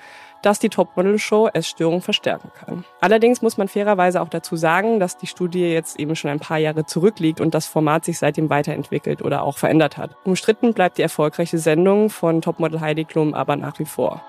dass 0.44 0.60
die 0.60 0.70
Topmodel-Show 0.70 1.50
Essstörungen 1.54 2.02
verstärken 2.02 2.52
kann. 2.54 2.86
Allerdings 3.02 3.42
muss 3.42 3.58
man 3.58 3.68
fairerweise 3.68 4.22
auch 4.22 4.30
dazu 4.30 4.56
sagen, 4.56 5.00
dass 5.00 5.18
die 5.18 5.26
Studie 5.26 5.66
jetzt 5.66 6.00
eben 6.00 6.16
schon 6.16 6.30
ein 6.30 6.40
paar 6.40 6.60
Jahre 6.60 6.86
zurückliegt 6.86 7.42
und 7.42 7.56
das 7.56 7.66
Format 7.66 8.06
sich 8.06 8.20
seitdem 8.20 8.52
weiterentwickelt 8.52 9.24
oder 9.24 9.42
auch 9.42 9.58
verändert 9.58 9.98
hat. 9.98 10.16
Umstritten 10.24 10.76
bleibt 10.76 11.00
die 11.00 11.02
erfolgreiche 11.02 11.58
Sendung 11.58 12.12
von 12.12 12.42
Topmodel 12.42 12.80
Heidi 12.80 13.06
Klum 13.06 13.34
aber 13.34 13.56
nach 13.56 13.80
wie 13.80 13.86
vor. 13.86 14.22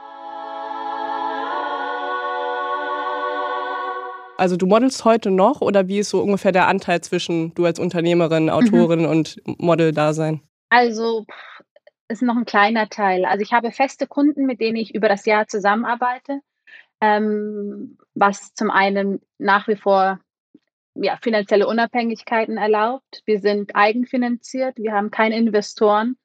Also 4.39 4.57
du 4.57 4.67
modelst 4.67 5.05
heute 5.05 5.31
noch 5.31 5.61
oder 5.61 5.89
wie 5.89 5.99
ist 5.99 6.11
so 6.11 6.21
ungefähr 6.21 6.53
der 6.53 6.69
Anteil 6.69 7.01
zwischen 7.01 7.55
du 7.55 7.65
als 7.65 7.79
Unternehmerin, 7.79 8.45
mhm. 8.45 8.51
Autorin 8.51 9.01
mhm. 9.01 9.09
und 9.09 9.41
Model-Dasein? 9.47 10.41
Also 10.69 11.25
ist 12.09 12.23
noch 12.23 12.37
ein 12.37 12.45
kleiner 12.45 12.89
Teil. 12.89 13.25
Also 13.25 13.43
ich 13.43 13.53
habe 13.53 13.73
feste 13.73 14.07
Kunden, 14.07 14.47
mit 14.47 14.61
denen 14.61 14.77
ich 14.77 14.95
über 14.95 15.09
das 15.09 15.25
Jahr 15.27 15.47
zusammenarbeite, 15.49 16.41
ähm, 17.01 17.99
was 18.15 18.55
zum 18.55 18.71
einen 18.71 19.21
nach 19.39 19.69
wie 19.69 19.77
vor 19.77 20.21
ja, 20.95 21.19
finanzielle 21.23 21.67
Unabhängigkeiten 21.67 22.59
erlaubt. 22.59 23.23
Wir 23.25 23.41
sind 23.41 23.75
eigenfinanziert, 23.75 24.77
wir 24.77 24.93
haben 24.93 25.11
keine 25.11 25.37
Investoren. 25.37 26.17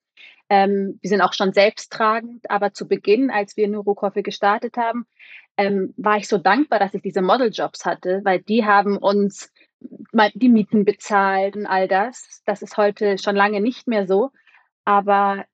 Ähm, 0.49 0.99
wir 1.01 1.09
sind 1.09 1.21
auch 1.21 1.33
schon 1.33 1.53
selbsttragend, 1.53 2.49
aber 2.49 2.73
zu 2.73 2.87
Beginn, 2.87 3.31
als 3.31 3.57
wir 3.57 3.67
Neurocoffee 3.67 4.21
gestartet 4.21 4.77
haben, 4.77 5.05
ähm, 5.57 5.93
war 5.97 6.17
ich 6.17 6.27
so 6.27 6.37
dankbar, 6.37 6.79
dass 6.79 6.93
ich 6.93 7.01
diese 7.01 7.21
Modeljobs 7.21 7.85
hatte, 7.85 8.21
weil 8.23 8.41
die 8.41 8.65
haben 8.65 8.97
uns 8.97 9.51
die 10.33 10.49
Mieten 10.49 10.85
bezahlt 10.85 11.55
und 11.55 11.65
all 11.65 11.87
das. 11.87 12.41
Das 12.45 12.61
ist 12.61 12.77
heute 12.77 13.17
schon 13.17 13.35
lange 13.35 13.61
nicht 13.61 13.87
mehr 13.87 14.07
so. 14.07 14.31
Aber 14.85 15.45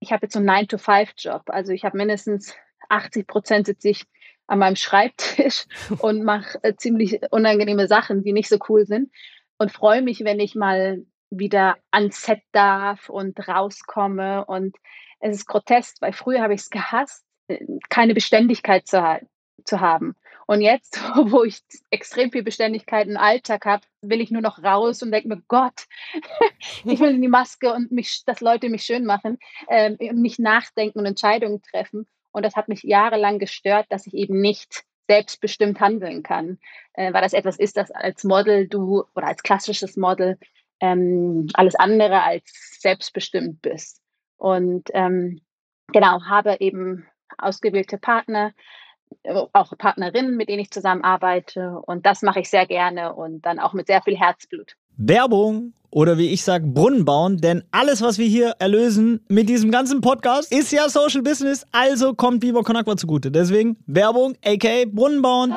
ich 0.00 0.12
habe 0.12 0.26
jetzt 0.26 0.34
so 0.34 0.38
einen 0.38 0.48
9-to-5-Job. 0.48 1.42
Also 1.46 1.72
ich 1.72 1.84
habe 1.84 1.96
mindestens 1.96 2.54
80 2.88 3.26
Prozent 3.26 3.66
sitze 3.66 3.90
ich 3.90 4.06
an 4.46 4.60
meinem 4.60 4.76
Schreibtisch 4.76 5.66
und 5.98 6.24
mache 6.24 6.58
äh, 6.62 6.74
ziemlich 6.76 7.20
unangenehme 7.30 7.86
Sachen, 7.86 8.22
die 8.22 8.32
nicht 8.32 8.48
so 8.48 8.58
cool 8.68 8.86
sind. 8.86 9.10
Und 9.58 9.72
freue 9.72 10.02
mich, 10.02 10.24
wenn 10.24 10.40
ich 10.40 10.54
mal 10.54 11.04
wieder 11.30 11.76
ans 11.90 12.22
Set 12.22 12.42
darf 12.52 13.08
und 13.08 13.48
rauskomme. 13.48 14.44
Und 14.46 14.76
es 15.20 15.36
ist 15.36 15.46
grotesk, 15.46 16.00
weil 16.00 16.12
früher 16.12 16.42
habe 16.42 16.54
ich 16.54 16.60
es 16.60 16.70
gehasst, 16.70 17.24
keine 17.88 18.14
Beständigkeit 18.14 18.86
zu, 18.86 19.02
ha 19.02 19.20
zu 19.64 19.80
haben. 19.80 20.14
Und 20.46 20.62
jetzt, 20.62 20.98
wo 21.30 21.44
ich 21.44 21.60
extrem 21.90 22.32
viel 22.32 22.42
Beständigkeit 22.42 23.06
im 23.06 23.18
Alltag 23.18 23.66
habe, 23.66 23.82
will 24.00 24.20
ich 24.20 24.30
nur 24.30 24.42
noch 24.42 24.62
raus 24.62 25.02
und 25.02 25.12
denke 25.12 25.28
mir, 25.28 25.42
Gott, 25.46 25.86
ich 26.84 27.00
will 27.00 27.14
in 27.14 27.22
die 27.22 27.28
Maske 27.28 27.72
und 27.72 27.92
mich, 27.92 28.24
dass 28.24 28.40
Leute 28.40 28.70
mich 28.70 28.82
schön 28.82 29.04
machen 29.04 29.38
ähm, 29.68 29.96
und 30.00 30.38
nachdenken 30.38 30.98
und 31.00 31.06
Entscheidungen 31.06 31.62
treffen. 31.62 32.06
Und 32.32 32.44
das 32.44 32.56
hat 32.56 32.68
mich 32.68 32.82
jahrelang 32.82 33.38
gestört, 33.38 33.86
dass 33.90 34.06
ich 34.06 34.14
eben 34.14 34.40
nicht 34.40 34.84
selbstbestimmt 35.08 35.80
handeln 35.80 36.22
kann, 36.22 36.58
äh, 36.94 37.12
weil 37.12 37.22
das 37.22 37.32
etwas 37.32 37.58
ist, 37.58 37.76
das 37.76 37.90
als 37.90 38.24
Model 38.24 38.68
du 38.68 39.04
oder 39.14 39.26
als 39.26 39.42
klassisches 39.42 39.96
Model 39.96 40.38
ähm, 40.80 41.48
alles 41.54 41.74
andere 41.74 42.22
als 42.22 42.78
selbstbestimmt 42.80 43.60
bist. 43.62 44.00
Und 44.36 44.88
ähm, 44.94 45.40
genau, 45.92 46.22
habe 46.24 46.56
eben 46.60 47.06
ausgewählte 47.36 47.98
Partner, 47.98 48.52
auch 49.52 49.72
Partnerinnen, 49.76 50.36
mit 50.36 50.48
denen 50.48 50.60
ich 50.60 50.70
zusammenarbeite. 50.70 51.80
Und 51.86 52.06
das 52.06 52.22
mache 52.22 52.40
ich 52.40 52.50
sehr 52.50 52.66
gerne 52.66 53.14
und 53.14 53.42
dann 53.42 53.58
auch 53.58 53.72
mit 53.72 53.86
sehr 53.86 54.02
viel 54.02 54.16
Herzblut. 54.16 54.74
Werbung 54.96 55.72
oder 55.90 56.18
wie 56.18 56.28
ich 56.28 56.42
sage, 56.42 56.66
Brunnen 56.66 57.04
bauen, 57.04 57.38
denn 57.38 57.62
alles, 57.70 58.02
was 58.02 58.18
wir 58.18 58.26
hier 58.26 58.56
erlösen 58.58 59.24
mit 59.28 59.48
diesem 59.48 59.70
ganzen 59.70 60.00
Podcast, 60.00 60.52
ist 60.52 60.72
ja 60.72 60.88
Social 60.88 61.22
Business, 61.22 61.66
also 61.72 62.14
kommt 62.14 62.42
Viva 62.42 62.62
Con 62.62 62.98
zugute. 62.98 63.30
Deswegen 63.30 63.76
Werbung, 63.86 64.36
aka 64.44 64.84
Brunnen 64.86 65.22
bauen. 65.22 65.54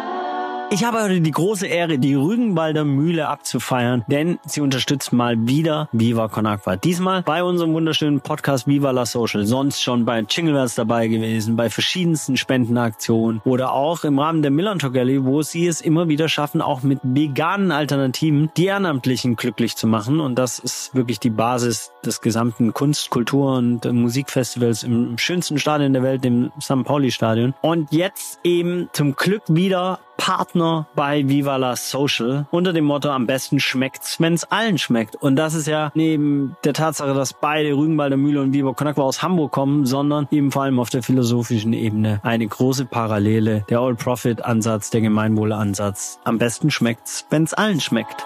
Ich 0.73 0.85
habe 0.85 1.03
heute 1.03 1.19
die 1.19 1.31
große 1.31 1.67
Ehre, 1.67 1.99
die 1.99 2.13
Rügenwalder 2.13 2.85
Mühle 2.85 3.27
abzufeiern, 3.27 4.05
denn 4.07 4.39
sie 4.45 4.61
unterstützt 4.61 5.11
mal 5.11 5.35
wieder 5.45 5.89
Viva 5.91 6.29
Con 6.29 6.45
Agua. 6.45 6.77
Diesmal 6.77 7.23
bei 7.23 7.43
unserem 7.43 7.73
wunderschönen 7.73 8.21
Podcast 8.21 8.67
Viva 8.67 8.91
la 8.91 9.05
Social. 9.05 9.45
Sonst 9.45 9.83
schon 9.83 10.05
bei 10.05 10.21
Jingleverse 10.21 10.77
dabei 10.77 11.09
gewesen, 11.09 11.57
bei 11.57 11.69
verschiedensten 11.69 12.37
Spendenaktionen 12.37 13.41
oder 13.43 13.73
auch 13.73 14.05
im 14.05 14.17
Rahmen 14.17 14.43
der 14.43 14.51
Millantor 14.51 14.93
Gallery, 14.93 15.25
wo 15.25 15.41
sie 15.41 15.67
es 15.67 15.81
immer 15.81 16.07
wieder 16.07 16.29
schaffen, 16.29 16.61
auch 16.61 16.83
mit 16.83 16.99
veganen 17.03 17.73
Alternativen 17.73 18.49
die 18.55 18.67
Ehrenamtlichen 18.67 19.35
glücklich 19.35 19.75
zu 19.75 19.87
machen. 19.87 20.21
Und 20.21 20.35
das 20.35 20.57
ist 20.57 20.95
wirklich 20.95 21.19
die 21.19 21.31
Basis 21.31 21.91
des 22.05 22.21
gesamten 22.21 22.73
Kunst-, 22.73 23.09
Kultur- 23.09 23.57
und 23.57 23.83
Musikfestivals 23.91 24.83
im 24.83 25.17
schönsten 25.17 25.59
Stadion 25.59 25.91
der 25.91 26.03
Welt, 26.03 26.23
dem 26.23 26.49
St. 26.61 26.85
Pauli 26.85 27.11
Stadion. 27.11 27.53
Und 27.59 27.91
jetzt 27.91 28.39
eben 28.45 28.87
zum 28.93 29.17
Glück 29.17 29.43
wieder 29.49 29.99
Partner 30.21 30.85
bei 30.95 31.27
Viva 31.27 31.55
la 31.55 31.75
Social 31.75 32.45
unter 32.51 32.73
dem 32.73 32.85
Motto 32.85 33.09
am 33.09 33.25
besten 33.25 33.59
schmeckt's, 33.59 34.19
wenn's 34.19 34.43
allen 34.43 34.77
schmeckt. 34.77 35.15
Und 35.15 35.35
das 35.35 35.55
ist 35.55 35.65
ja 35.65 35.91
neben 35.95 36.55
der 36.63 36.73
Tatsache, 36.73 37.15
dass 37.15 37.33
beide 37.33 37.73
Rügenwalder 37.73 38.17
Mühle 38.17 38.39
und 38.39 38.53
Viva 38.53 38.71
Conakwa 38.73 39.01
aus 39.01 39.23
Hamburg 39.23 39.51
kommen, 39.51 39.87
sondern 39.87 40.27
eben 40.29 40.51
vor 40.51 40.61
allem 40.61 40.79
auf 40.79 40.91
der 40.91 41.01
philosophischen 41.01 41.73
Ebene 41.73 42.19
eine 42.21 42.45
große 42.45 42.85
Parallele. 42.85 43.65
Der 43.71 43.79
All-Profit-Ansatz, 43.79 44.91
der 44.91 45.01
Gemeinwohl-Ansatz. 45.01 46.19
Am 46.23 46.37
besten 46.37 46.69
schmeckt's, 46.69 47.25
wenn's 47.31 47.55
allen 47.55 47.81
schmeckt. 47.81 48.23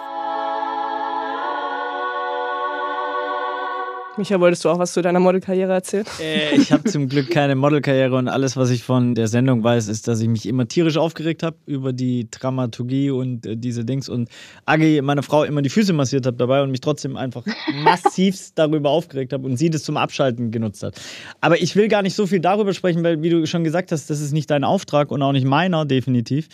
Micha, 4.18 4.40
wolltest 4.40 4.64
du 4.64 4.70
auch 4.70 4.78
was 4.78 4.94
zu 4.94 5.02
deiner 5.02 5.20
Modelkarriere 5.20 5.74
erzählen? 5.74 6.06
Äh, 6.20 6.56
ich 6.56 6.72
habe 6.72 6.84
zum 6.84 7.06
Glück 7.08 7.30
keine 7.30 7.54
Modelkarriere 7.54 8.16
und 8.16 8.28
alles, 8.28 8.56
was 8.56 8.70
ich 8.70 8.82
von 8.82 9.14
der 9.14 9.28
Sendung 9.28 9.62
weiß, 9.62 9.88
ist, 9.88 10.08
dass 10.08 10.20
ich 10.20 10.28
mich 10.28 10.46
immer 10.46 10.66
tierisch 10.66 10.96
aufgeregt 10.96 11.42
habe 11.42 11.56
über 11.66 11.92
die 11.92 12.30
Dramaturgie 12.30 13.10
und 13.10 13.44
äh, 13.44 13.56
diese 13.58 13.84
Dings 13.84 14.08
und 14.08 14.30
Agi, 14.64 15.02
meine 15.02 15.22
Frau, 15.22 15.44
immer 15.44 15.60
die 15.60 15.68
Füße 15.68 15.92
massiert 15.92 16.24
habe 16.24 16.38
dabei 16.38 16.62
und 16.62 16.70
mich 16.70 16.80
trotzdem 16.80 17.16
einfach 17.16 17.44
massivst 17.84 18.58
darüber 18.58 18.88
aufgeregt 18.88 19.34
habe 19.34 19.44
und 19.46 19.58
sie 19.58 19.68
das 19.68 19.82
zum 19.82 19.98
Abschalten 19.98 20.50
genutzt 20.50 20.82
hat. 20.82 20.98
Aber 21.42 21.60
ich 21.60 21.76
will 21.76 21.88
gar 21.88 22.00
nicht 22.00 22.14
so 22.14 22.26
viel 22.26 22.40
darüber 22.40 22.72
sprechen, 22.72 23.04
weil, 23.04 23.22
wie 23.22 23.28
du 23.28 23.46
schon 23.46 23.64
gesagt 23.64 23.92
hast, 23.92 24.08
das 24.08 24.22
ist 24.22 24.32
nicht 24.32 24.50
dein 24.50 24.64
Auftrag 24.64 25.10
und 25.10 25.20
auch 25.20 25.32
nicht 25.32 25.46
meiner, 25.46 25.84
definitiv, 25.84 26.48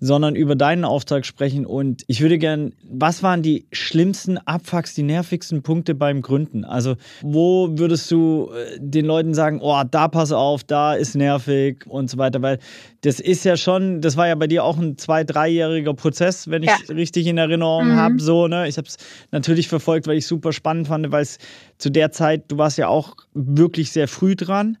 sondern 0.00 0.36
über 0.36 0.56
deinen 0.56 0.84
Auftrag 0.84 1.24
sprechen 1.24 1.64
und 1.64 2.02
ich 2.06 2.20
würde 2.20 2.38
gern, 2.38 2.72
was 2.82 3.22
waren 3.22 3.42
die 3.42 3.66
schlimmsten 3.72 4.38
Abfucks, 4.38 4.94
die 4.94 5.02
nervigsten 5.02 5.62
Punkte 5.62 5.94
beim 5.94 6.22
Gründen? 6.22 6.64
Also 6.64 6.96
wo 7.22 7.70
würdest 7.78 8.10
du 8.10 8.50
äh, 8.52 8.78
den 8.78 9.06
Leuten 9.06 9.32
sagen, 9.32 9.60
oh, 9.62 9.82
da 9.90 10.08
pass 10.08 10.32
auf, 10.32 10.64
da 10.64 10.94
ist 10.94 11.14
nervig 11.14 11.86
und 11.86 12.10
so 12.10 12.18
weiter? 12.18 12.42
Weil 12.42 12.58
das 13.00 13.20
ist 13.20 13.44
ja 13.44 13.56
schon, 13.56 14.00
das 14.00 14.16
war 14.16 14.28
ja 14.28 14.34
bei 14.34 14.46
dir 14.46 14.64
auch 14.64 14.76
ein 14.76 14.98
zwei-, 14.98 15.24
dreijähriger 15.24 15.94
Prozess, 15.94 16.50
wenn 16.50 16.62
ich 16.62 16.70
es 16.70 16.88
ja. 16.88 16.94
richtig 16.94 17.26
in 17.26 17.38
Erinnerung 17.38 17.88
mhm. 17.88 17.96
habe. 17.96 18.20
So, 18.20 18.48
ne? 18.48 18.68
Ich 18.68 18.76
habe 18.76 18.88
es 18.88 18.98
natürlich 19.30 19.68
verfolgt, 19.68 20.06
weil 20.06 20.16
ich 20.16 20.24
es 20.24 20.28
super 20.28 20.52
spannend 20.52 20.88
fand, 20.88 21.10
weil 21.10 21.22
es 21.22 21.38
zu 21.78 21.90
der 21.90 22.10
Zeit, 22.10 22.44
du 22.48 22.58
warst 22.58 22.78
ja 22.78 22.88
auch 22.88 23.16
wirklich 23.32 23.92
sehr 23.92 24.08
früh 24.08 24.36
dran. 24.36 24.76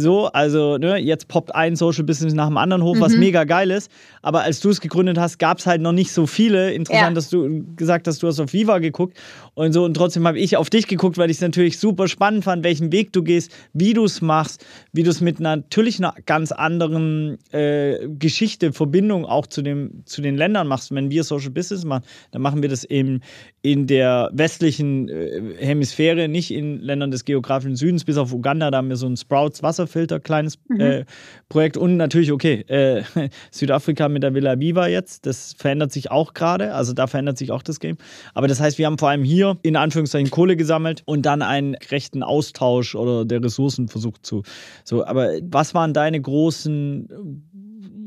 So, 0.00 0.26
also 0.26 0.78
ne, 0.78 0.96
jetzt 0.98 1.28
poppt 1.28 1.54
ein 1.54 1.76
Social 1.76 2.04
Business 2.04 2.34
nach 2.34 2.48
dem 2.48 2.56
anderen 2.56 2.82
hoch, 2.82 2.96
mhm. 2.96 3.00
was 3.00 3.16
mega 3.16 3.44
geil 3.44 3.70
ist. 3.70 3.90
Aber 4.22 4.42
als 4.42 4.60
du 4.60 4.70
es 4.70 4.80
gegründet 4.80 5.18
hast, 5.18 5.38
gab 5.38 5.58
es 5.58 5.66
halt 5.66 5.80
noch 5.80 5.92
nicht 5.92 6.12
so 6.12 6.26
viele. 6.26 6.72
Interessant, 6.72 7.10
ja. 7.10 7.14
dass 7.14 7.30
du 7.30 7.64
gesagt 7.76 8.06
hast, 8.06 8.22
du 8.22 8.26
hast 8.26 8.40
auf 8.40 8.52
Viva 8.52 8.78
geguckt 8.78 9.16
und 9.54 9.72
so. 9.72 9.84
Und 9.84 9.94
trotzdem 9.94 10.26
habe 10.26 10.38
ich 10.38 10.56
auf 10.56 10.70
dich 10.70 10.86
geguckt, 10.86 11.18
weil 11.18 11.30
ich 11.30 11.38
es 11.38 11.40
natürlich 11.40 11.78
super 11.78 12.08
spannend 12.08 12.44
fand, 12.44 12.64
welchen 12.64 12.92
Weg 12.92 13.12
du 13.12 13.22
gehst, 13.22 13.52
wie 13.72 13.94
du 13.94 14.04
es 14.04 14.20
machst, 14.20 14.64
wie 14.92 15.02
du 15.02 15.10
es 15.10 15.20
mit 15.20 15.40
natürlich 15.40 15.98
einer 15.98 16.14
ganz 16.26 16.52
anderen 16.52 17.38
äh, 17.52 18.08
Geschichte, 18.18 18.72
Verbindung 18.72 19.24
auch 19.24 19.46
zu, 19.46 19.62
dem, 19.62 20.02
zu 20.04 20.22
den 20.22 20.36
Ländern 20.36 20.66
machst. 20.66 20.94
Wenn 20.94 21.10
wir 21.10 21.24
Social 21.24 21.50
Business 21.50 21.84
machen, 21.84 22.04
dann 22.30 22.42
machen 22.42 22.62
wir 22.62 22.68
das 22.68 22.84
eben 22.84 23.20
in 23.62 23.86
der 23.86 24.30
westlichen 24.32 25.08
äh, 25.08 25.54
Hemisphäre, 25.58 26.28
nicht 26.28 26.50
in 26.50 26.80
Ländern 26.80 27.10
des 27.10 27.24
geografischen 27.24 27.76
Südens, 27.76 28.04
bis 28.04 28.16
auf 28.16 28.32
Uganda, 28.32 28.70
da 28.70 28.78
haben 28.78 28.88
wir 28.88 28.96
so 28.96 29.06
ein 29.06 29.16
Sprouts 29.16 29.62
Wasserfilter, 29.88 30.20
kleines 30.20 30.58
mhm. 30.68 30.80
äh, 30.80 31.04
Projekt 31.48 31.76
und 31.76 31.96
natürlich, 31.96 32.32
okay, 32.32 32.60
äh, 32.68 33.02
Südafrika 33.50 34.08
mit 34.08 34.22
der 34.22 34.34
Villa 34.34 34.58
Viva 34.60 34.86
jetzt, 34.86 35.26
das 35.26 35.54
verändert 35.54 35.92
sich 35.92 36.10
auch 36.10 36.34
gerade, 36.34 36.74
also 36.74 36.92
da 36.92 37.06
verändert 37.06 37.38
sich 37.38 37.50
auch 37.50 37.62
das 37.62 37.80
Game. 37.80 37.96
Aber 38.34 38.48
das 38.48 38.60
heißt, 38.60 38.78
wir 38.78 38.86
haben 38.86 38.98
vor 38.98 39.08
allem 39.08 39.24
hier 39.24 39.58
in 39.62 39.76
Anführungszeichen 39.76 40.30
Kohle 40.30 40.56
gesammelt 40.56 41.02
und 41.06 41.22
dann 41.22 41.42
einen 41.42 41.74
rechten 41.90 42.22
Austausch 42.22 42.94
oder 42.94 43.24
der 43.24 43.42
Ressourcen 43.42 43.88
versucht 43.88 44.24
zu. 44.24 44.42
So, 44.84 45.04
aber 45.04 45.30
was 45.42 45.74
waren 45.74 45.94
deine 45.94 46.20
großen 46.20 47.08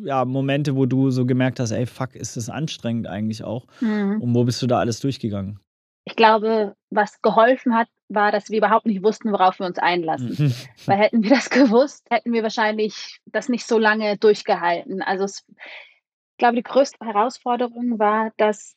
ja, 0.04 0.26
Momente, 0.26 0.76
wo 0.76 0.86
du 0.86 1.12
so 1.12 1.26
gemerkt 1.26 1.60
hast, 1.60 1.72
ey, 1.72 1.86
fuck, 1.86 2.16
ist 2.16 2.38
das 2.38 2.50
anstrengend 2.50 3.08
eigentlich 3.08 3.44
auch? 3.44 3.68
Mhm. 3.82 4.22
Und 4.22 4.34
wo 4.36 4.44
bist 4.44 4.62
du 4.62 4.68
da 4.68 4.80
alles 4.80 5.00
durchgegangen? 5.00 5.60
Ich 6.06 6.16
glaube, 6.16 6.74
was 6.90 7.22
geholfen 7.22 7.76
hat, 7.76 7.88
war, 8.14 8.32
dass 8.32 8.50
wir 8.50 8.58
überhaupt 8.58 8.86
nicht 8.86 9.04
wussten, 9.04 9.32
worauf 9.32 9.60
wir 9.60 9.66
uns 9.66 9.78
einlassen. 9.78 10.36
Mhm. 10.38 10.54
Weil 10.86 10.98
hätten 10.98 11.24
wir 11.24 11.30
das 11.30 11.50
gewusst, 11.50 12.06
hätten 12.10 12.34
wir 12.34 12.44
wahrscheinlich 12.44 13.20
das 13.26 13.50
nicht 13.50 13.66
so 13.66 13.78
lange 13.78 14.18
durchgehalten. 14.18 15.02
Also 15.02 15.26
es, 15.26 15.46
ich 15.58 16.38
glaube, 16.38 16.56
die 16.56 16.64
größte 16.64 17.06
Herausforderung 17.06 18.00
war, 18.00 18.32
dass 18.38 18.76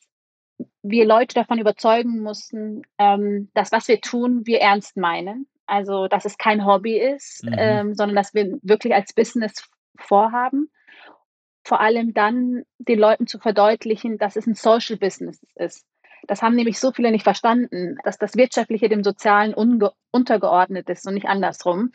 wir 0.83 1.05
Leute 1.05 1.35
davon 1.35 1.59
überzeugen 1.59 2.21
mussten, 2.21 2.83
ähm, 2.97 3.49
dass 3.53 3.71
was 3.71 3.87
wir 3.87 4.01
tun, 4.01 4.45
wir 4.45 4.61
ernst 4.61 4.97
meinen. 4.97 5.47
Also, 5.67 6.07
dass 6.07 6.25
es 6.25 6.37
kein 6.37 6.63
Hobby 6.65 6.97
ist, 6.97 7.43
mhm. 7.43 7.55
ähm, 7.57 7.93
sondern 7.95 8.15
dass 8.15 8.35
wir 8.35 8.59
wirklich 8.61 8.93
als 8.93 9.13
Business 9.13 9.67
vorhaben 9.97 10.69
vor 11.65 11.81
allem 11.81 12.13
dann 12.13 12.63
den 12.77 12.99
Leuten 12.99 13.25
zu 13.25 13.39
verdeutlichen, 13.39 14.17
dass 14.19 14.35
es 14.35 14.45
ein 14.45 14.53
Social 14.53 14.97
Business 14.97 15.43
ist. 15.55 15.85
Das 16.27 16.41
haben 16.41 16.55
nämlich 16.55 16.79
so 16.79 16.91
viele 16.91 17.11
nicht 17.11 17.23
verstanden, 17.23 17.97
dass 18.03 18.17
das 18.17 18.35
Wirtschaftliche 18.35 18.89
dem 18.89 19.03
Sozialen 19.03 19.53
untergeordnet 20.11 20.89
ist 20.89 21.07
und 21.07 21.13
nicht 21.13 21.27
andersrum. 21.27 21.91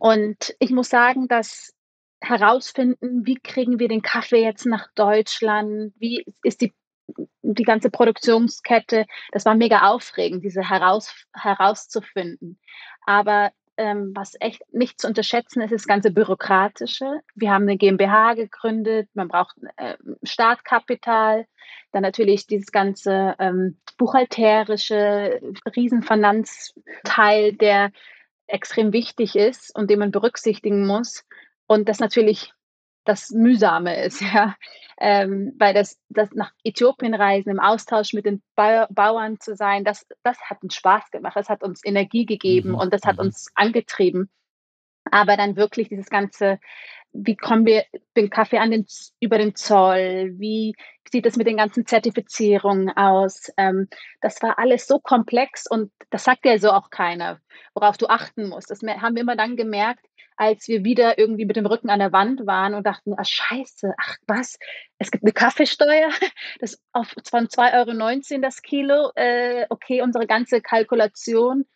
Und 0.00 0.54
ich 0.58 0.70
muss 0.70 0.88
sagen, 0.88 1.28
dass 1.28 1.72
herausfinden, 2.20 3.26
wie 3.26 3.38
kriegen 3.38 3.78
wir 3.78 3.88
den 3.88 4.02
Kaffee 4.02 4.42
jetzt 4.42 4.66
nach 4.66 4.88
Deutschland, 4.94 5.92
wie 5.98 6.24
ist 6.42 6.60
die, 6.60 6.72
die 7.42 7.64
ganze 7.64 7.90
Produktionskette, 7.90 9.06
das 9.32 9.44
war 9.44 9.54
mega 9.54 9.90
aufregend, 9.90 10.44
diese 10.44 10.68
heraus, 10.68 11.26
herauszufinden. 11.34 12.58
Aber 13.04 13.50
ähm, 13.76 14.12
was 14.14 14.34
echt 14.40 14.62
nicht 14.72 15.00
zu 15.00 15.06
unterschätzen 15.08 15.60
ist, 15.62 15.72
ist 15.72 15.82
das 15.82 15.88
ganze 15.88 16.10
Bürokratische. 16.10 17.20
Wir 17.34 17.50
haben 17.50 17.62
eine 17.62 17.76
GmbH 17.76 18.34
gegründet, 18.34 19.08
man 19.14 19.28
braucht 19.28 19.56
äh, 19.76 19.96
Startkapital, 20.22 21.46
dann 21.92 22.02
natürlich 22.02 22.46
dieses 22.46 22.72
ganze 22.72 23.34
ähm, 23.38 23.78
buchhalterische 23.98 25.40
Riesenfinanzteil, 25.74 27.52
der 27.54 27.90
extrem 28.46 28.92
wichtig 28.92 29.36
ist 29.36 29.74
und 29.74 29.90
den 29.90 29.98
man 29.98 30.10
berücksichtigen 30.10 30.86
muss. 30.86 31.24
Und 31.66 31.88
das 31.88 32.00
natürlich 32.00 32.52
das 33.04 33.30
Mühsame 33.30 34.04
ist, 34.04 34.20
ja. 34.34 34.56
ähm, 35.00 35.54
weil 35.58 35.74
das, 35.74 35.98
das 36.08 36.30
nach 36.32 36.52
Äthiopien 36.64 37.14
reisen, 37.14 37.50
im 37.50 37.60
Austausch 37.60 38.12
mit 38.12 38.26
den 38.26 38.42
ba 38.54 38.86
Bauern 38.90 39.40
zu 39.40 39.56
sein, 39.56 39.84
das, 39.84 40.06
das 40.22 40.38
hat 40.42 40.62
uns 40.62 40.74
Spaß 40.74 41.10
gemacht, 41.10 41.36
das 41.36 41.48
hat 41.48 41.62
uns 41.62 41.84
Energie 41.84 42.26
gegeben 42.26 42.70
mhm. 42.70 42.76
und 42.76 42.92
das 42.92 43.02
hat 43.02 43.16
mhm. 43.16 43.26
uns 43.26 43.50
angetrieben. 43.54 44.30
Aber 45.10 45.36
dann 45.36 45.56
wirklich 45.56 45.88
dieses 45.88 46.08
ganze 46.08 46.60
wie 47.12 47.36
kommen 47.36 47.66
wir 47.66 47.84
den 48.16 48.30
Kaffee 48.30 48.58
an 48.58 48.70
den, 48.70 48.86
über 49.20 49.38
den 49.38 49.54
Zoll? 49.54 50.32
Wie 50.38 50.74
sieht 51.10 51.26
es 51.26 51.36
mit 51.36 51.46
den 51.46 51.58
ganzen 51.58 51.86
Zertifizierungen 51.86 52.90
aus? 52.96 53.52
Ähm, 53.56 53.88
das 54.20 54.42
war 54.42 54.58
alles 54.58 54.86
so 54.86 54.98
komplex 54.98 55.66
und 55.66 55.92
das 56.10 56.24
sagt 56.24 56.44
ja 56.44 56.58
so 56.58 56.70
auch 56.70 56.90
keiner, 56.90 57.40
worauf 57.74 57.98
du 57.98 58.06
achten 58.06 58.48
musst. 58.48 58.70
Das 58.70 58.80
haben 58.82 59.14
wir 59.14 59.22
immer 59.22 59.36
dann 59.36 59.56
gemerkt, 59.56 60.04
als 60.36 60.68
wir 60.68 60.84
wieder 60.84 61.18
irgendwie 61.18 61.44
mit 61.44 61.56
dem 61.56 61.66
Rücken 61.66 61.90
an 61.90 61.98
der 61.98 62.12
Wand 62.12 62.46
waren 62.46 62.74
und 62.74 62.86
dachten, 62.86 63.14
ah 63.16 63.24
scheiße, 63.24 63.94
ach 63.96 64.16
was, 64.26 64.58
es 64.98 65.10
gibt 65.10 65.24
eine 65.24 65.32
Kaffeesteuer, 65.32 66.10
das 66.60 66.80
auf, 66.92 67.14
von 67.28 67.48
2,19 67.48 68.32
Euro 68.32 68.40
das 68.40 68.62
Kilo, 68.62 69.10
äh, 69.14 69.66
okay, 69.70 70.02
unsere 70.02 70.26
ganze 70.26 70.60
Kalkulation 70.60 71.66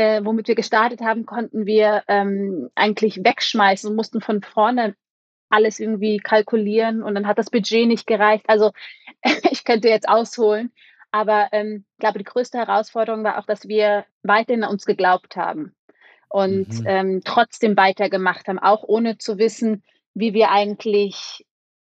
äh, 0.00 0.24
womit 0.24 0.48
wir 0.48 0.54
gestartet 0.54 1.00
haben, 1.02 1.26
konnten 1.26 1.66
wir 1.66 2.04
ähm, 2.08 2.70
eigentlich 2.74 3.22
wegschmeißen 3.22 3.90
und 3.90 3.96
mussten 3.96 4.20
von 4.20 4.42
vorne 4.42 4.94
alles 5.50 5.80
irgendwie 5.80 6.18
kalkulieren 6.18 7.02
und 7.02 7.14
dann 7.14 7.26
hat 7.26 7.38
das 7.38 7.50
Budget 7.50 7.86
nicht 7.86 8.06
gereicht. 8.06 8.44
Also 8.48 8.72
ich 9.50 9.64
könnte 9.64 9.88
jetzt 9.88 10.08
ausholen, 10.08 10.72
aber 11.10 11.48
ähm, 11.52 11.84
ich 11.92 11.98
glaube, 11.98 12.18
die 12.18 12.24
größte 12.24 12.56
Herausforderung 12.56 13.24
war 13.24 13.38
auch, 13.38 13.46
dass 13.46 13.68
wir 13.68 14.06
weiterhin 14.22 14.64
an 14.64 14.70
uns 14.70 14.86
geglaubt 14.86 15.36
haben 15.36 15.74
und 16.30 16.80
mhm. 16.80 16.86
ähm, 16.86 17.20
trotzdem 17.24 17.76
weitergemacht 17.76 18.48
haben, 18.48 18.58
auch 18.58 18.84
ohne 18.84 19.18
zu 19.18 19.36
wissen, 19.36 19.82
wie 20.14 20.32
wir 20.32 20.50
eigentlich 20.50 21.44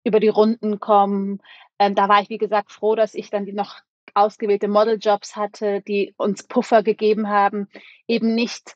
über 0.05 0.21
die 0.21 0.29
Runden 0.29 0.81
kommen. 0.81 1.41
Ähm, 1.79 1.95
da 1.95 2.09
war 2.09 2.21
ich, 2.21 2.29
wie 2.29 2.39
gesagt, 2.39 2.73
froh, 2.73 2.95
dass 2.97 3.15
ich 3.15 3.31
dann 3.31 3.45
noch 3.47 3.77
ausgewählte 4.13 4.69
Modeljobs 4.69 5.37
hatte, 5.37 5.81
die 5.83 6.15
uns 6.17 6.43
Puffer 6.47 6.83
gegeben 6.83 7.29
haben, 7.29 7.69
eben 8.07 8.35
nicht 8.35 8.75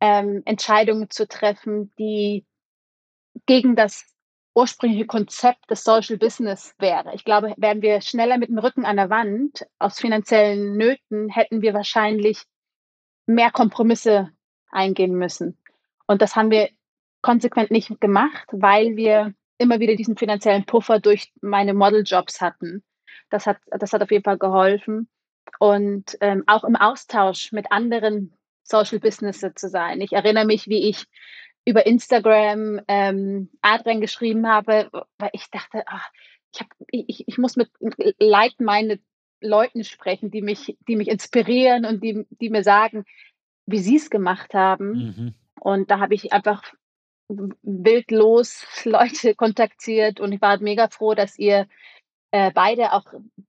ähm, 0.00 0.42
Entscheidungen 0.46 1.10
zu 1.10 1.28
treffen, 1.28 1.92
die 1.98 2.46
gegen 3.46 3.76
das 3.76 4.06
ursprüngliche 4.54 5.06
Konzept 5.06 5.70
des 5.70 5.84
Social 5.84 6.18
Business 6.18 6.74
wäre. 6.78 7.14
Ich 7.14 7.24
glaube, 7.24 7.54
wären 7.56 7.82
wir 7.82 8.00
schneller 8.00 8.38
mit 8.38 8.48
dem 8.48 8.58
Rücken 8.58 8.84
an 8.84 8.96
der 8.96 9.10
Wand 9.10 9.66
aus 9.78 10.00
finanziellen 10.00 10.76
Nöten, 10.76 11.28
hätten 11.28 11.62
wir 11.62 11.74
wahrscheinlich 11.74 12.42
mehr 13.26 13.50
Kompromisse 13.50 14.30
eingehen 14.70 15.14
müssen. 15.14 15.56
Und 16.06 16.22
das 16.22 16.36
haben 16.36 16.50
wir 16.50 16.70
konsequent 17.22 17.70
nicht 17.70 18.00
gemacht, 18.00 18.48
weil 18.52 18.96
wir 18.96 19.34
immer 19.58 19.78
wieder 19.78 19.94
diesen 19.94 20.16
finanziellen 20.16 20.64
Puffer 20.64 21.00
durch 21.00 21.32
meine 21.40 21.74
Modeljobs 21.74 22.40
hatten. 22.40 22.82
Das 23.28 23.46
hat, 23.46 23.58
das 23.70 23.92
hat 23.92 24.02
auf 24.02 24.10
jeden 24.10 24.24
Fall 24.24 24.38
geholfen. 24.38 25.08
Und 25.58 26.16
ähm, 26.20 26.44
auch 26.46 26.64
im 26.64 26.76
Austausch 26.76 27.52
mit 27.52 27.70
anderen 27.70 28.34
Social 28.62 29.00
Businesses 29.00 29.54
zu 29.54 29.68
sein. 29.68 30.00
Ich 30.00 30.12
erinnere 30.12 30.46
mich, 30.46 30.68
wie 30.68 30.88
ich 30.88 31.04
über 31.64 31.86
Instagram 31.86 32.80
ähm, 32.88 33.50
Adrian 33.60 34.00
geschrieben 34.00 34.48
habe, 34.48 34.90
weil 35.18 35.30
ich 35.32 35.50
dachte, 35.50 35.82
ach, 35.86 36.08
ich, 36.52 36.60
hab, 36.60 36.68
ich, 36.90 37.28
ich 37.28 37.38
muss 37.38 37.56
mit 37.56 37.70
like-minded 38.18 39.02
Leuten 39.40 39.84
sprechen, 39.84 40.30
die 40.30 40.42
mich, 40.42 40.76
die 40.88 40.96
mich 40.96 41.08
inspirieren 41.08 41.84
und 41.84 42.02
die, 42.02 42.26
die 42.30 42.50
mir 42.50 42.62
sagen, 42.62 43.04
wie 43.70 43.78
sie 43.78 43.96
es 43.96 44.10
gemacht 44.10 44.54
haben. 44.54 44.92
Mhm. 44.92 45.34
Und 45.60 45.90
da 45.90 46.00
habe 46.00 46.14
ich 46.14 46.32
einfach 46.32 46.62
wildlos 47.62 48.64
Leute 48.84 49.34
kontaktiert 49.34 50.20
und 50.20 50.32
ich 50.32 50.40
war 50.40 50.58
mega 50.60 50.88
froh, 50.88 51.14
dass 51.14 51.38
ihr 51.38 51.66
äh, 52.32 52.50
beide 52.52 52.92
auch 52.92 53.04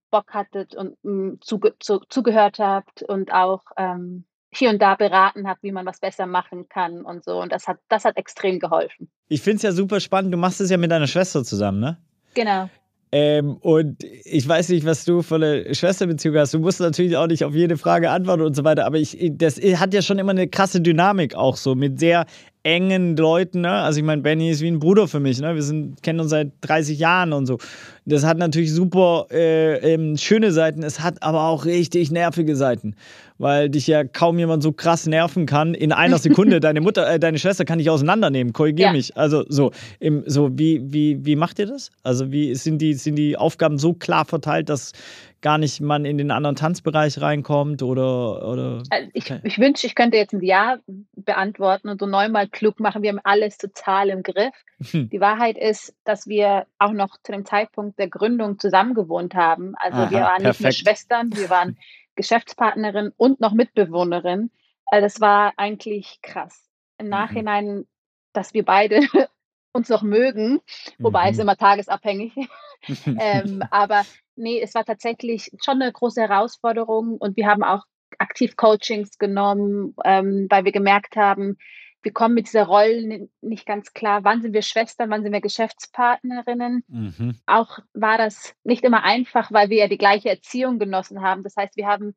Bock 0.09 0.33
hattet 0.33 0.75
und 0.75 0.97
mh, 1.03 1.11
mm, 1.11 1.37
zuge 1.41 1.75
zu, 1.79 1.99
zugehört 2.09 2.59
habt 2.59 3.03
und 3.03 3.31
auch 3.31 3.63
ähm, 3.77 4.25
hier 4.53 4.69
und 4.69 4.81
da 4.81 4.95
beraten 4.95 5.47
habt, 5.47 5.63
wie 5.63 5.71
man 5.71 5.85
was 5.85 5.99
besser 5.99 6.25
machen 6.25 6.67
kann 6.67 7.03
und 7.03 7.23
so. 7.23 7.41
Und 7.41 7.51
das 7.51 7.67
hat, 7.67 7.79
das 7.87 8.03
hat 8.03 8.17
extrem 8.17 8.59
geholfen. 8.59 9.09
Ich 9.29 9.41
finde 9.41 9.57
es 9.57 9.63
ja 9.63 9.71
super 9.71 9.99
spannend. 9.99 10.33
Du 10.33 10.37
machst 10.37 10.59
es 10.59 10.69
ja 10.69 10.77
mit 10.77 10.91
deiner 10.91 11.07
Schwester 11.07 11.43
zusammen, 11.43 11.79
ne? 11.79 11.97
Genau. 12.33 12.69
Ähm, 13.13 13.57
und 13.57 14.03
ich 14.23 14.47
weiß 14.47 14.69
nicht, 14.69 14.85
was 14.85 15.03
du 15.03 15.21
für 15.21 15.35
eine 15.35 15.75
Schwesterbeziehung 15.75 16.37
hast. 16.37 16.53
Du 16.53 16.59
musst 16.59 16.79
natürlich 16.79 17.17
auch 17.17 17.27
nicht 17.27 17.43
auf 17.43 17.53
jede 17.53 17.77
Frage 17.77 18.09
antworten 18.09 18.43
und 18.43 18.55
so 18.55 18.63
weiter. 18.63 18.85
Aber 18.85 18.97
ich, 18.97 19.17
das 19.33 19.57
hat 19.57 19.93
ja 19.93 20.01
schon 20.01 20.17
immer 20.17 20.31
eine 20.31 20.47
krasse 20.47 20.79
Dynamik 20.79 21.35
auch 21.35 21.57
so 21.57 21.75
mit 21.75 21.99
sehr 21.99 22.25
engen 22.63 23.17
Leuten. 23.17 23.61
Ne? 23.61 23.71
Also 23.71 23.99
ich 23.99 24.05
meine, 24.05 24.21
Benny 24.21 24.49
ist 24.49 24.61
wie 24.61 24.69
ein 24.69 24.79
Bruder 24.79 25.09
für 25.09 25.19
mich. 25.19 25.41
Ne? 25.41 25.55
Wir 25.55 25.63
sind, 25.63 26.01
kennen 26.03 26.21
uns 26.21 26.29
seit 26.29 26.51
30 26.61 26.99
Jahren 26.99 27.33
und 27.33 27.47
so. 27.47 27.57
Das 28.05 28.25
hat 28.25 28.37
natürlich 28.37 28.73
super 28.73 29.27
äh, 29.31 29.93
ähm, 29.93 30.17
schöne 30.17 30.51
Seiten. 30.51 30.81
Es 30.81 31.01
hat 31.01 31.21
aber 31.21 31.43
auch 31.43 31.65
richtig 31.65 32.09
nervige 32.09 32.55
Seiten, 32.55 32.95
weil 33.37 33.69
dich 33.69 33.85
ja 33.85 34.03
kaum 34.03 34.39
jemand 34.39 34.63
so 34.63 34.71
krass 34.71 35.05
nerven 35.05 35.45
kann. 35.45 35.75
In 35.75 35.91
einer 35.91 36.17
Sekunde 36.19 36.59
deine 36.59 36.81
Mutter, 36.81 37.07
äh, 37.07 37.19
deine 37.19 37.37
Schwester 37.37 37.63
kann 37.63 37.77
dich 37.77 37.91
auseinandernehmen. 37.91 38.53
Korrigier 38.53 38.87
ja. 38.87 38.91
mich. 38.91 39.15
Also 39.15 39.45
so, 39.49 39.71
im, 39.99 40.23
so 40.25 40.49
wie, 40.57 40.81
wie, 40.83 41.23
wie 41.23 41.35
macht 41.35 41.59
ihr 41.59 41.67
das? 41.67 41.91
Also 42.01 42.31
wie 42.31 42.55
sind 42.55 42.79
die, 42.79 42.95
sind 42.95 43.15
die 43.15 43.37
Aufgaben 43.37 43.77
so 43.77 43.93
klar 43.93 44.25
verteilt, 44.25 44.69
dass 44.69 44.93
gar 45.41 45.57
nicht 45.57 45.81
man 45.81 46.05
in 46.05 46.17
den 46.17 46.31
anderen 46.31 46.55
Tanzbereich 46.55 47.19
reinkommt 47.19 47.83
oder. 47.83 48.47
oder 48.47 48.83
also 48.89 49.09
ich, 49.13 49.31
ich 49.43 49.59
wünsche, 49.59 49.87
ich 49.87 49.95
könnte 49.95 50.17
jetzt 50.17 50.33
ein 50.33 50.41
Ja 50.41 50.77
beantworten 51.15 51.89
und 51.89 51.99
so 51.99 52.05
neunmal 52.05 52.47
klug 52.47 52.79
machen. 52.79 53.01
Wir 53.01 53.09
haben 53.09 53.21
alles 53.23 53.57
total 53.57 54.09
im 54.09 54.23
Griff. 54.23 54.53
Hm. 54.91 55.09
Die 55.11 55.19
Wahrheit 55.19 55.57
ist, 55.57 55.93
dass 56.03 56.27
wir 56.27 56.65
auch 56.79 56.93
noch 56.93 57.17
zu 57.23 57.31
dem 57.31 57.45
Zeitpunkt 57.45 57.90
der 57.97 58.09
Gründung 58.09 58.59
zusammen 58.59 58.93
gewohnt 58.93 59.35
haben. 59.35 59.73
Also 59.77 59.99
Aha, 59.99 60.11
wir 60.11 60.19
waren 60.21 60.43
perfekt. 60.43 60.47
nicht 60.47 60.61
nur 60.61 60.71
Schwestern, 60.71 61.35
wir 61.35 61.49
waren 61.49 61.77
Geschäftspartnerin 62.15 63.11
und 63.17 63.39
noch 63.39 63.53
Mitbewohnerin. 63.53 64.51
Also 64.85 65.05
das 65.05 65.21
war 65.21 65.53
eigentlich 65.57 66.19
krass. 66.21 66.69
Im 66.97 67.05
mhm. 67.05 67.11
Nachhinein, 67.11 67.85
dass 68.33 68.53
wir 68.53 68.65
beide 68.65 69.01
uns 69.73 69.89
noch 69.89 70.01
mögen, 70.01 70.59
wobei 70.99 71.25
mhm. 71.25 71.31
es 71.31 71.39
immer 71.39 71.57
tagesabhängig. 71.57 72.33
ähm, 73.05 73.63
aber 73.71 74.03
nee, 74.35 74.59
es 74.61 74.75
war 74.75 74.85
tatsächlich 74.85 75.51
schon 75.63 75.81
eine 75.81 75.91
große 75.91 76.21
Herausforderung 76.21 77.17
und 77.17 77.37
wir 77.37 77.47
haben 77.47 77.63
auch 77.63 77.85
aktiv 78.17 78.55
Coachings 78.55 79.17
genommen, 79.17 79.95
ähm, 80.03 80.47
weil 80.49 80.65
wir 80.65 80.71
gemerkt 80.71 81.15
haben, 81.15 81.57
wir 82.03 82.13
kommen 82.13 82.35
mit 82.35 82.47
dieser 82.47 82.63
Rolle 82.63 83.29
nicht 83.41 83.65
ganz 83.65 83.93
klar, 83.93 84.23
wann 84.23 84.41
sind 84.41 84.53
wir 84.53 84.61
Schwestern, 84.61 85.09
wann 85.09 85.23
sind 85.23 85.33
wir 85.33 85.41
Geschäftspartnerinnen. 85.41 86.83
Mhm. 86.87 87.35
Auch 87.45 87.79
war 87.93 88.17
das 88.17 88.55
nicht 88.63 88.83
immer 88.83 89.03
einfach, 89.03 89.51
weil 89.51 89.69
wir 89.69 89.77
ja 89.77 89.87
die 89.87 89.97
gleiche 89.97 90.29
Erziehung 90.29 90.79
genossen 90.79 91.21
haben. 91.21 91.43
Das 91.43 91.55
heißt, 91.55 91.77
wir 91.77 91.87
haben 91.87 92.15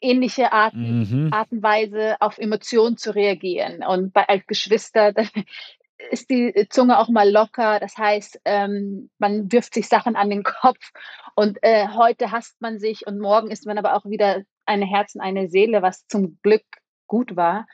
ähnliche 0.00 0.52
Arten, 0.52 1.00
mhm. 1.00 1.32
Artenweise 1.32 2.16
auf 2.20 2.38
Emotionen 2.38 2.96
zu 2.96 3.14
reagieren. 3.14 3.84
Und 3.84 4.12
bei 4.12 4.28
als 4.28 4.46
Geschwister 4.46 5.12
ist 6.10 6.30
die 6.30 6.66
Zunge 6.70 6.98
auch 6.98 7.08
mal 7.08 7.30
locker. 7.30 7.80
Das 7.80 7.96
heißt, 7.96 8.40
ähm, 8.44 9.10
man 9.18 9.50
wirft 9.52 9.74
sich 9.74 9.88
Sachen 9.88 10.16
an 10.16 10.30
den 10.30 10.42
Kopf 10.42 10.92
und 11.34 11.58
äh, 11.62 11.88
heute 11.88 12.32
hasst 12.32 12.60
man 12.60 12.78
sich 12.78 13.06
und 13.06 13.18
morgen 13.18 13.50
ist 13.50 13.66
man 13.66 13.78
aber 13.78 13.94
auch 13.94 14.04
wieder 14.06 14.42
eine 14.64 14.86
Herz 14.86 15.14
und 15.14 15.20
eine 15.20 15.48
Seele, 15.48 15.82
was 15.82 16.06
zum 16.06 16.38
Glück 16.42 16.64
gut 17.06 17.36
war. 17.36 17.66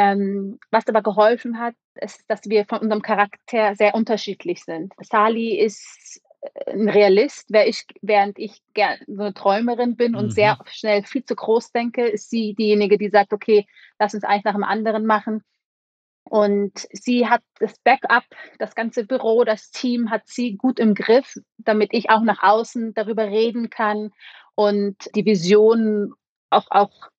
Ähm, 0.00 0.58
was 0.70 0.88
aber 0.88 1.02
geholfen 1.02 1.58
hat, 1.58 1.74
ist, 1.94 2.24
dass 2.28 2.40
wir 2.46 2.64
von 2.64 2.78
unserem 2.78 3.02
Charakter 3.02 3.74
sehr 3.74 3.94
unterschiedlich 3.94 4.64
sind. 4.64 4.94
Sali 5.02 5.58
ist 5.58 6.22
äh, 6.40 6.72
ein 6.72 6.88
Realist, 6.88 7.50
ich, 7.50 7.84
während 8.00 8.38
ich 8.38 8.62
so 9.06 9.22
eine 9.22 9.34
Träumerin 9.34 9.96
bin 9.96 10.14
und 10.14 10.26
mhm. 10.26 10.30
sehr 10.30 10.58
schnell 10.70 11.02
viel 11.02 11.22
zu 11.22 11.36
groß 11.36 11.72
denke, 11.72 12.06
ist 12.06 12.30
sie 12.30 12.54
diejenige, 12.54 12.96
die 12.96 13.10
sagt, 13.10 13.34
okay, 13.34 13.66
lass 13.98 14.14
uns 14.14 14.24
eins 14.24 14.44
nach 14.44 14.54
dem 14.54 14.64
anderen 14.64 15.04
machen. 15.04 15.44
Und 16.24 16.86
sie 16.92 17.28
hat 17.28 17.42
das 17.58 17.78
Backup, 17.80 18.24
das 18.58 18.74
ganze 18.74 19.04
Büro, 19.04 19.44
das 19.44 19.70
Team 19.70 20.10
hat 20.10 20.22
sie 20.24 20.56
gut 20.56 20.78
im 20.78 20.94
Griff, 20.94 21.34
damit 21.58 21.92
ich 21.92 22.08
auch 22.08 22.22
nach 22.22 22.42
außen 22.42 22.94
darüber 22.94 23.24
reden 23.24 23.68
kann 23.68 24.12
und 24.54 24.96
die 25.14 25.26
Vision 25.26 26.14
auch, 26.48 26.68
auch 26.70 27.10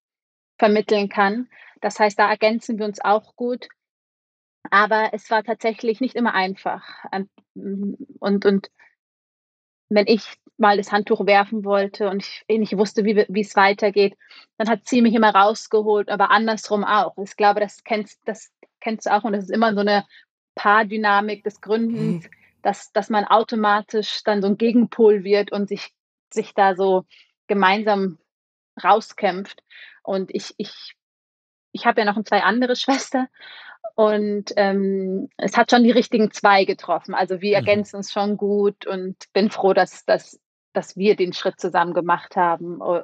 vermitteln 0.58 1.08
kann. 1.08 1.48
Das 1.82 2.00
heißt, 2.00 2.18
da 2.18 2.30
ergänzen 2.30 2.78
wir 2.78 2.86
uns 2.86 3.00
auch 3.00 3.36
gut. 3.36 3.68
Aber 4.70 5.10
es 5.12 5.28
war 5.30 5.42
tatsächlich 5.42 6.00
nicht 6.00 6.14
immer 6.14 6.34
einfach. 6.34 6.82
Und, 8.20 8.44
und 8.44 8.70
wenn 9.90 10.06
ich 10.06 10.38
mal 10.56 10.76
das 10.76 10.92
Handtuch 10.92 11.26
werfen 11.26 11.64
wollte 11.64 12.08
und 12.08 12.22
ich 12.22 12.58
nicht 12.58 12.78
wusste, 12.78 13.04
wie, 13.04 13.26
wie 13.28 13.40
es 13.40 13.56
weitergeht, 13.56 14.16
dann 14.56 14.68
hat 14.68 14.86
sie 14.86 15.02
mich 15.02 15.14
immer 15.14 15.34
rausgeholt, 15.34 16.08
aber 16.08 16.30
andersrum 16.30 16.84
auch. 16.84 17.18
Ich 17.18 17.36
glaube, 17.36 17.60
das 17.60 17.84
kennst, 17.84 18.20
das 18.24 18.50
kennst 18.80 19.06
du 19.06 19.12
auch 19.12 19.24
und 19.24 19.32
das 19.32 19.44
ist 19.44 19.50
immer 19.50 19.74
so 19.74 19.80
eine 19.80 20.06
Paardynamik 20.54 21.44
des 21.44 21.60
Gründens, 21.60 22.24
mhm. 22.24 22.30
dass, 22.62 22.92
dass 22.92 23.10
man 23.10 23.24
automatisch 23.24 24.22
dann 24.24 24.40
so 24.40 24.48
ein 24.48 24.56
Gegenpol 24.56 25.24
wird 25.24 25.52
und 25.52 25.68
sich, 25.68 25.90
sich 26.32 26.54
da 26.54 26.74
so 26.74 27.04
gemeinsam 27.48 28.18
rauskämpft. 28.82 29.62
Und 30.02 30.34
ich, 30.34 30.54
ich, 30.56 30.94
ich 31.72 31.86
habe 31.86 32.00
ja 32.00 32.04
noch 32.10 32.22
zwei 32.24 32.42
andere 32.42 32.76
Schwestern 32.76 33.28
Und 33.94 34.52
ähm, 34.56 35.28
es 35.36 35.56
hat 35.56 35.70
schon 35.70 35.84
die 35.84 35.90
richtigen 35.90 36.30
zwei 36.30 36.64
getroffen. 36.64 37.14
Also 37.14 37.40
wir 37.40 37.50
mhm. 37.50 37.66
ergänzen 37.66 37.96
uns 37.96 38.12
schon 38.12 38.36
gut 38.36 38.86
und 38.86 39.16
bin 39.32 39.50
froh, 39.50 39.74
dass, 39.74 40.04
dass, 40.04 40.40
dass 40.72 40.96
wir 40.96 41.16
den 41.16 41.32
Schritt 41.32 41.60
zusammen 41.60 41.92
gemacht 41.92 42.36
haben 42.36 42.80
äh, 42.80 43.02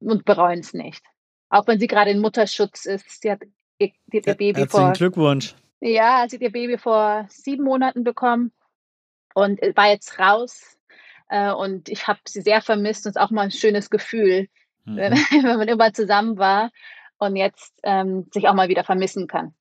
und 0.00 0.24
bereuen 0.24 0.60
es 0.60 0.72
nicht. 0.72 1.04
Auch 1.50 1.66
wenn 1.66 1.78
sie 1.78 1.86
gerade 1.86 2.10
in 2.10 2.20
Mutterschutz 2.20 2.86
ist. 2.86 3.20
Sie 3.20 3.30
hat 3.30 3.40
ihr, 3.78 3.90
ihr 4.10 4.22
Baby 4.22 4.60
Herzlichen 4.60 4.68
vor. 4.68 4.92
Glückwunsch. 4.92 5.54
Ja, 5.80 6.24
sie 6.28 6.36
hat 6.36 6.42
ihr 6.42 6.52
Baby 6.52 6.78
vor 6.78 7.26
sieben 7.28 7.64
Monaten 7.64 8.04
bekommen 8.04 8.52
und 9.34 9.60
war 9.76 9.90
jetzt 9.90 10.18
raus. 10.18 10.78
Äh, 11.28 11.52
und 11.52 11.90
ich 11.90 12.06
habe 12.06 12.20
sie 12.26 12.40
sehr 12.40 12.62
vermisst 12.62 13.04
und 13.04 13.10
es 13.10 13.16
ist 13.16 13.22
auch 13.22 13.30
mal 13.30 13.42
ein 13.42 13.50
schönes 13.50 13.90
Gefühl, 13.90 14.48
mhm. 14.86 14.96
wenn, 14.96 15.12
wenn, 15.12 15.58
man 15.58 15.68
immer 15.68 15.92
zusammen 15.92 16.38
war 16.38 16.70
und 17.22 17.36
jetzt 17.36 17.72
ähm, 17.82 18.26
sich 18.32 18.48
auch 18.48 18.54
mal 18.54 18.68
wieder 18.68 18.84
vermissen 18.84 19.26
kann. 19.26 19.54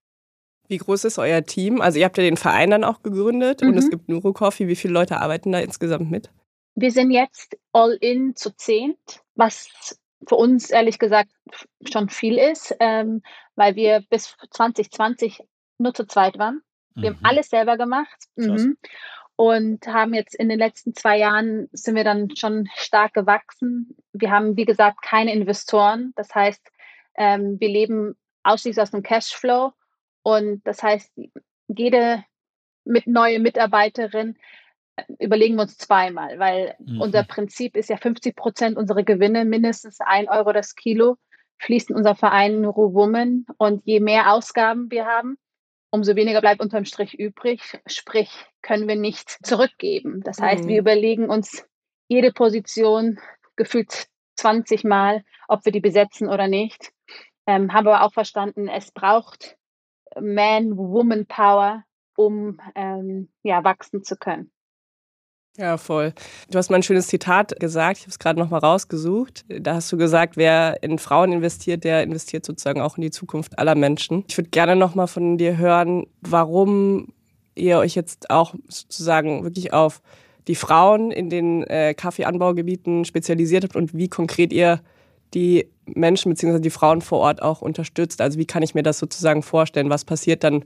Wie 0.68 0.78
groß 0.78 1.04
ist 1.04 1.20
euer 1.20 1.44
Team? 1.44 1.82
Also 1.82 2.00
ihr 2.00 2.06
habt 2.06 2.18
ja 2.18 2.24
den 2.24 2.38
Verein 2.38 2.72
dann 2.72 2.84
auch 2.84 3.04
gegründet 3.04 3.62
mhm. 3.62 3.70
und 3.70 3.78
es 3.78 3.86
mhm. 3.86 3.90
gibt 3.90 4.10
Nuro 4.10 4.34
Coffee. 4.34 4.68
Wie 4.68 4.76
viele 4.76 4.94
Leute 4.94 5.20
arbeiten 5.20 5.52
da 5.52 5.60
insgesamt 5.60 6.10
mit? 6.10 6.30
Wir 6.76 6.92
sind 6.92 7.12
jetzt 7.12 7.58
all 7.74 7.98
in 8.00 8.36
zu 8.36 8.56
zehnt, 8.56 9.22
was 9.36 9.98
für 10.28 10.36
uns 10.36 10.70
ehrlich 10.70 10.98
gesagt 10.98 11.32
schon 11.92 12.10
viel 12.10 12.38
ist, 12.38 12.76
ähm, 12.80 13.22
weil 13.56 13.76
wir 13.76 14.04
bis 14.10 14.36
2020 14.52 15.44
nur 15.78 15.94
zu 15.94 16.06
zweit 16.06 16.40
waren. 16.40 16.62
Wir 16.96 17.12
mhm. 17.12 17.16
haben 17.16 17.26
alles 17.26 17.50
selber 17.50 17.78
gemacht 17.78 18.28
mhm. 18.36 18.78
und 19.36 19.86
haben 19.88 20.14
jetzt 20.14 20.36
in 20.36 20.48
den 20.48 20.60
letzten 20.60 20.96
zwei 20.96 21.18
Jahren 21.18 21.68
sind 21.74 21.96
wir 21.96 22.04
dann 22.04 22.36
schon 22.36 22.70
stark 22.76 23.14
gewachsen. 23.14 23.98
Wir 24.14 24.32
haben, 24.32 24.56
wie 24.56 24.66
gesagt, 24.66 25.02
keine 25.02 25.34
Investoren. 25.34 26.14
Das 26.16 26.34
heißt, 26.34 26.71
ähm, 27.16 27.60
wir 27.60 27.70
leben 27.70 28.16
ausschließlich 28.44 28.82
aus 28.82 28.92
dem 28.92 29.04
Cashflow 29.04 29.74
und 30.24 30.62
das 30.66 30.84
heißt, 30.84 31.12
jede 31.68 32.24
mit 32.84 33.08
neue 33.08 33.40
Mitarbeiterin 33.40 34.38
äh, 34.96 35.04
überlegen 35.20 35.56
wir 35.56 35.64
uns 35.64 35.78
zweimal, 35.78 36.40
weil 36.40 36.76
mhm. 36.80 37.02
unser 37.02 37.24
Prinzip 37.24 37.76
ist 37.76 37.90
ja 37.90 37.98
50 37.98 38.36
Prozent 38.36 38.78
unserer 38.78 39.04
Gewinne, 39.04 39.46
mindestens 39.46 40.00
ein 40.00 40.30
Euro 40.30 40.54
das 40.54 40.76
Kilo, 40.76 41.18
fließen 41.60 41.96
unser 41.96 42.16
Verein 42.16 42.62
Nuru 42.62 42.94
Woman. 42.94 43.46
Und 43.58 43.86
je 43.86 44.00
mehr 44.00 44.34
Ausgaben 44.34 44.90
wir 44.90 45.06
haben, 45.06 45.38
umso 45.92 46.16
weniger 46.16 46.42
bleibt 46.42 46.62
unterm 46.62 46.86
Strich 46.86 47.18
übrig. 47.18 47.80
Sprich, 47.86 48.32
können 48.62 48.88
wir 48.88 48.96
nicht 48.96 49.30
zurückgeben. 49.46 50.22
Das 50.24 50.40
heißt, 50.40 50.66
mhm. 50.66 50.68
wir 50.68 50.80
überlegen 50.80 51.30
uns 51.30 51.66
jede 52.08 52.32
Position 52.32 53.20
gefühlt 53.56 54.08
20 54.36 54.84
Mal, 54.84 55.24
ob 55.48 55.66
wir 55.66 55.72
die 55.72 55.82
besetzen 55.82 56.28
oder 56.28 56.48
nicht. 56.48 56.92
Ähm, 57.48 57.74
haben 57.74 57.88
aber 57.88 58.04
auch 58.04 58.14
verstanden, 58.14 58.68
es 58.68 58.92
braucht 58.92 59.58
Man-Woman-Power, 60.20 61.84
um 62.16 62.60
ähm, 62.76 63.30
ja, 63.44 63.64
wachsen 63.64 64.04
zu 64.04 64.18
können. 64.18 64.52
Ja, 65.58 65.78
voll. 65.78 66.14
Du 66.50 66.58
hast 66.58 66.70
mal 66.70 66.78
ein 66.78 66.84
schönes 66.84 67.08
Zitat 67.08 67.60
gesagt, 67.60 67.98
ich 67.98 68.04
habe 68.04 68.12
es 68.12 68.20
gerade 68.20 68.40
noch 68.40 68.50
mal 68.50 68.60
rausgesucht. 68.60 69.44
Da 69.50 69.76
hast 69.76 69.92
du 69.92 69.98
gesagt, 69.98 70.38
wer 70.38 70.82
in 70.82 70.98
Frauen 70.98 71.34
investiert, 71.34 71.84
der 71.84 72.04
investiert 72.04 72.46
sozusagen 72.46 72.80
auch 72.80 72.96
in 72.96 73.02
die 73.02 73.12
Zukunft 73.12 73.60
aller 73.60 73.76
Menschen. 73.76 74.24
Ich 74.30 74.38
würde 74.38 74.50
gerne 74.50 74.78
noch 74.78 74.96
mal 74.96 75.08
von 75.08 75.38
dir 75.38 75.58
hören, 75.58 76.08
warum 76.22 77.14
ihr 77.54 77.80
euch 77.80 77.96
jetzt 77.96 78.30
auch 78.30 78.56
sozusagen 78.70 79.44
wirklich 79.44 79.74
auf 79.74 80.02
die 80.48 80.56
Frauen 80.56 81.12
in 81.12 81.30
den 81.30 81.64
äh, 81.64 81.94
Kaffeeanbaugebieten 81.96 83.04
spezialisiert 83.04 83.66
habt 83.66 83.76
und 83.76 83.94
wie 83.94 84.08
konkret 84.08 84.54
ihr 84.54 84.82
die 85.34 85.68
Menschen 85.86 86.32
bzw. 86.32 86.60
die 86.60 86.70
Frauen 86.70 87.02
vor 87.02 87.20
Ort 87.20 87.42
auch 87.42 87.62
unterstützt. 87.62 88.22
Also 88.22 88.40
wie 88.40 88.46
kann 88.46 88.64
ich 88.64 88.76
mir 88.76 88.84
das 88.84 89.00
sozusagen 89.00 89.44
vorstellen? 89.44 89.90
Was 89.90 90.06
passiert 90.06 90.44
dann 90.44 90.66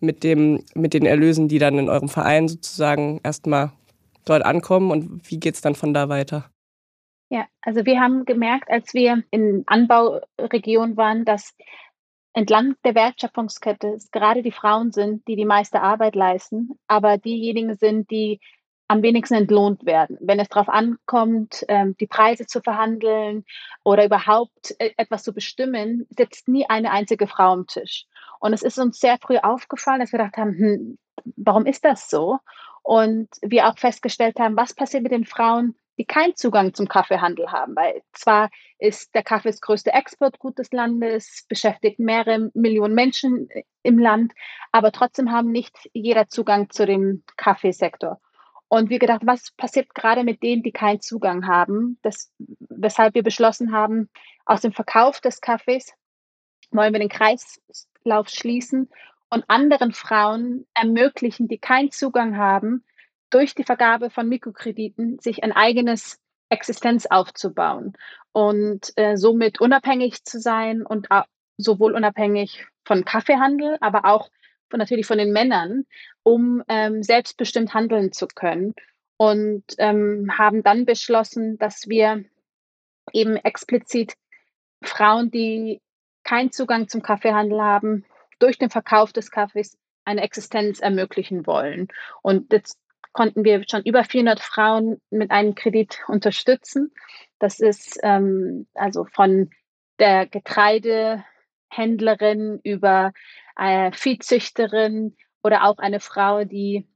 mit, 0.00 0.22
dem, 0.22 0.64
mit 0.74 0.94
den 0.94 1.06
Erlösen, 1.06 1.48
die 1.48 1.58
dann 1.58 1.78
in 1.78 1.88
eurem 1.88 2.08
Verein 2.08 2.48
sozusagen 2.48 3.20
erstmal 3.22 3.72
dort 4.24 4.44
ankommen 4.44 4.90
und 4.90 5.30
wie 5.30 5.38
geht 5.38 5.54
es 5.54 5.60
dann 5.60 5.74
von 5.74 5.94
da 5.94 6.08
weiter? 6.08 6.50
Ja, 7.30 7.46
also 7.62 7.84
wir 7.84 8.00
haben 8.00 8.24
gemerkt, 8.24 8.70
als 8.70 8.94
wir 8.94 9.22
in 9.30 9.64
Anbauregionen 9.66 10.96
waren, 10.96 11.24
dass 11.24 11.54
entlang 12.32 12.74
der 12.84 12.94
Wertschöpfungskette 12.94 13.88
es 13.88 14.10
gerade 14.10 14.42
die 14.42 14.52
Frauen 14.52 14.92
sind, 14.92 15.26
die 15.28 15.36
die 15.36 15.44
meiste 15.44 15.80
Arbeit 15.80 16.14
leisten, 16.16 16.78
aber 16.88 17.16
diejenigen 17.16 17.76
sind, 17.76 18.10
die 18.10 18.40
am 18.88 19.02
wenigsten 19.02 19.34
entlohnt 19.34 19.86
werden. 19.86 20.18
Wenn 20.20 20.40
es 20.40 20.48
darauf 20.48 20.68
ankommt, 20.68 21.64
ähm, 21.68 21.96
die 21.98 22.06
Preise 22.06 22.46
zu 22.46 22.60
verhandeln 22.60 23.44
oder 23.82 24.04
überhaupt 24.04 24.74
äh, 24.78 24.90
etwas 24.96 25.22
zu 25.22 25.32
bestimmen, 25.32 26.06
sitzt 26.10 26.48
nie 26.48 26.66
eine 26.68 26.90
einzige 26.90 27.26
Frau 27.26 27.52
am 27.52 27.66
Tisch. 27.66 28.06
Und 28.40 28.52
es 28.52 28.62
ist 28.62 28.78
uns 28.78 29.00
sehr 29.00 29.18
früh 29.18 29.38
aufgefallen, 29.38 30.00
dass 30.00 30.12
wir 30.12 30.18
gedacht 30.18 30.36
haben, 30.36 30.58
hm, 30.58 30.98
warum 31.36 31.66
ist 31.66 31.84
das 31.84 32.10
so? 32.10 32.38
Und 32.82 33.28
wir 33.40 33.68
auch 33.68 33.78
festgestellt 33.78 34.38
haben, 34.38 34.56
was 34.56 34.74
passiert 34.74 35.02
mit 35.02 35.12
den 35.12 35.24
Frauen, 35.24 35.74
die 35.96 36.04
keinen 36.04 36.36
Zugang 36.36 36.74
zum 36.74 36.88
Kaffeehandel 36.88 37.50
haben. 37.50 37.74
Weil 37.76 38.02
zwar 38.12 38.50
ist 38.78 39.14
der 39.14 39.22
Kaffee 39.22 39.48
das 39.48 39.62
größte 39.62 39.92
Exportgut 39.92 40.58
des 40.58 40.72
Landes, 40.72 41.46
beschäftigt 41.48 41.98
mehrere 41.98 42.50
Millionen 42.52 42.94
Menschen 42.94 43.48
im 43.82 43.98
Land, 43.98 44.34
aber 44.72 44.92
trotzdem 44.92 45.32
haben 45.32 45.50
nicht 45.50 45.88
jeder 45.94 46.28
Zugang 46.28 46.68
zu 46.68 46.84
dem 46.84 47.22
Kaffeesektor. 47.36 48.20
Und 48.74 48.90
wir 48.90 48.98
gedacht, 48.98 49.20
was 49.24 49.52
passiert 49.52 49.94
gerade 49.94 50.24
mit 50.24 50.42
denen, 50.42 50.64
die 50.64 50.72
keinen 50.72 51.00
Zugang 51.00 51.46
haben? 51.46 51.96
Das, 52.02 52.32
weshalb 52.58 53.14
wir 53.14 53.22
beschlossen 53.22 53.70
haben, 53.70 54.10
aus 54.46 54.62
dem 54.62 54.72
Verkauf 54.72 55.20
des 55.20 55.40
Kaffees 55.40 55.92
wollen 56.72 56.92
wir 56.92 56.98
den 56.98 57.08
Kreislauf 57.08 58.28
schließen 58.28 58.90
und 59.30 59.44
anderen 59.46 59.92
Frauen 59.92 60.66
ermöglichen, 60.74 61.46
die 61.46 61.58
keinen 61.58 61.92
Zugang 61.92 62.36
haben, 62.36 62.84
durch 63.30 63.54
die 63.54 63.62
Vergabe 63.62 64.10
von 64.10 64.28
Mikrokrediten 64.28 65.20
sich 65.20 65.44
ein 65.44 65.52
eigenes 65.52 66.18
Existenz 66.48 67.06
aufzubauen 67.06 67.92
und 68.32 68.92
äh, 68.96 69.16
somit 69.16 69.60
unabhängig 69.60 70.24
zu 70.24 70.40
sein 70.40 70.84
und 70.84 71.06
sowohl 71.58 71.94
unabhängig 71.94 72.66
von 72.84 73.04
Kaffeehandel, 73.04 73.78
aber 73.80 74.04
auch 74.04 74.30
von, 74.68 74.80
natürlich 74.80 75.06
von 75.06 75.18
den 75.18 75.32
Männern, 75.32 75.84
um 76.24 76.64
ähm, 76.68 77.04
selbstbestimmt 77.04 77.72
handeln 77.72 78.10
zu 78.10 78.26
können. 78.26 78.74
Und 79.16 79.62
ähm, 79.78 80.32
haben 80.36 80.64
dann 80.64 80.86
beschlossen, 80.86 81.56
dass 81.58 81.88
wir 81.88 82.24
eben 83.12 83.36
explizit 83.36 84.14
Frauen, 84.82 85.30
die 85.30 85.80
keinen 86.24 86.50
Zugang 86.50 86.88
zum 86.88 87.02
Kaffeehandel 87.02 87.62
haben, 87.62 88.04
durch 88.40 88.58
den 88.58 88.70
Verkauf 88.70 89.12
des 89.12 89.30
Kaffees 89.30 89.78
eine 90.04 90.22
Existenz 90.22 90.80
ermöglichen 90.80 91.46
wollen. 91.46 91.86
Und 92.22 92.52
jetzt 92.52 92.80
konnten 93.12 93.44
wir 93.44 93.62
schon 93.68 93.84
über 93.84 94.02
400 94.04 94.40
Frauen 94.40 95.00
mit 95.10 95.30
einem 95.30 95.54
Kredit 95.54 96.00
unterstützen. 96.08 96.90
Das 97.38 97.60
ist 97.60 98.00
ähm, 98.02 98.66
also 98.74 99.04
von 99.04 99.50
der 100.00 100.26
Getreidehändlerin 100.26 102.58
über 102.64 103.12
eine 103.54 103.92
Viehzüchterin 103.92 105.16
oder 105.44 105.64
auch 105.64 105.78
eine 105.78 106.00
Frau, 106.00 106.44
die 106.44 106.88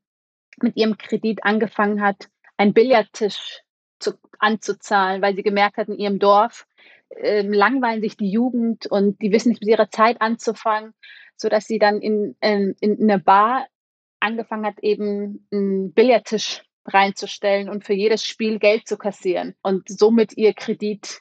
mit 0.60 0.76
ihrem 0.76 0.98
Kredit 0.98 1.44
angefangen 1.44 2.02
hat, 2.02 2.28
einen 2.56 2.74
Billardtisch 2.74 3.62
zu, 4.00 4.14
anzuzahlen, 4.38 5.22
weil 5.22 5.36
sie 5.36 5.42
gemerkt 5.42 5.76
hat, 5.76 5.88
in 5.88 5.98
ihrem 5.98 6.18
Dorf 6.18 6.66
äh, 7.10 7.42
langweilen 7.42 8.00
sich 8.00 8.16
die 8.16 8.30
Jugend 8.30 8.86
und 8.86 9.20
die 9.22 9.30
wissen 9.30 9.50
nicht 9.50 9.60
mit 9.60 9.70
ihrer 9.70 9.90
Zeit 9.90 10.20
anzufangen 10.20 10.94
so 11.38 11.48
dass 11.48 11.66
sie 11.66 11.78
dann 11.78 12.00
in, 12.00 12.36
in, 12.40 12.74
in 12.80 13.00
eine 13.00 13.18
Bar 13.18 13.66
angefangen 14.20 14.66
hat, 14.66 14.80
eben 14.80 15.46
einen 15.52 15.92
Billardtisch 15.92 16.62
reinzustellen 16.84 17.68
und 17.68 17.84
für 17.84 17.94
jedes 17.94 18.24
Spiel 18.24 18.58
Geld 18.58 18.88
zu 18.88 18.98
kassieren 18.98 19.54
und 19.62 19.88
somit 19.88 20.36
ihr 20.36 20.52
Kredit 20.54 21.20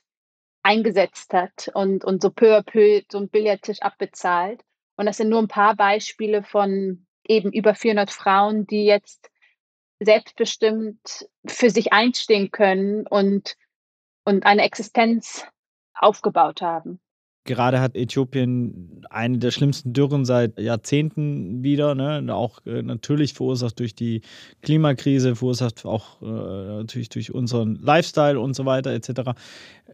eingesetzt 0.64 1.34
hat 1.34 1.70
und, 1.74 2.04
und 2.04 2.22
so 2.22 2.32
peu 2.32 2.58
à 2.58 2.64
peu 2.64 3.02
so 3.12 3.20
einen 3.20 3.30
Billardtisch 3.30 3.82
abbezahlt. 3.82 4.62
Und 4.98 5.06
das 5.06 5.18
sind 5.18 5.30
nur 5.30 5.40
ein 5.40 5.48
paar 5.48 5.76
Beispiele 5.76 6.42
von 6.42 7.06
eben 7.30 7.52
über 7.52 7.76
400 7.76 8.12
Frauen, 8.12 8.68
die 8.68 8.86
jetzt 8.86 9.30
selbstbestimmt 10.00 11.28
für 11.46 11.70
sich 11.70 11.94
einstehen 11.94 12.52
können 12.52 13.08
und, 13.08 13.56
und 14.26 14.46
eine 14.46 14.64
Existenz 14.64 15.46
aufgebaut 15.96 16.62
haben. 16.62 17.00
Gerade 17.46 17.80
hat 17.80 17.96
Äthiopien 17.96 19.06
eine 19.10 19.38
der 19.38 19.52
schlimmsten 19.52 19.94
Dürren 19.94 20.26
seit 20.26 20.60
Jahrzehnten 20.60 21.64
wieder, 21.64 21.96
ne? 21.96 22.22
auch 22.36 22.60
äh, 22.66 22.82
natürlich 22.82 23.34
verursacht 23.34 23.80
durch 23.80 23.96
die 23.96 24.22
Klimakrise, 24.62 25.34
verursacht 25.38 25.86
auch 25.86 26.22
äh, 26.22 26.26
natürlich 26.26 27.08
durch 27.08 27.34
unseren 27.34 27.76
Lifestyle 27.76 28.38
und 28.38 28.54
so 28.54 28.66
weiter 28.66 28.92
etc. 28.92 29.32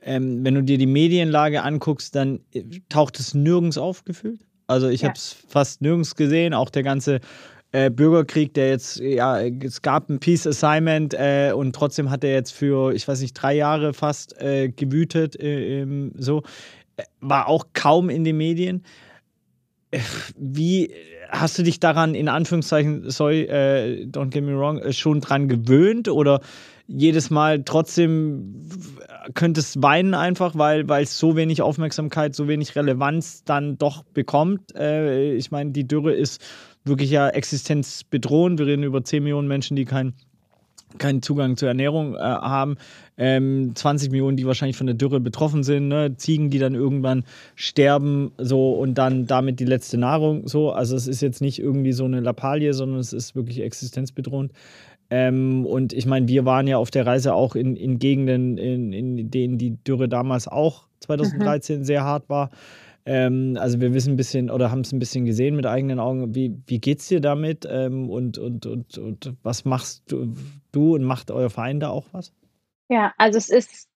Ähm, 0.01 0.43
wenn 0.43 0.55
du 0.55 0.63
dir 0.63 0.79
die 0.79 0.87
Medienlage 0.87 1.61
anguckst, 1.61 2.15
dann 2.15 2.39
äh, 2.53 2.63
taucht 2.89 3.19
es 3.19 3.35
nirgends 3.35 3.77
auf 3.77 4.03
gefühlt. 4.03 4.41
Also 4.67 4.87
ich 4.89 5.01
ja. 5.01 5.09
habe 5.09 5.17
es 5.17 5.35
fast 5.47 5.81
nirgends 5.81 6.15
gesehen, 6.15 6.53
auch 6.53 6.69
der 6.69 6.83
ganze 6.83 7.19
äh, 7.71 7.89
Bürgerkrieg, 7.89 8.53
der 8.53 8.69
jetzt, 8.69 8.99
ja, 8.99 9.41
es 9.41 9.81
gab 9.81 10.09
ein 10.09 10.19
Peace 10.19 10.45
Assignment 10.45 11.13
äh, 11.13 11.51
und 11.55 11.75
trotzdem 11.75 12.09
hat 12.09 12.23
er 12.23 12.33
jetzt 12.33 12.51
für, 12.51 12.93
ich 12.93 13.07
weiß 13.07 13.21
nicht, 13.21 13.33
drei 13.33 13.55
Jahre 13.55 13.93
fast 13.93 14.39
äh, 14.39 14.69
gewütet, 14.69 15.39
äh, 15.39 15.85
so 16.15 16.43
war 17.19 17.47
auch 17.47 17.67
kaum 17.73 18.09
in 18.09 18.23
den 18.23 18.37
Medien. 18.37 18.83
wie 20.37 20.93
hast 21.29 21.57
du 21.57 21.63
dich 21.63 21.79
daran 21.79 22.15
in 22.15 22.29
Anführungszeichen, 22.29 23.09
sorry, 23.09 23.41
äh, 23.43 24.05
don't 24.05 24.29
get 24.29 24.43
me 24.43 24.57
wrong, 24.57 24.77
äh, 24.77 24.93
schon 24.93 25.19
dran 25.19 25.47
gewöhnt 25.47 26.07
oder 26.07 26.41
jedes 26.95 27.29
Mal 27.29 27.63
trotzdem 27.63 28.61
könntest 29.33 29.81
weinen 29.81 30.13
einfach, 30.13 30.55
weil 30.55 30.89
es 30.89 31.17
so 31.17 31.35
wenig 31.35 31.61
Aufmerksamkeit, 31.61 32.35
so 32.35 32.47
wenig 32.47 32.75
Relevanz 32.75 33.43
dann 33.43 33.77
doch 33.77 34.03
bekommt. 34.03 34.75
Äh, 34.75 35.33
ich 35.33 35.51
meine, 35.51 35.71
die 35.71 35.87
Dürre 35.87 36.13
ist 36.13 36.41
wirklich 36.83 37.09
ja 37.09 37.29
existenzbedrohend. 37.29 38.59
Wir 38.59 38.67
reden 38.67 38.83
über 38.83 39.03
10 39.03 39.23
Millionen 39.23 39.47
Menschen, 39.47 39.75
die 39.75 39.85
kein 39.85 40.13
keinen 40.97 41.21
Zugang 41.21 41.57
zur 41.57 41.69
Ernährung 41.69 42.15
äh, 42.15 42.19
haben, 42.19 42.77
ähm, 43.17 43.71
20 43.73 44.11
Millionen, 44.11 44.37
die 44.37 44.45
wahrscheinlich 44.45 44.77
von 44.77 44.87
der 44.87 44.95
Dürre 44.95 45.19
betroffen 45.19 45.63
sind, 45.63 45.87
ne? 45.87 46.15
Ziegen, 46.17 46.49
die 46.49 46.59
dann 46.59 46.75
irgendwann 46.75 47.23
sterben, 47.55 48.31
so 48.37 48.73
und 48.73 48.95
dann 48.95 49.27
damit 49.27 49.59
die 49.59 49.65
letzte 49.65 49.97
Nahrung, 49.97 50.47
so. 50.47 50.71
Also 50.71 50.95
es 50.95 51.07
ist 51.07 51.21
jetzt 51.21 51.41
nicht 51.41 51.59
irgendwie 51.59 51.93
so 51.93 52.05
eine 52.05 52.19
Lappalie, 52.19 52.73
sondern 52.73 52.99
es 52.99 53.13
ist 53.13 53.35
wirklich 53.35 53.61
existenzbedrohend. 53.61 54.51
Ähm, 55.09 55.65
und 55.65 55.93
ich 55.93 56.05
meine, 56.05 56.27
wir 56.27 56.45
waren 56.45 56.67
ja 56.67 56.77
auf 56.77 56.91
der 56.91 57.05
Reise 57.05 57.33
auch 57.33 57.55
in, 57.55 57.75
in 57.75 57.99
Gegenden, 57.99 58.57
in, 58.57 58.93
in 58.93 59.29
denen 59.29 59.57
die 59.57 59.77
Dürre 59.83 60.09
damals 60.09 60.47
auch 60.47 60.87
2013 61.01 61.79
mhm. 61.79 61.83
sehr 61.83 62.03
hart 62.03 62.29
war. 62.29 62.49
Ähm, 63.05 63.57
also 63.59 63.81
wir 63.81 63.93
wissen 63.93 64.13
ein 64.13 64.17
bisschen 64.17 64.49
oder 64.49 64.71
haben 64.71 64.81
es 64.81 64.91
ein 64.93 64.99
bisschen 64.99 65.25
gesehen 65.25 65.55
mit 65.55 65.65
eigenen 65.65 65.99
Augen. 65.99 66.33
Wie, 66.33 66.57
wie 66.67 66.81
es 66.91 67.07
dir 67.07 67.19
damit 67.19 67.67
ähm, 67.69 68.09
und, 68.09 68.37
und, 68.37 68.65
und, 68.65 68.97
und 68.97 69.33
was 69.43 69.65
machst 69.65 70.03
du, 70.11 70.33
du 70.71 70.95
und 70.95 71.03
macht 71.03 71.29
euer 71.29 71.49
Verein 71.49 71.79
da 71.79 71.89
auch 71.89 72.07
was? 72.13 72.33
Ja, 72.89 73.13
also 73.17 73.37
es 73.37 73.49
ist 73.49 73.89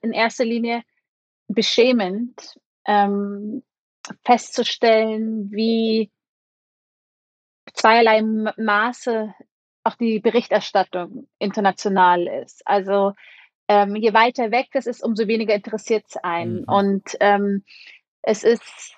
in 0.00 0.12
erster 0.12 0.44
Linie 0.44 0.82
beschämend 1.48 2.58
ähm, 2.86 3.62
festzustellen, 4.22 5.50
wie 5.50 6.10
zweierlei 7.72 8.22
Maße 8.22 9.34
auch 9.84 9.96
die 9.96 10.18
Berichterstattung 10.20 11.28
international 11.38 12.26
ist. 12.26 12.66
Also 12.66 13.12
ähm, 13.68 13.96
je 13.96 14.12
weiter 14.12 14.50
weg 14.50 14.68
das 14.72 14.86
ist, 14.86 15.02
umso 15.02 15.26
weniger 15.26 15.54
interessiert 15.54 16.04
es 16.08 16.16
einen. 16.16 16.62
Mhm. 16.62 16.64
Und 16.68 17.16
ähm, 17.20 17.64
es 18.22 18.42
ist 18.44 18.94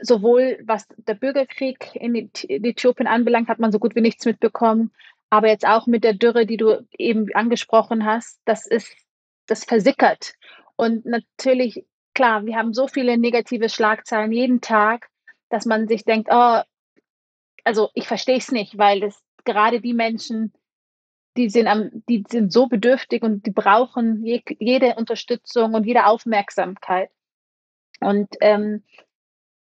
sowohl, 0.00 0.58
was 0.64 0.86
der 0.96 1.14
Bürgerkrieg 1.14 1.94
in 1.94 2.14
Äthiopien 2.14 3.06
anbelangt, 3.06 3.48
hat 3.48 3.58
man 3.58 3.72
so 3.72 3.78
gut 3.78 3.94
wie 3.94 4.00
nichts 4.00 4.24
mitbekommen, 4.24 4.92
aber 5.30 5.48
jetzt 5.48 5.66
auch 5.66 5.86
mit 5.86 6.04
der 6.04 6.14
Dürre, 6.14 6.46
die 6.46 6.56
du 6.56 6.86
eben 6.96 7.26
angesprochen 7.34 8.04
hast, 8.04 8.40
das 8.44 8.66
ist, 8.66 8.94
das 9.46 9.64
versickert. 9.64 10.34
Und 10.76 11.06
natürlich, 11.06 11.84
klar, 12.14 12.44
wir 12.44 12.56
haben 12.56 12.74
so 12.74 12.86
viele 12.88 13.16
negative 13.16 13.68
Schlagzeilen 13.68 14.32
jeden 14.32 14.60
Tag, 14.60 15.08
dass 15.48 15.64
man 15.64 15.88
sich 15.88 16.04
denkt, 16.04 16.28
oh, 16.30 16.60
also 17.64 17.90
ich 17.94 18.06
verstehe 18.06 18.36
es 18.36 18.52
nicht, 18.52 18.78
weil 18.78 19.02
es 19.02 19.20
gerade 19.46 19.80
die 19.80 19.94
Menschen, 19.94 20.52
die 21.36 21.48
sind, 21.48 21.66
am, 21.66 21.90
die 22.08 22.24
sind 22.28 22.52
so 22.52 22.66
bedürftig 22.66 23.22
und 23.22 23.46
die 23.46 23.50
brauchen 23.50 24.24
je, 24.24 24.42
jede 24.58 24.94
Unterstützung 24.96 25.74
und 25.74 25.86
jede 25.86 26.06
Aufmerksamkeit. 26.06 27.10
Und 28.00 28.28
ähm, 28.40 28.82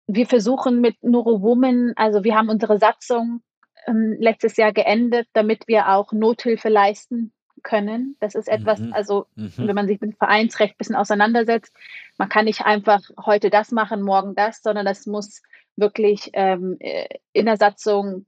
wir 0.06 0.26
versuchen 0.26 0.80
mit 0.80 1.02
Neurowoman, 1.02 1.92
also 1.96 2.24
wir 2.24 2.36
haben 2.36 2.48
unsere 2.48 2.78
Satzung 2.78 3.42
ähm, 3.86 4.16
letztes 4.18 4.56
Jahr 4.56 4.72
geendet, 4.72 5.28
damit 5.32 5.68
wir 5.68 5.88
auch 5.88 6.12
Nothilfe 6.12 6.68
leisten 6.68 7.32
können. 7.62 8.16
Das 8.20 8.34
ist 8.34 8.48
etwas, 8.48 8.80
mhm. 8.80 8.92
also 8.92 9.26
mhm. 9.36 9.52
wenn 9.56 9.74
man 9.74 9.86
sich 9.86 10.00
mit 10.00 10.16
Vereinsrecht 10.16 10.74
ein 10.74 10.78
bisschen 10.78 10.96
auseinandersetzt, 10.96 11.74
man 12.18 12.28
kann 12.28 12.46
nicht 12.46 12.62
einfach 12.62 13.02
heute 13.24 13.50
das 13.50 13.70
machen, 13.70 14.02
morgen 14.02 14.34
das, 14.34 14.62
sondern 14.62 14.84
das 14.84 15.06
muss 15.06 15.42
wirklich 15.76 16.30
ähm, 16.34 16.76
äh, 16.80 17.08
in 17.32 17.46
der 17.46 17.56
Satzung 17.56 18.26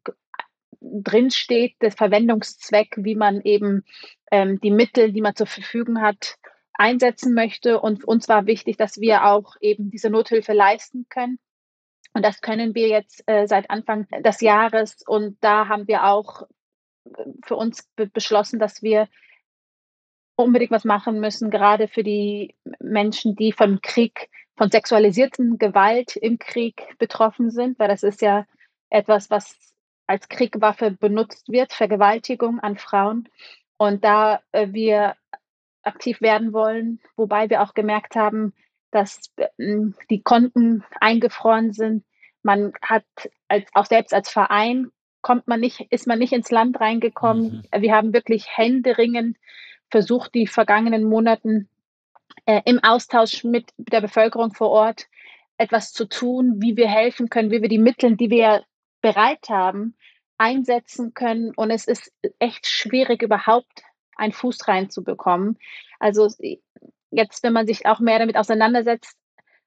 drin 0.81 1.31
steht, 1.31 1.75
der 1.83 1.93
Verwendungszweck, 1.93 2.95
wie 2.99 3.15
man 3.15 3.41
eben 3.43 3.85
ähm, 4.31 4.61
die 4.61 4.71
Mittel, 4.71 5.13
die 5.13 5.21
man 5.21 5.37
zur 5.37 5.47
Verfügung 5.47 6.01
hat, 6.01 6.37
einsetzen 6.75 7.35
möchte. 7.35 7.81
Und 7.81 8.05
uns 8.05 8.29
war 8.29 8.47
wichtig, 8.47 8.77
dass 8.77 9.01
wir 9.01 9.25
auch 9.25 9.57
eben 9.61 9.91
diese 9.91 10.11
Nothilfe 10.11 10.53
leisten 10.53 11.07
können. 11.09 11.39
Und 12.13 12.25
das 12.25 12.41
können 12.41 12.75
wir 12.75 12.89
jetzt 12.89 13.23
äh, 13.27 13.47
seit 13.47 13.71
Anfang 13.71 14.07
des 14.25 14.41
Jahres. 14.41 15.03
Und 15.07 15.37
da 15.41 15.69
haben 15.69 15.89
wir 15.89 16.05
auch 16.05 16.43
äh, 17.05 17.25
für 17.45 17.57
uns 17.57 17.89
be 17.97 18.07
beschlossen, 18.07 18.59
dass 18.59 18.83
wir 18.83 19.09
unbedingt 20.37 20.71
was 20.71 20.85
machen 20.85 21.21
müssen, 21.21 21.51
gerade 21.51 21.89
für 21.89 22.03
die 22.03 22.55
Menschen, 22.81 23.37
die 23.37 23.53
vom 23.53 23.81
Krieg, 23.83 24.31
von 24.57 24.71
sexualisierten 24.71 25.59
Gewalt 25.59 26.17
im 26.17 26.39
Krieg 26.39 26.97
betroffen 26.99 27.51
sind, 27.51 27.79
weil 27.79 27.89
das 27.89 28.03
ist 28.03 28.21
ja 28.21 28.47
etwas, 28.91 29.31
was 29.31 29.74
als 30.07 30.29
Kriegwaffe 30.29 30.91
benutzt 30.91 31.49
wird, 31.49 31.73
Vergewaltigung 31.73 32.61
an 32.61 32.77
Frauen. 32.77 33.29
Und 33.77 34.05
da 34.05 34.41
äh, 34.53 34.69
wir 34.71 35.17
aktiv 35.83 36.21
werden 36.21 36.53
wollen, 36.53 37.01
wobei 37.17 37.51
wir 37.51 37.63
auch 37.63 37.75
gemerkt 37.75 38.17
haben, 38.17 38.55
dass 38.91 39.33
äh, 39.37 39.49
die 40.11 40.23
Konten 40.23 40.85
eingefroren 41.01 41.73
sind. 41.73 42.05
Man 42.43 42.73
hat 42.83 43.05
als, 43.49 43.69
auch 43.75 43.87
selbst 43.87 44.15
als 44.15 44.31
Verein 44.31 44.91
kommt 45.23 45.49
man 45.49 45.61
nicht, 45.61 45.81
ist 45.91 46.07
man 46.07 46.19
nicht 46.19 46.33
ins 46.33 46.51
Land 46.51 46.81
reingekommen. 46.81 47.65
Mhm. 47.73 47.83
Wir 47.83 47.95
haben 47.95 48.13
wirklich 48.13 48.47
händeringend 48.49 49.39
versucht, 49.91 50.35
die 50.35 50.47
vergangenen 50.47 51.05
Monaten 51.05 51.69
äh, 52.47 52.61
im 52.65 52.83
Austausch 52.83 53.45
mit 53.45 53.73
der 53.77 54.01
Bevölkerung 54.01 54.53
vor 54.53 54.71
Ort 54.71 55.07
etwas 55.57 55.93
zu 55.93 56.07
tun, 56.07 56.57
wie 56.59 56.77
wir 56.77 56.89
helfen 56.89 57.31
können, 57.31 57.51
wie 57.51 57.63
wir 57.63 57.69
die 57.69 57.79
Mittel, 57.79 58.17
die 58.17 58.31
wir 58.31 58.65
bereit 59.05 59.51
haben, 59.51 59.95
einsetzen 60.39 61.13
können. 61.13 61.53
Und 61.55 61.71
es 61.71 61.87
ist 61.87 62.11
echt 62.39 62.67
schwierig, 62.67 63.23
überhaupt 63.23 63.83
einen 64.17 64.33
Fuß 64.33 64.67
reinzubekommen. 64.67 65.59
Also 66.01 66.29
jetzt, 67.11 67.43
wenn 67.43 67.53
man 67.53 67.67
sich 67.67 67.85
auch 67.85 68.01
mehr 68.01 68.19
damit 68.19 68.39
auseinandersetzt, 68.39 69.15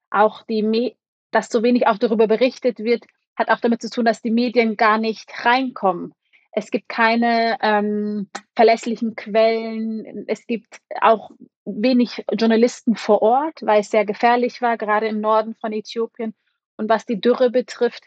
auch 0.10 0.42
die, 0.44 0.98
dass 1.30 1.50
so 1.50 1.62
wenig 1.62 1.86
auch 1.86 2.00
darüber 2.00 2.26
berichtet 2.26 2.80
wird, 2.80 3.06
hat 3.36 3.50
auch 3.50 3.60
damit 3.60 3.80
zu 3.80 3.92
tun, 3.92 4.06
dass 4.06 4.24
die 4.24 4.32
Medien 4.32 4.76
gar 4.76 4.98
nicht 4.98 5.30
reinkommen. 5.46 6.16
Es 6.52 6.72
gibt 6.72 6.90
keine 6.90 7.58
ähm, 7.62 8.30
verlässlichen 8.56 9.16
Quellen. 9.16 10.26
Es 10.28 10.48
gibt 10.48 10.80
auch 11.00 11.30
wenig 11.66 12.26
Journalisten 12.32 12.96
vor 12.96 13.22
Ort, 13.22 13.62
weil 13.62 13.82
es 13.82 13.92
sehr 13.92 14.06
gefährlich 14.06 14.64
war, 14.64 14.78
gerade 14.78 15.08
im 15.08 15.22
Norden 15.22 15.54
von 15.54 15.72
Äthiopien. 15.74 16.34
Und 16.76 16.90
was 16.90 17.06
die 17.06 17.22
Dürre 17.22 17.52
betrifft, 17.52 18.06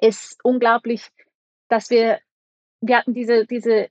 ist 0.00 0.38
unglaublich, 0.42 1.08
dass 1.68 1.90
wir, 1.90 2.20
wir 2.80 2.98
hatten 2.98 3.14
diese, 3.14 3.46
diese 3.46 3.88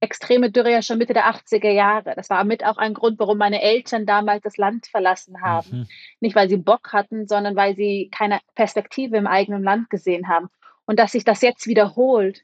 extreme 0.00 0.50
Dürre 0.50 0.70
ja 0.70 0.82
schon 0.82 0.98
Mitte 0.98 1.14
der 1.14 1.26
80er 1.26 1.70
Jahre. 1.70 2.14
Das 2.14 2.28
war 2.28 2.44
mit 2.44 2.64
auch 2.64 2.76
ein 2.76 2.94
Grund, 2.94 3.18
warum 3.18 3.38
meine 3.38 3.62
Eltern 3.62 4.04
damals 4.04 4.42
das 4.42 4.58
Land 4.58 4.86
verlassen 4.86 5.40
haben. 5.40 5.70
Mhm. 5.70 5.88
Nicht, 6.20 6.36
weil 6.36 6.48
sie 6.48 6.58
Bock 6.58 6.92
hatten, 6.92 7.26
sondern 7.26 7.56
weil 7.56 7.74
sie 7.74 8.10
keine 8.14 8.40
Perspektive 8.54 9.16
im 9.16 9.26
eigenen 9.26 9.62
Land 9.62 9.88
gesehen 9.90 10.28
haben. 10.28 10.48
Und 10.84 10.98
dass 10.98 11.12
sich 11.12 11.24
das 11.24 11.40
jetzt 11.40 11.66
wiederholt 11.66 12.42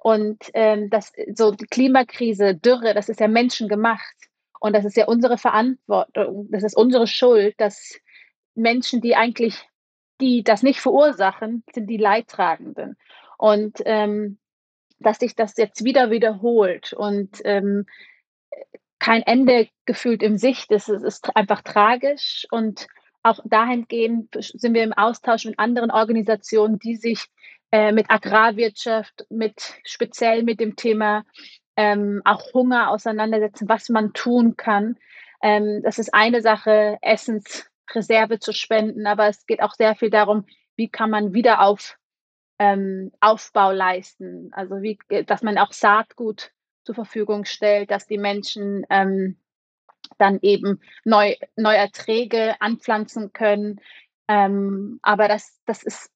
und 0.00 0.38
ähm, 0.54 0.90
das, 0.90 1.12
so 1.34 1.50
die 1.50 1.66
Klimakrise, 1.66 2.54
Dürre, 2.54 2.94
das 2.94 3.08
ist 3.08 3.20
ja 3.20 3.28
menschengemacht. 3.28 4.14
Und 4.60 4.74
das 4.74 4.84
ist 4.84 4.96
ja 4.96 5.06
unsere 5.06 5.38
Verantwortung, 5.38 6.48
das 6.50 6.62
ist 6.62 6.76
unsere 6.76 7.06
Schuld, 7.06 7.54
dass 7.58 7.98
Menschen, 8.54 9.00
die 9.00 9.14
eigentlich, 9.14 9.67
die 10.20 10.42
das 10.42 10.62
nicht 10.62 10.80
verursachen, 10.80 11.64
sind 11.72 11.88
die 11.88 11.96
Leidtragenden. 11.96 12.96
Und 13.36 13.80
ähm, 13.84 14.38
dass 14.98 15.18
sich 15.18 15.36
das 15.36 15.56
jetzt 15.56 15.84
wieder 15.84 16.10
wiederholt 16.10 16.92
und 16.92 17.40
ähm, 17.44 17.86
kein 18.98 19.22
Ende 19.22 19.68
gefühlt 19.84 20.22
im 20.22 20.38
Sicht 20.38 20.72
ist. 20.72 20.88
Es 20.88 21.02
ist 21.02 21.36
einfach 21.36 21.62
tragisch 21.62 22.46
und 22.50 22.88
auch 23.22 23.40
dahingehend 23.44 24.34
sind 24.38 24.74
wir 24.74 24.82
im 24.82 24.92
Austausch 24.92 25.44
mit 25.44 25.58
anderen 25.58 25.90
Organisationen, 25.90 26.78
die 26.78 26.96
sich 26.96 27.26
äh, 27.70 27.92
mit 27.92 28.10
Agrarwirtschaft, 28.10 29.26
mit 29.30 29.74
speziell 29.84 30.42
mit 30.42 30.60
dem 30.60 30.76
Thema 30.76 31.24
ähm, 31.76 32.22
auch 32.24 32.52
Hunger 32.54 32.90
auseinandersetzen, 32.90 33.68
was 33.68 33.88
man 33.88 34.12
tun 34.12 34.56
kann. 34.56 34.96
Ähm, 35.42 35.82
das 35.84 35.98
ist 35.98 36.12
eine 36.14 36.42
Sache, 36.42 36.98
Essensreserve 37.88 38.38
zu 38.38 38.52
spenden, 38.52 39.06
aber 39.06 39.28
es 39.28 39.46
geht 39.46 39.62
auch 39.62 39.74
sehr 39.74 39.94
viel 39.94 40.10
darum, 40.10 40.46
wie 40.76 40.88
kann 40.88 41.10
man 41.10 41.34
wieder 41.34 41.62
auf 41.62 41.98
ähm, 42.58 43.12
Aufbau 43.20 43.72
leisten. 43.72 44.50
Also 44.52 44.82
wie, 44.82 44.98
dass 45.26 45.42
man 45.42 45.58
auch 45.58 45.72
Saatgut 45.72 46.52
zur 46.84 46.94
Verfügung 46.94 47.44
stellt, 47.44 47.90
dass 47.90 48.06
die 48.06 48.18
Menschen 48.18 48.84
ähm, 48.90 49.38
dann 50.16 50.38
eben 50.42 50.80
neu, 51.04 51.34
neue 51.56 51.76
Erträge 51.76 52.60
anpflanzen 52.60 53.32
können. 53.32 53.80
Ähm, 54.28 54.98
aber 55.02 55.28
das, 55.28 55.60
das 55.66 55.82
ist, 55.82 56.10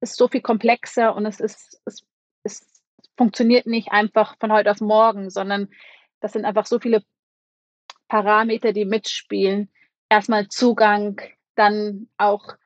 ist 0.00 0.16
so 0.16 0.28
viel 0.28 0.42
komplexer 0.42 1.14
und 1.14 1.26
es 1.26 1.40
ist, 1.40 1.80
es, 1.84 2.04
es 2.42 2.82
funktioniert 3.16 3.66
nicht 3.66 3.92
einfach 3.92 4.36
von 4.38 4.52
heute 4.52 4.70
auf 4.70 4.80
morgen, 4.80 5.30
sondern 5.30 5.68
das 6.20 6.32
sind 6.32 6.44
einfach 6.44 6.66
so 6.66 6.78
viele 6.78 7.02
Parameter, 8.08 8.72
die 8.72 8.84
mitspielen. 8.84 9.70
Erstmal 10.14 10.48
Zugang, 10.48 11.20
dann 11.56 12.08
auch 12.18 12.56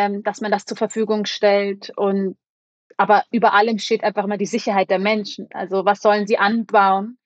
ähm, 0.00 0.22
dass 0.22 0.40
man 0.40 0.50
das 0.50 0.64
zur 0.64 0.76
Verfügung 0.76 1.26
stellt 1.26 1.92
und 1.96 2.36
aber 2.96 3.24
über 3.30 3.54
allem 3.54 3.78
steht 3.78 4.04
einfach 4.04 4.26
mal 4.26 4.38
die 4.38 4.46
Sicherheit 4.46 4.90
der 4.90 4.98
Menschen. 4.98 5.48
Also 5.52 5.84
was 5.84 6.00
sollen 6.00 6.26
sie 6.26 6.38
anbauen, 6.38 7.18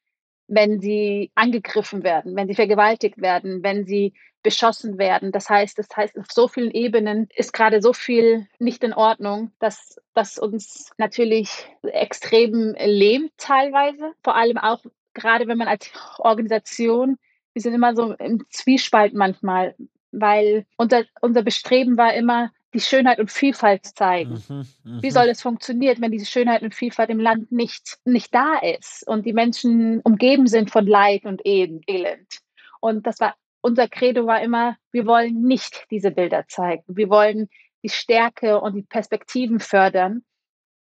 wenn 0.46 0.80
sie 0.80 1.32
angegriffen 1.34 2.04
werden, 2.04 2.36
wenn 2.36 2.48
sie 2.48 2.54
vergewaltigt 2.54 3.18
werden, 3.18 3.62
wenn 3.62 3.84
sie 3.84 4.14
beschossen 4.42 4.98
werden. 4.98 5.32
Das 5.32 5.48
heißt, 5.48 5.78
das 5.78 5.88
heißt, 5.96 6.18
auf 6.18 6.26
so 6.30 6.48
vielen 6.48 6.70
Ebenen 6.70 7.28
ist 7.34 7.52
gerade 7.52 7.80
so 7.80 7.92
viel 7.92 8.46
nicht 8.58 8.84
in 8.84 8.92
Ordnung, 8.92 9.52
dass 9.58 9.96
das 10.12 10.38
uns 10.38 10.90
natürlich 10.98 11.66
extrem 11.82 12.74
lähmt 12.78 13.32
teilweise. 13.38 14.12
Vor 14.22 14.36
allem 14.36 14.58
auch 14.58 14.84
gerade 15.14 15.46
wenn 15.48 15.58
man 15.58 15.68
als 15.68 15.90
Organisation, 16.18 17.16
wir 17.54 17.62
sind 17.62 17.74
immer 17.74 17.94
so 17.96 18.12
im 18.14 18.44
Zwiespalt 18.50 19.14
manchmal, 19.14 19.74
weil 20.12 20.66
unser, 20.76 21.04
unser 21.20 21.42
Bestreben 21.42 21.96
war 21.96 22.14
immer, 22.14 22.50
die 22.74 22.80
Schönheit 22.80 23.20
und 23.20 23.30
Vielfalt 23.30 23.86
zeigen. 23.86 24.42
Mhm, 24.48 24.66
mh. 24.82 25.02
Wie 25.02 25.10
soll 25.10 25.28
es 25.28 25.40
funktionieren, 25.40 25.98
wenn 26.00 26.10
diese 26.10 26.26
Schönheit 26.26 26.62
und 26.62 26.74
Vielfalt 26.74 27.08
im 27.08 27.20
Land 27.20 27.52
nicht, 27.52 27.98
nicht 28.04 28.34
da 28.34 28.58
ist 28.58 29.06
und 29.06 29.24
die 29.24 29.32
Menschen 29.32 30.00
umgeben 30.00 30.48
sind 30.48 30.70
von 30.70 30.86
Leid 30.86 31.24
und 31.24 31.40
Elend? 31.44 32.40
Und 32.80 33.06
das 33.06 33.20
war 33.20 33.36
unser 33.64 33.88
Credo 33.88 34.26
war 34.26 34.42
immer, 34.42 34.76
wir 34.92 35.06
wollen 35.06 35.40
nicht 35.40 35.86
diese 35.90 36.10
Bilder 36.10 36.44
zeigen. 36.48 36.84
Wir 36.86 37.08
wollen 37.08 37.48
die 37.82 37.88
Stärke 37.88 38.60
und 38.60 38.74
die 38.74 38.82
Perspektiven 38.82 39.58
fördern 39.58 40.22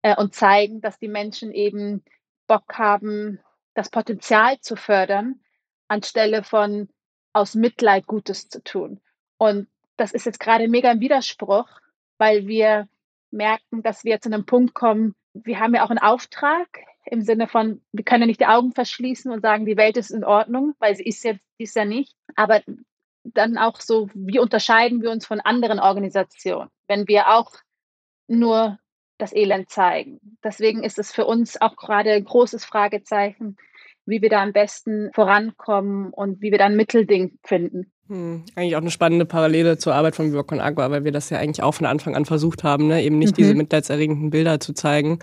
äh, 0.03 0.16
und 0.16 0.35
zeigen, 0.35 0.81
dass 0.81 0.99
die 0.99 1.07
Menschen 1.07 1.53
eben 1.53 2.03
Bock 2.49 2.77
haben, 2.77 3.39
das 3.75 3.89
Potenzial 3.89 4.59
zu 4.61 4.75
fördern, 4.75 5.41
anstelle 5.93 6.43
von 6.43 6.88
aus 7.32 7.55
Mitleid 7.55 8.07
Gutes 8.07 8.49
zu 8.49 8.62
tun. 8.62 9.01
Und 9.38 9.68
das 9.97 10.12
ist 10.12 10.26
jetzt 10.26 10.40
gerade 10.40 10.68
mega 10.68 10.90
im 10.90 11.01
Widerspruch, 11.01 11.68
weil 12.18 12.47
wir 12.47 12.88
merken, 13.30 13.82
dass 13.82 14.05
wir 14.05 14.20
zu 14.20 14.28
einem 14.28 14.47
Punkt 14.47 14.74
kommen, 14.74 15.14
wir 15.34 15.61
haben 15.61 15.74
ja 15.74 15.84
auch 15.84 15.90
einen 15.90 15.99
Auftrag 15.99 16.68
im 17.07 17.22
Sinne 17.22 17.49
von, 17.49 17.80
wir 17.93 18.05
können 18.05 18.22
ja 18.22 18.26
nicht 18.26 18.40
die 18.40 18.47
Augen 18.47 18.72
verschließen 18.72 19.30
und 19.32 19.40
sagen, 19.40 19.66
die 19.66 19.76
Welt 19.76 19.97
ist 19.97 20.11
in 20.11 20.24
Ordnung, 20.24 20.74
weil 20.78 20.95
sie 20.95 21.05
ist 21.05 21.24
jetzt 21.24 21.40
ist 21.59 21.76
ja 21.76 21.84
nicht. 21.84 22.14
Aber 22.36 22.61
dann 23.24 23.57
auch 23.59 23.80
so, 23.80 24.11
wie 24.14 24.38
unterscheiden 24.38 25.03
wir 25.03 25.11
uns 25.11 25.26
von 25.26 25.40
anderen 25.40 25.78
Organisationen, 25.78 26.70
wenn 26.88 27.09
wir 27.09 27.28
auch 27.28 27.53
nur 28.26 28.78
das 29.18 29.32
Elend 29.32 29.70
zeigen. 29.70 30.38
Deswegen 30.43 30.82
ist 30.82 30.99
es 30.99 31.12
für 31.12 31.24
uns 31.24 31.61
auch 31.61 31.76
gerade 31.76 32.12
ein 32.12 32.24
großes 32.24 32.64
Fragezeichen, 32.64 33.57
wie 34.07 34.23
wir 34.23 34.29
da 34.29 34.43
am 34.43 34.53
besten 34.53 35.11
vorankommen 35.15 36.11
und 36.11 36.41
wie 36.43 36.51
wir 36.51 36.59
da 36.59 36.67
ein 36.67 36.77
Mittelding 36.77 37.39
finden. 37.45 37.91
Hm, 38.09 38.45
eigentlich 38.57 38.77
auch 38.77 38.81
eine 38.81 38.91
spannende 38.91 39.25
Parallele 39.25 39.79
zur 39.79 39.95
Arbeit 39.95 40.17
von 40.17 40.33
Viva 40.33 40.43
Con 40.43 40.61
Agua, 40.61 40.91
weil 40.91 41.05
wir 41.05 41.13
das 41.13 41.31
ja 41.31 41.39
eigentlich 41.39 41.63
auch 41.63 41.73
von 41.73 41.87
Anfang 41.87 42.17
an 42.17 42.25
versucht 42.25 42.65
haben, 42.65 42.89
ne? 42.89 43.03
eben 43.03 43.19
nicht 43.19 43.33
mhm. 43.33 43.37
diese 43.37 43.55
mitleidserregenden 43.55 44.31
Bilder 44.31 44.61
zu 44.61 44.73
zeigen. 44.75 45.19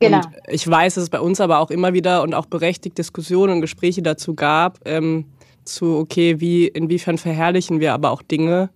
Genau. 0.00 0.18
Und 0.18 0.26
ich 0.48 0.68
weiß, 0.68 0.94
dass 0.94 1.04
es 1.04 1.10
bei 1.10 1.20
uns 1.20 1.40
aber 1.40 1.60
auch 1.60 1.70
immer 1.70 1.94
wieder 1.94 2.22
und 2.22 2.34
auch 2.34 2.46
berechtigt 2.46 2.98
Diskussionen 2.98 3.54
und 3.54 3.60
Gespräche 3.60 4.02
dazu 4.02 4.34
gab, 4.34 4.80
ähm, 4.84 5.26
zu, 5.64 5.96
okay, 5.96 6.40
wie, 6.40 6.66
inwiefern 6.66 7.16
verherrlichen 7.16 7.80
wir 7.80 7.94
aber 7.94 8.10
auch 8.10 8.22
Dinge, 8.22 8.70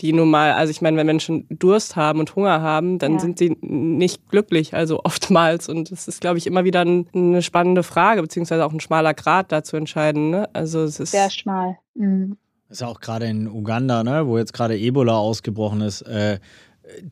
die 0.00 0.12
nun 0.12 0.30
mal, 0.30 0.52
also 0.52 0.70
ich 0.70 0.80
meine, 0.80 0.96
wenn 0.96 1.06
Menschen 1.06 1.46
Durst 1.50 1.96
haben 1.96 2.20
und 2.20 2.34
Hunger 2.34 2.62
haben, 2.62 2.98
dann 2.98 3.14
ja. 3.14 3.18
sind 3.18 3.38
sie 3.38 3.56
nicht 3.60 4.28
glücklich, 4.28 4.74
also 4.74 5.00
oftmals. 5.04 5.68
Und 5.68 5.90
es 5.92 6.08
ist, 6.08 6.20
glaube 6.20 6.38
ich, 6.38 6.46
immer 6.46 6.64
wieder 6.64 6.80
ein, 6.80 7.06
eine 7.14 7.42
spannende 7.42 7.82
Frage, 7.82 8.22
beziehungsweise 8.22 8.64
auch 8.64 8.72
ein 8.72 8.80
schmaler 8.80 9.14
Grad 9.14 9.52
da 9.52 9.62
zu 9.62 9.76
entscheiden. 9.76 10.30
Ne? 10.30 10.48
Also 10.52 10.82
es 10.82 11.00
ist 11.00 11.10
sehr 11.12 11.30
schmal. 11.30 11.76
Mhm. 11.94 12.36
Das 12.68 12.76
ist 12.76 12.80
ja 12.82 12.86
auch 12.86 13.00
gerade 13.00 13.26
in 13.26 13.48
Uganda, 13.48 14.04
ne, 14.04 14.28
wo 14.28 14.38
jetzt 14.38 14.52
gerade 14.52 14.78
Ebola 14.78 15.16
ausgebrochen 15.16 15.80
ist. 15.80 16.02
Äh, 16.02 16.38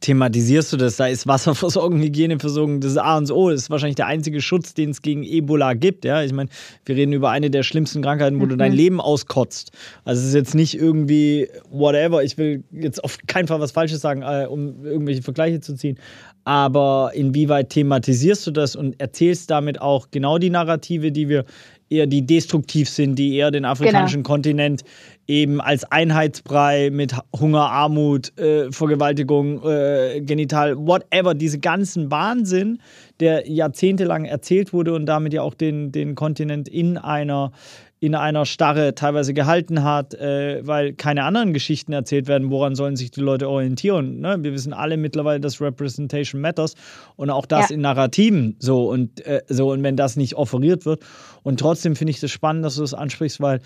thematisierst 0.01 0.73
du 0.73 0.77
das? 0.77 0.97
Da 0.97 1.07
ist 1.07 1.27
Wasserversorgung, 1.27 2.01
Hygieneversorgung 2.01 2.81
das 2.81 2.97
A 2.97 3.17
und 3.17 3.31
O. 3.31 3.51
Das 3.51 3.63
ist 3.63 3.71
wahrscheinlich 3.71 3.97
der 3.97 4.07
einzige 4.07 4.41
Schutz, 4.41 4.75
den 4.75 4.91
es 4.91 5.03
gegen 5.03 5.23
Ebola 5.25 5.75
gibt. 5.75 6.05
Ja, 6.05 6.23
ich 6.23 6.33
meine, 6.33 6.51
wir 6.85 6.97
reden 6.97 7.13
über 7.13 7.31
eine 7.31 7.51
der 7.51 7.63
schlimmsten 7.63 8.03
Krankheiten, 8.03 8.41
wo 8.41 8.45
mhm. 8.45 8.51
du 8.51 8.57
dein 8.57 8.73
mhm. 8.73 8.79
Leben 8.79 9.01
auskotzt. 9.01 9.73
Also 10.05 10.23
es 10.23 10.29
ist 10.29 10.35
jetzt 10.35 10.55
nicht 10.55 10.75
irgendwie 10.75 11.49
whatever. 11.71 12.23
Ich 12.23 12.39
will 12.39 12.65
jetzt 12.73 13.03
auf 13.03 13.19
keinen 13.27 13.49
Fall 13.49 13.61
was 13.61 13.73
Falsches 13.73 14.01
sagen, 14.01 14.23
äh, 14.23 14.47
um 14.49 14.85
irgendwelche 14.85 15.23
Vergleiche 15.23 15.61
zu 15.61 15.75
ziehen. 15.75 15.99
Aber 16.45 17.11
inwieweit 17.15 17.71
thematisierst 17.71 18.47
du 18.47 18.51
das 18.51 18.75
und 18.75 18.99
erzählst 19.01 19.51
damit 19.51 19.81
auch 19.81 20.11
genau 20.11 20.39
die 20.39 20.51
Narrative, 20.51 21.13
die 21.13 21.29
wir 21.29 21.45
eher 21.91 22.07
die 22.07 22.27
destruktiv 22.27 22.89
sind, 22.89 23.17
die 23.17 23.37
eher 23.37 23.51
den 23.51 23.65
afrikanischen 23.65 24.23
genau. 24.23 24.35
Kontinent 24.35 24.83
eben 25.29 25.61
als 25.61 25.85
Einheitsbrei 25.85 26.91
mit 26.91 27.15
Hunger, 27.39 27.71
Armut, 27.71 28.37
äh, 28.39 28.73
Vergewaltigung, 28.73 29.63
äh, 29.63 30.23
Genital, 30.23 30.77
whatever, 30.79 31.35
diese 31.35 31.59
ganzen 31.59 32.11
Wahnsinn, 32.11 32.81
der 33.21 33.49
jahrzehntelang 33.49 34.25
erzählt 34.25 34.73
wurde 34.73 34.95
und 34.95 35.07
damit 35.07 35.35
ja 35.35 35.43
auch 35.43 35.55
den, 35.55 35.93
den 35.93 36.15
Kontinent 36.15 36.69
in 36.69 36.97
einer 36.97 37.53
in 38.01 38.15
einer 38.15 38.47
Starre 38.47 38.95
teilweise 38.95 39.35
gehalten 39.35 39.83
hat, 39.83 40.15
äh, 40.15 40.65
weil 40.65 40.93
keine 40.93 41.25
anderen 41.25 41.53
Geschichten 41.53 41.93
erzählt 41.93 42.29
werden, 42.29 42.51
woran 42.51 42.77
sollen 42.77 42.95
sich 42.95 43.11
die 43.11 43.21
Leute 43.21 43.49
orientieren. 43.49 44.21
Ne? 44.21 44.37
Wir 44.41 44.53
wissen 44.53 44.73
alle 44.73 44.97
mittlerweile, 44.97 45.41
dass 45.41 45.61
Representation 45.61 46.41
matters 46.41 46.75
und 47.17 47.31
auch 47.31 47.45
das 47.45 47.71
ja. 47.71 47.75
in 47.75 47.81
Narrativen 47.81 48.55
so 48.61 48.89
und 48.89 49.27
äh, 49.27 49.43
so 49.49 49.73
und 49.73 49.83
wenn 49.83 49.97
das 49.97 50.15
nicht 50.17 50.37
offeriert 50.37 50.87
wird. 50.87 51.03
Und 51.43 51.59
trotzdem 51.59 51.97
finde 51.97 52.13
ich 52.13 52.21
das 52.21 52.31
spannend, 52.31 52.65
dass 52.65 52.77
du 52.77 52.83
das 52.83 52.95
ansprichst, 52.95 53.41
weil 53.41 53.61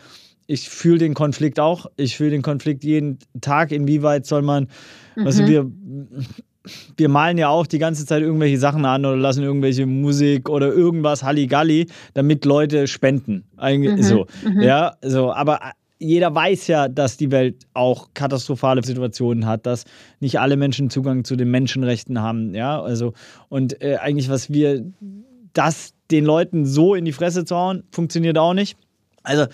ich 0.53 0.68
fühle 0.68 0.98
den 0.98 1.14
Konflikt 1.14 1.59
auch. 1.59 1.86
Ich 1.96 2.18
fühle 2.18 2.30
den 2.30 2.42
Konflikt 2.42 2.84
jeden 2.84 3.18
Tag. 3.40 3.72
Inwieweit 3.72 4.26
soll 4.26 4.42
man, 4.42 4.68
mhm. 5.16 5.26
also 5.26 5.46
wir 5.46 5.70
wir 6.96 7.09
malen 7.09 7.38
ja 7.38 7.48
auch 7.48 7.66
die 7.66 7.78
ganze 7.78 8.07
Zeit 8.07 8.22
irgendwelche 8.22 8.59
Sachen 8.59 8.84
an 8.84 9.05
oder 9.05 9.16
lassen 9.16 9.42
irgendwelche 9.42 9.86
Musik 9.86 10.48
oder 10.48 10.72
irgendwas 10.72 11.24
Halligalli, 11.24 11.88
damit 12.14 12.44
Leute 12.44 12.86
spenden. 12.86 13.44
Eigentlich 13.57 13.96
mhm, 13.96 14.03
so. 14.03 14.26
Mhm. 14.44 14.61
Ja, 14.61 14.94
so, 15.03 15.32
aber 15.32 15.59
jeder 15.98 16.34
weiß 16.34 16.66
ja, 16.68 16.86
dass 16.88 17.16
die 17.16 17.30
Welt 17.30 17.66
auch 17.74 18.11
katastrophale 18.14 18.84
Situationen 18.84 19.46
hat, 19.46 19.66
dass 19.66 19.86
nicht 20.20 20.38
alle 20.38 20.57
Menschen 20.57 20.90
Zugang 20.90 21.24
zu 21.24 21.34
den 21.34 21.50
Menschenrechten 21.50 22.20
haben, 22.20 22.55
ja, 22.55 22.80
also 22.80 23.12
und 23.48 23.82
äh, 23.82 23.96
eigentlich 23.96 24.28
was 24.28 24.50
wir 24.53 24.84
das 25.55 25.94
den 26.11 26.24
Leuten 26.24 26.66
so 26.66 26.94
in 26.94 27.05
die 27.05 27.12
Fresse 27.12 27.44
zu 27.44 27.57
hauen, 27.57 27.84
funktioniert 27.90 28.38
auch 28.38 28.55
nicht. 28.55 28.76
Also 29.22 29.46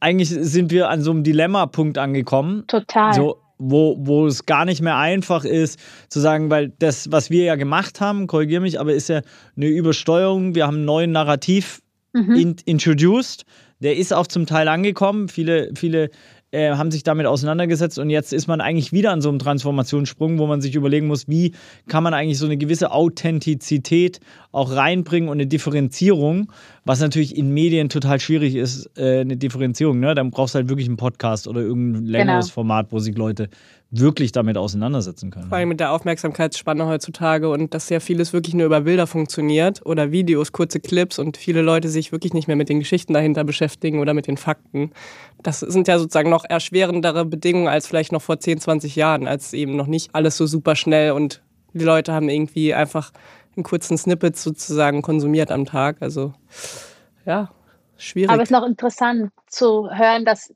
eigentlich 0.00 0.28
sind 0.28 0.70
wir 0.70 0.88
an 0.88 1.02
so 1.02 1.10
einem 1.10 1.22
Dilemma-Punkt 1.22 1.98
angekommen. 1.98 2.64
Total. 2.66 3.14
So, 3.14 3.38
wo, 3.58 3.96
wo 3.98 4.26
es 4.26 4.46
gar 4.46 4.64
nicht 4.64 4.82
mehr 4.82 4.96
einfach 4.96 5.44
ist 5.44 5.78
zu 6.08 6.20
sagen, 6.20 6.50
weil 6.50 6.72
das, 6.78 7.10
was 7.10 7.30
wir 7.30 7.44
ja 7.44 7.56
gemacht 7.56 8.00
haben, 8.00 8.26
korrigiere 8.26 8.60
mich, 8.60 8.78
aber 8.78 8.92
ist 8.92 9.08
ja 9.08 9.22
eine 9.56 9.66
Übersteuerung. 9.66 10.54
Wir 10.54 10.66
haben 10.66 10.76
einen 10.76 10.84
neuen 10.84 11.12
Narrativ 11.12 11.80
mhm. 12.12 12.34
in, 12.34 12.56
introduced. 12.64 13.44
Der 13.80 13.96
ist 13.96 14.12
auch 14.12 14.26
zum 14.26 14.46
Teil 14.46 14.68
angekommen. 14.68 15.28
Viele, 15.28 15.70
viele 15.74 16.10
äh, 16.56 16.70
haben 16.74 16.90
sich 16.90 17.02
damit 17.02 17.26
auseinandergesetzt 17.26 17.98
und 17.98 18.08
jetzt 18.08 18.32
ist 18.32 18.46
man 18.46 18.62
eigentlich 18.62 18.90
wieder 18.90 19.12
an 19.12 19.20
so 19.20 19.28
einem 19.28 19.38
Transformationssprung, 19.38 20.38
wo 20.38 20.46
man 20.46 20.62
sich 20.62 20.74
überlegen 20.74 21.06
muss, 21.06 21.28
wie 21.28 21.52
kann 21.86 22.02
man 22.02 22.14
eigentlich 22.14 22.38
so 22.38 22.46
eine 22.46 22.56
gewisse 22.56 22.92
Authentizität 22.92 24.20
auch 24.52 24.74
reinbringen 24.74 25.28
und 25.28 25.36
eine 25.36 25.46
Differenzierung, 25.46 26.50
was 26.86 27.00
natürlich 27.00 27.36
in 27.36 27.50
Medien 27.50 27.90
total 27.90 28.20
schwierig 28.20 28.54
ist, 28.54 28.90
äh, 28.96 29.20
eine 29.20 29.36
Differenzierung. 29.36 30.00
Ne? 30.00 30.14
Dann 30.14 30.30
brauchst 30.30 30.54
du 30.54 30.56
halt 30.56 30.70
wirklich 30.70 30.88
einen 30.88 30.96
Podcast 30.96 31.46
oder 31.46 31.60
irgendein 31.60 32.06
längeres 32.06 32.46
genau. 32.46 32.54
Format, 32.54 32.86
wo 32.90 33.00
sich 33.00 33.16
Leute 33.18 33.50
wirklich 33.90 34.32
damit 34.32 34.58
auseinandersetzen 34.58 35.30
können. 35.30 35.48
Vor 35.48 35.58
allem 35.58 35.68
mit 35.68 35.80
der 35.80 35.92
Aufmerksamkeitsspanne 35.92 36.86
heutzutage 36.86 37.48
und 37.48 37.72
dass 37.72 37.88
ja 37.88 38.00
vieles 38.00 38.32
wirklich 38.32 38.54
nur 38.54 38.66
über 38.66 38.80
Bilder 38.80 39.06
funktioniert 39.06 39.84
oder 39.86 40.10
Videos, 40.10 40.52
kurze 40.52 40.80
Clips 40.80 41.18
und 41.18 41.36
viele 41.36 41.62
Leute 41.62 41.88
sich 41.88 42.10
wirklich 42.10 42.34
nicht 42.34 42.48
mehr 42.48 42.56
mit 42.56 42.68
den 42.68 42.80
Geschichten 42.80 43.14
dahinter 43.14 43.44
beschäftigen 43.44 44.00
oder 44.00 44.12
mit 44.12 44.26
den 44.26 44.36
Fakten. 44.36 44.90
Das 45.42 45.60
sind 45.60 45.86
ja 45.86 45.98
sozusagen 45.98 46.30
noch 46.30 46.44
erschwerendere 46.44 47.24
Bedingungen 47.24 47.68
als 47.68 47.86
vielleicht 47.86 48.12
noch 48.12 48.22
vor 48.22 48.40
10, 48.40 48.60
20 48.60 48.96
Jahren, 48.96 49.28
als 49.28 49.52
eben 49.52 49.76
noch 49.76 49.86
nicht 49.86 50.14
alles 50.14 50.36
so 50.36 50.46
super 50.46 50.74
schnell 50.74 51.12
und 51.12 51.42
die 51.72 51.84
Leute 51.84 52.12
haben 52.12 52.28
irgendwie 52.28 52.74
einfach 52.74 53.12
einen 53.56 53.64
kurzen 53.64 53.96
Snippet 53.96 54.36
sozusagen 54.36 55.02
konsumiert 55.02 55.50
am 55.50 55.64
Tag. 55.64 55.98
Also 56.00 56.34
ja, 57.24 57.50
schwierig. 57.96 58.30
Aber 58.30 58.42
es 58.42 58.50
ist 58.50 58.52
noch 58.52 58.66
interessant 58.66 59.30
zu 59.46 59.88
hören, 59.90 60.24
dass 60.24 60.52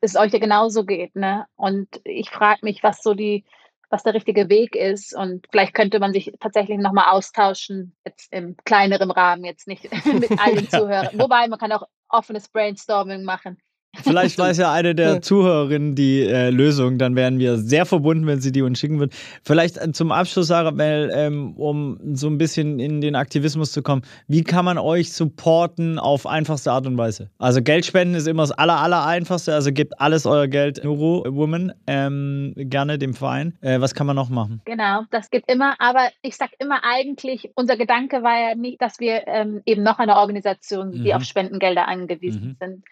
es 0.00 0.16
euch 0.16 0.32
ja 0.32 0.38
genauso 0.38 0.84
geht, 0.84 1.16
ne? 1.16 1.46
Und 1.56 1.88
ich 2.04 2.30
frage 2.30 2.60
mich, 2.62 2.82
was 2.82 3.02
so 3.02 3.14
die, 3.14 3.44
was 3.90 4.02
der 4.02 4.14
richtige 4.14 4.48
Weg 4.48 4.76
ist. 4.76 5.14
Und 5.14 5.46
vielleicht 5.50 5.74
könnte 5.74 5.98
man 5.98 6.12
sich 6.12 6.32
tatsächlich 6.40 6.78
nochmal 6.78 7.06
austauschen, 7.10 7.96
jetzt 8.04 8.32
im 8.32 8.56
kleineren 8.64 9.10
Rahmen, 9.10 9.44
jetzt 9.44 9.66
nicht 9.66 9.88
mit 10.06 10.38
allen 10.38 10.68
Zuhörern. 10.70 11.18
Wobei 11.18 11.48
man 11.48 11.58
kann 11.58 11.72
auch 11.72 11.84
offenes 12.08 12.48
Brainstorming 12.48 13.24
machen. 13.24 13.58
Vielleicht 14.02 14.38
weiß 14.38 14.58
ja 14.58 14.72
eine 14.72 14.94
der 14.94 15.22
Zuhörerinnen 15.22 15.94
die 15.94 16.22
äh, 16.22 16.50
Lösung, 16.50 16.98
dann 16.98 17.16
wären 17.16 17.38
wir 17.38 17.58
sehr 17.58 17.86
verbunden, 17.86 18.26
wenn 18.26 18.40
sie 18.40 18.52
die 18.52 18.62
uns 18.62 18.78
schicken 18.78 19.00
wird. 19.00 19.12
Vielleicht 19.42 19.78
äh, 19.78 19.92
zum 19.92 20.12
Abschluss, 20.12 20.48
Sarah 20.48 20.70
Mel, 20.70 21.10
ähm, 21.14 21.54
um 21.56 21.98
so 22.14 22.28
ein 22.28 22.38
bisschen 22.38 22.78
in 22.78 23.00
den 23.00 23.14
Aktivismus 23.14 23.72
zu 23.72 23.82
kommen. 23.82 24.02
Wie 24.26 24.44
kann 24.44 24.64
man 24.64 24.78
euch 24.78 25.12
supporten 25.12 25.98
auf 25.98 26.26
einfachste 26.26 26.72
Art 26.72 26.86
und 26.86 26.96
Weise? 26.96 27.30
Also 27.38 27.62
Geld 27.62 27.86
spenden 27.86 28.14
ist 28.14 28.26
immer 28.26 28.42
das 28.42 28.52
aller, 28.52 28.78
aller 28.78 29.04
einfachste. 29.04 29.54
Also 29.54 29.72
gebt 29.72 30.00
alles 30.00 30.26
euer 30.26 30.46
Geld 30.46 30.82
Neuro 30.84 31.24
Woman 31.28 31.72
ähm, 31.86 32.54
gerne 32.56 32.98
dem 32.98 33.14
Verein. 33.14 33.56
Äh, 33.60 33.80
was 33.80 33.94
kann 33.94 34.06
man 34.06 34.16
noch 34.16 34.28
machen? 34.30 34.60
Genau, 34.64 35.02
das 35.10 35.30
geht 35.30 35.44
immer. 35.48 35.74
Aber 35.78 36.08
ich 36.22 36.36
sage 36.36 36.52
immer 36.58 36.80
eigentlich, 36.84 37.50
unser 37.54 37.76
Gedanke 37.76 38.22
war 38.22 38.50
ja 38.50 38.54
nicht, 38.54 38.80
dass 38.80 39.00
wir 39.00 39.26
ähm, 39.26 39.62
eben 39.66 39.82
noch 39.82 39.98
eine 39.98 40.16
Organisation, 40.16 40.92
die 40.92 41.10
mhm. 41.10 41.12
auf 41.12 41.24
Spendengelder 41.24 41.88
angewiesen 41.88 42.56
mhm. 42.60 42.66
sind, 42.66 42.84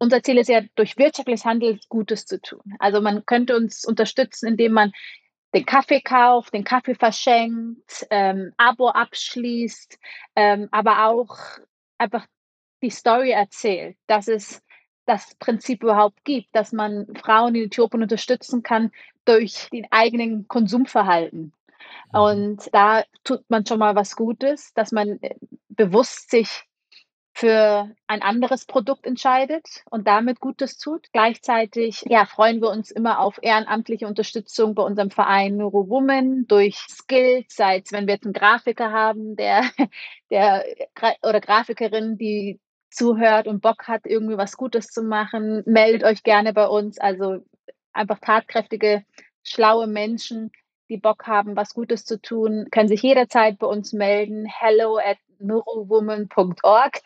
unser 0.00 0.22
Ziel 0.22 0.38
ist 0.38 0.48
ja, 0.48 0.62
durch 0.74 0.96
wirtschaftliches 0.96 1.44
Handel 1.44 1.78
Gutes 1.88 2.26
zu 2.26 2.40
tun. 2.40 2.74
Also 2.78 3.00
man 3.00 3.24
könnte 3.26 3.54
uns 3.54 3.84
unterstützen, 3.84 4.48
indem 4.48 4.72
man 4.72 4.92
den 5.54 5.66
Kaffee 5.66 6.00
kauft, 6.00 6.54
den 6.54 6.64
Kaffee 6.64 6.94
verschenkt, 6.94 8.06
ähm, 8.10 8.52
Abo 8.56 8.88
abschließt, 8.88 9.98
ähm, 10.36 10.68
aber 10.70 11.06
auch 11.06 11.36
einfach 11.98 12.26
die 12.82 12.90
Story 12.90 13.30
erzählt, 13.30 13.96
dass 14.06 14.26
es 14.28 14.62
das 15.04 15.34
Prinzip 15.38 15.82
überhaupt 15.82 16.24
gibt, 16.24 16.48
dass 16.52 16.72
man 16.72 17.06
Frauen 17.16 17.54
in 17.54 17.64
Äthiopien 17.64 18.02
unterstützen 18.02 18.62
kann 18.62 18.92
durch 19.24 19.68
den 19.70 19.86
eigenen 19.90 20.48
Konsumverhalten. 20.48 21.52
Mhm. 22.12 22.20
Und 22.20 22.68
da 22.72 23.04
tut 23.24 23.44
man 23.50 23.66
schon 23.66 23.80
mal 23.80 23.96
was 23.96 24.16
Gutes, 24.16 24.72
dass 24.74 24.92
man 24.92 25.20
äh, 25.20 25.34
bewusst 25.68 26.30
sich 26.30 26.64
für 27.40 27.88
ein 28.06 28.20
anderes 28.20 28.66
Produkt 28.66 29.06
entscheidet 29.06 29.66
und 29.90 30.06
damit 30.06 30.40
Gutes 30.40 30.76
tut. 30.76 31.06
Gleichzeitig 31.14 32.04
ja, 32.06 32.26
freuen 32.26 32.60
wir 32.60 32.68
uns 32.68 32.90
immer 32.90 33.18
auf 33.18 33.38
ehrenamtliche 33.40 34.06
Unterstützung 34.06 34.74
bei 34.74 34.82
unserem 34.82 35.10
Verein 35.10 35.56
Neurowoman 35.56 36.44
durch 36.48 36.76
Skills, 36.76 37.56
sei 37.56 37.78
es, 37.78 37.92
wenn 37.92 38.06
wir 38.06 38.14
jetzt 38.14 38.26
einen 38.26 38.34
Grafiker 38.34 38.92
haben, 38.92 39.36
der, 39.36 39.62
der 40.30 40.66
oder 41.22 41.40
Grafikerin, 41.40 42.18
die 42.18 42.60
zuhört 42.90 43.48
und 43.48 43.62
Bock 43.62 43.88
hat, 43.88 44.02
irgendwie 44.04 44.36
was 44.36 44.58
Gutes 44.58 44.88
zu 44.88 45.02
machen, 45.02 45.62
meldet 45.64 46.04
euch 46.04 46.22
gerne 46.22 46.52
bei 46.52 46.66
uns. 46.66 46.98
Also 46.98 47.38
einfach 47.94 48.18
tatkräftige, 48.18 49.02
schlaue 49.42 49.86
Menschen, 49.86 50.50
die 50.90 50.98
Bock 50.98 51.26
haben, 51.26 51.56
was 51.56 51.72
Gutes 51.72 52.04
zu 52.04 52.20
tun, 52.20 52.66
können 52.70 52.88
sich 52.88 53.00
jederzeit 53.00 53.58
bei 53.58 53.66
uns 53.66 53.94
melden. 53.94 54.44
Hello 54.44 54.98
at 54.98 55.16
neurowoman.org. 55.40 57.00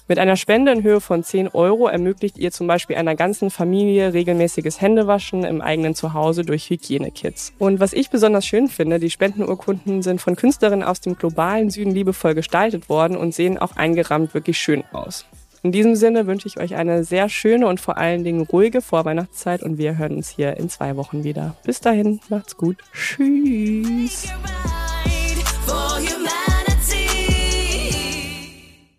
Mit 0.08 0.18
einer 0.18 0.36
Spende 0.36 0.72
in 0.72 0.82
Höhe 0.82 1.02
von 1.02 1.22
10 1.22 1.48
Euro 1.48 1.86
ermöglicht 1.86 2.38
ihr 2.38 2.50
zum 2.50 2.66
Beispiel 2.66 2.96
einer 2.96 3.14
ganzen 3.14 3.50
Familie 3.50 4.14
regelmäßiges 4.14 4.80
Händewaschen 4.80 5.44
im 5.44 5.60
eigenen 5.60 5.94
Zuhause 5.94 6.46
durch 6.46 6.70
Hygienekits. 6.70 7.52
Und 7.58 7.78
was 7.78 7.92
ich 7.92 8.08
besonders 8.08 8.46
schön 8.46 8.68
finde, 8.68 9.00
die 9.00 9.10
Spendenurkunden 9.10 10.00
sind 10.00 10.22
von 10.22 10.34
Künstlerinnen 10.34 10.82
aus 10.82 11.02
dem 11.02 11.18
globalen 11.18 11.68
Süden 11.68 11.90
liebevoll 11.90 12.34
gestaltet 12.34 12.88
worden 12.88 13.18
und 13.18 13.34
sehen 13.34 13.58
auch 13.58 13.76
eingerahmt 13.76 14.32
wirklich 14.32 14.58
schön 14.58 14.82
aus. 14.92 15.26
In 15.62 15.72
diesem 15.72 15.94
Sinne 15.94 16.26
wünsche 16.26 16.48
ich 16.48 16.58
euch 16.58 16.74
eine 16.74 17.04
sehr 17.04 17.28
schöne 17.28 17.66
und 17.66 17.78
vor 17.78 17.98
allen 17.98 18.24
Dingen 18.24 18.46
ruhige 18.46 18.80
Vorweihnachtszeit 18.80 19.62
und 19.62 19.76
wir 19.76 19.98
hören 19.98 20.16
uns 20.16 20.30
hier 20.30 20.56
in 20.56 20.70
zwei 20.70 20.96
Wochen 20.96 21.22
wieder. 21.22 21.54
Bis 21.64 21.80
dahin, 21.80 22.20
macht's 22.30 22.56
gut. 22.56 22.78
Tschüss. 22.94 24.28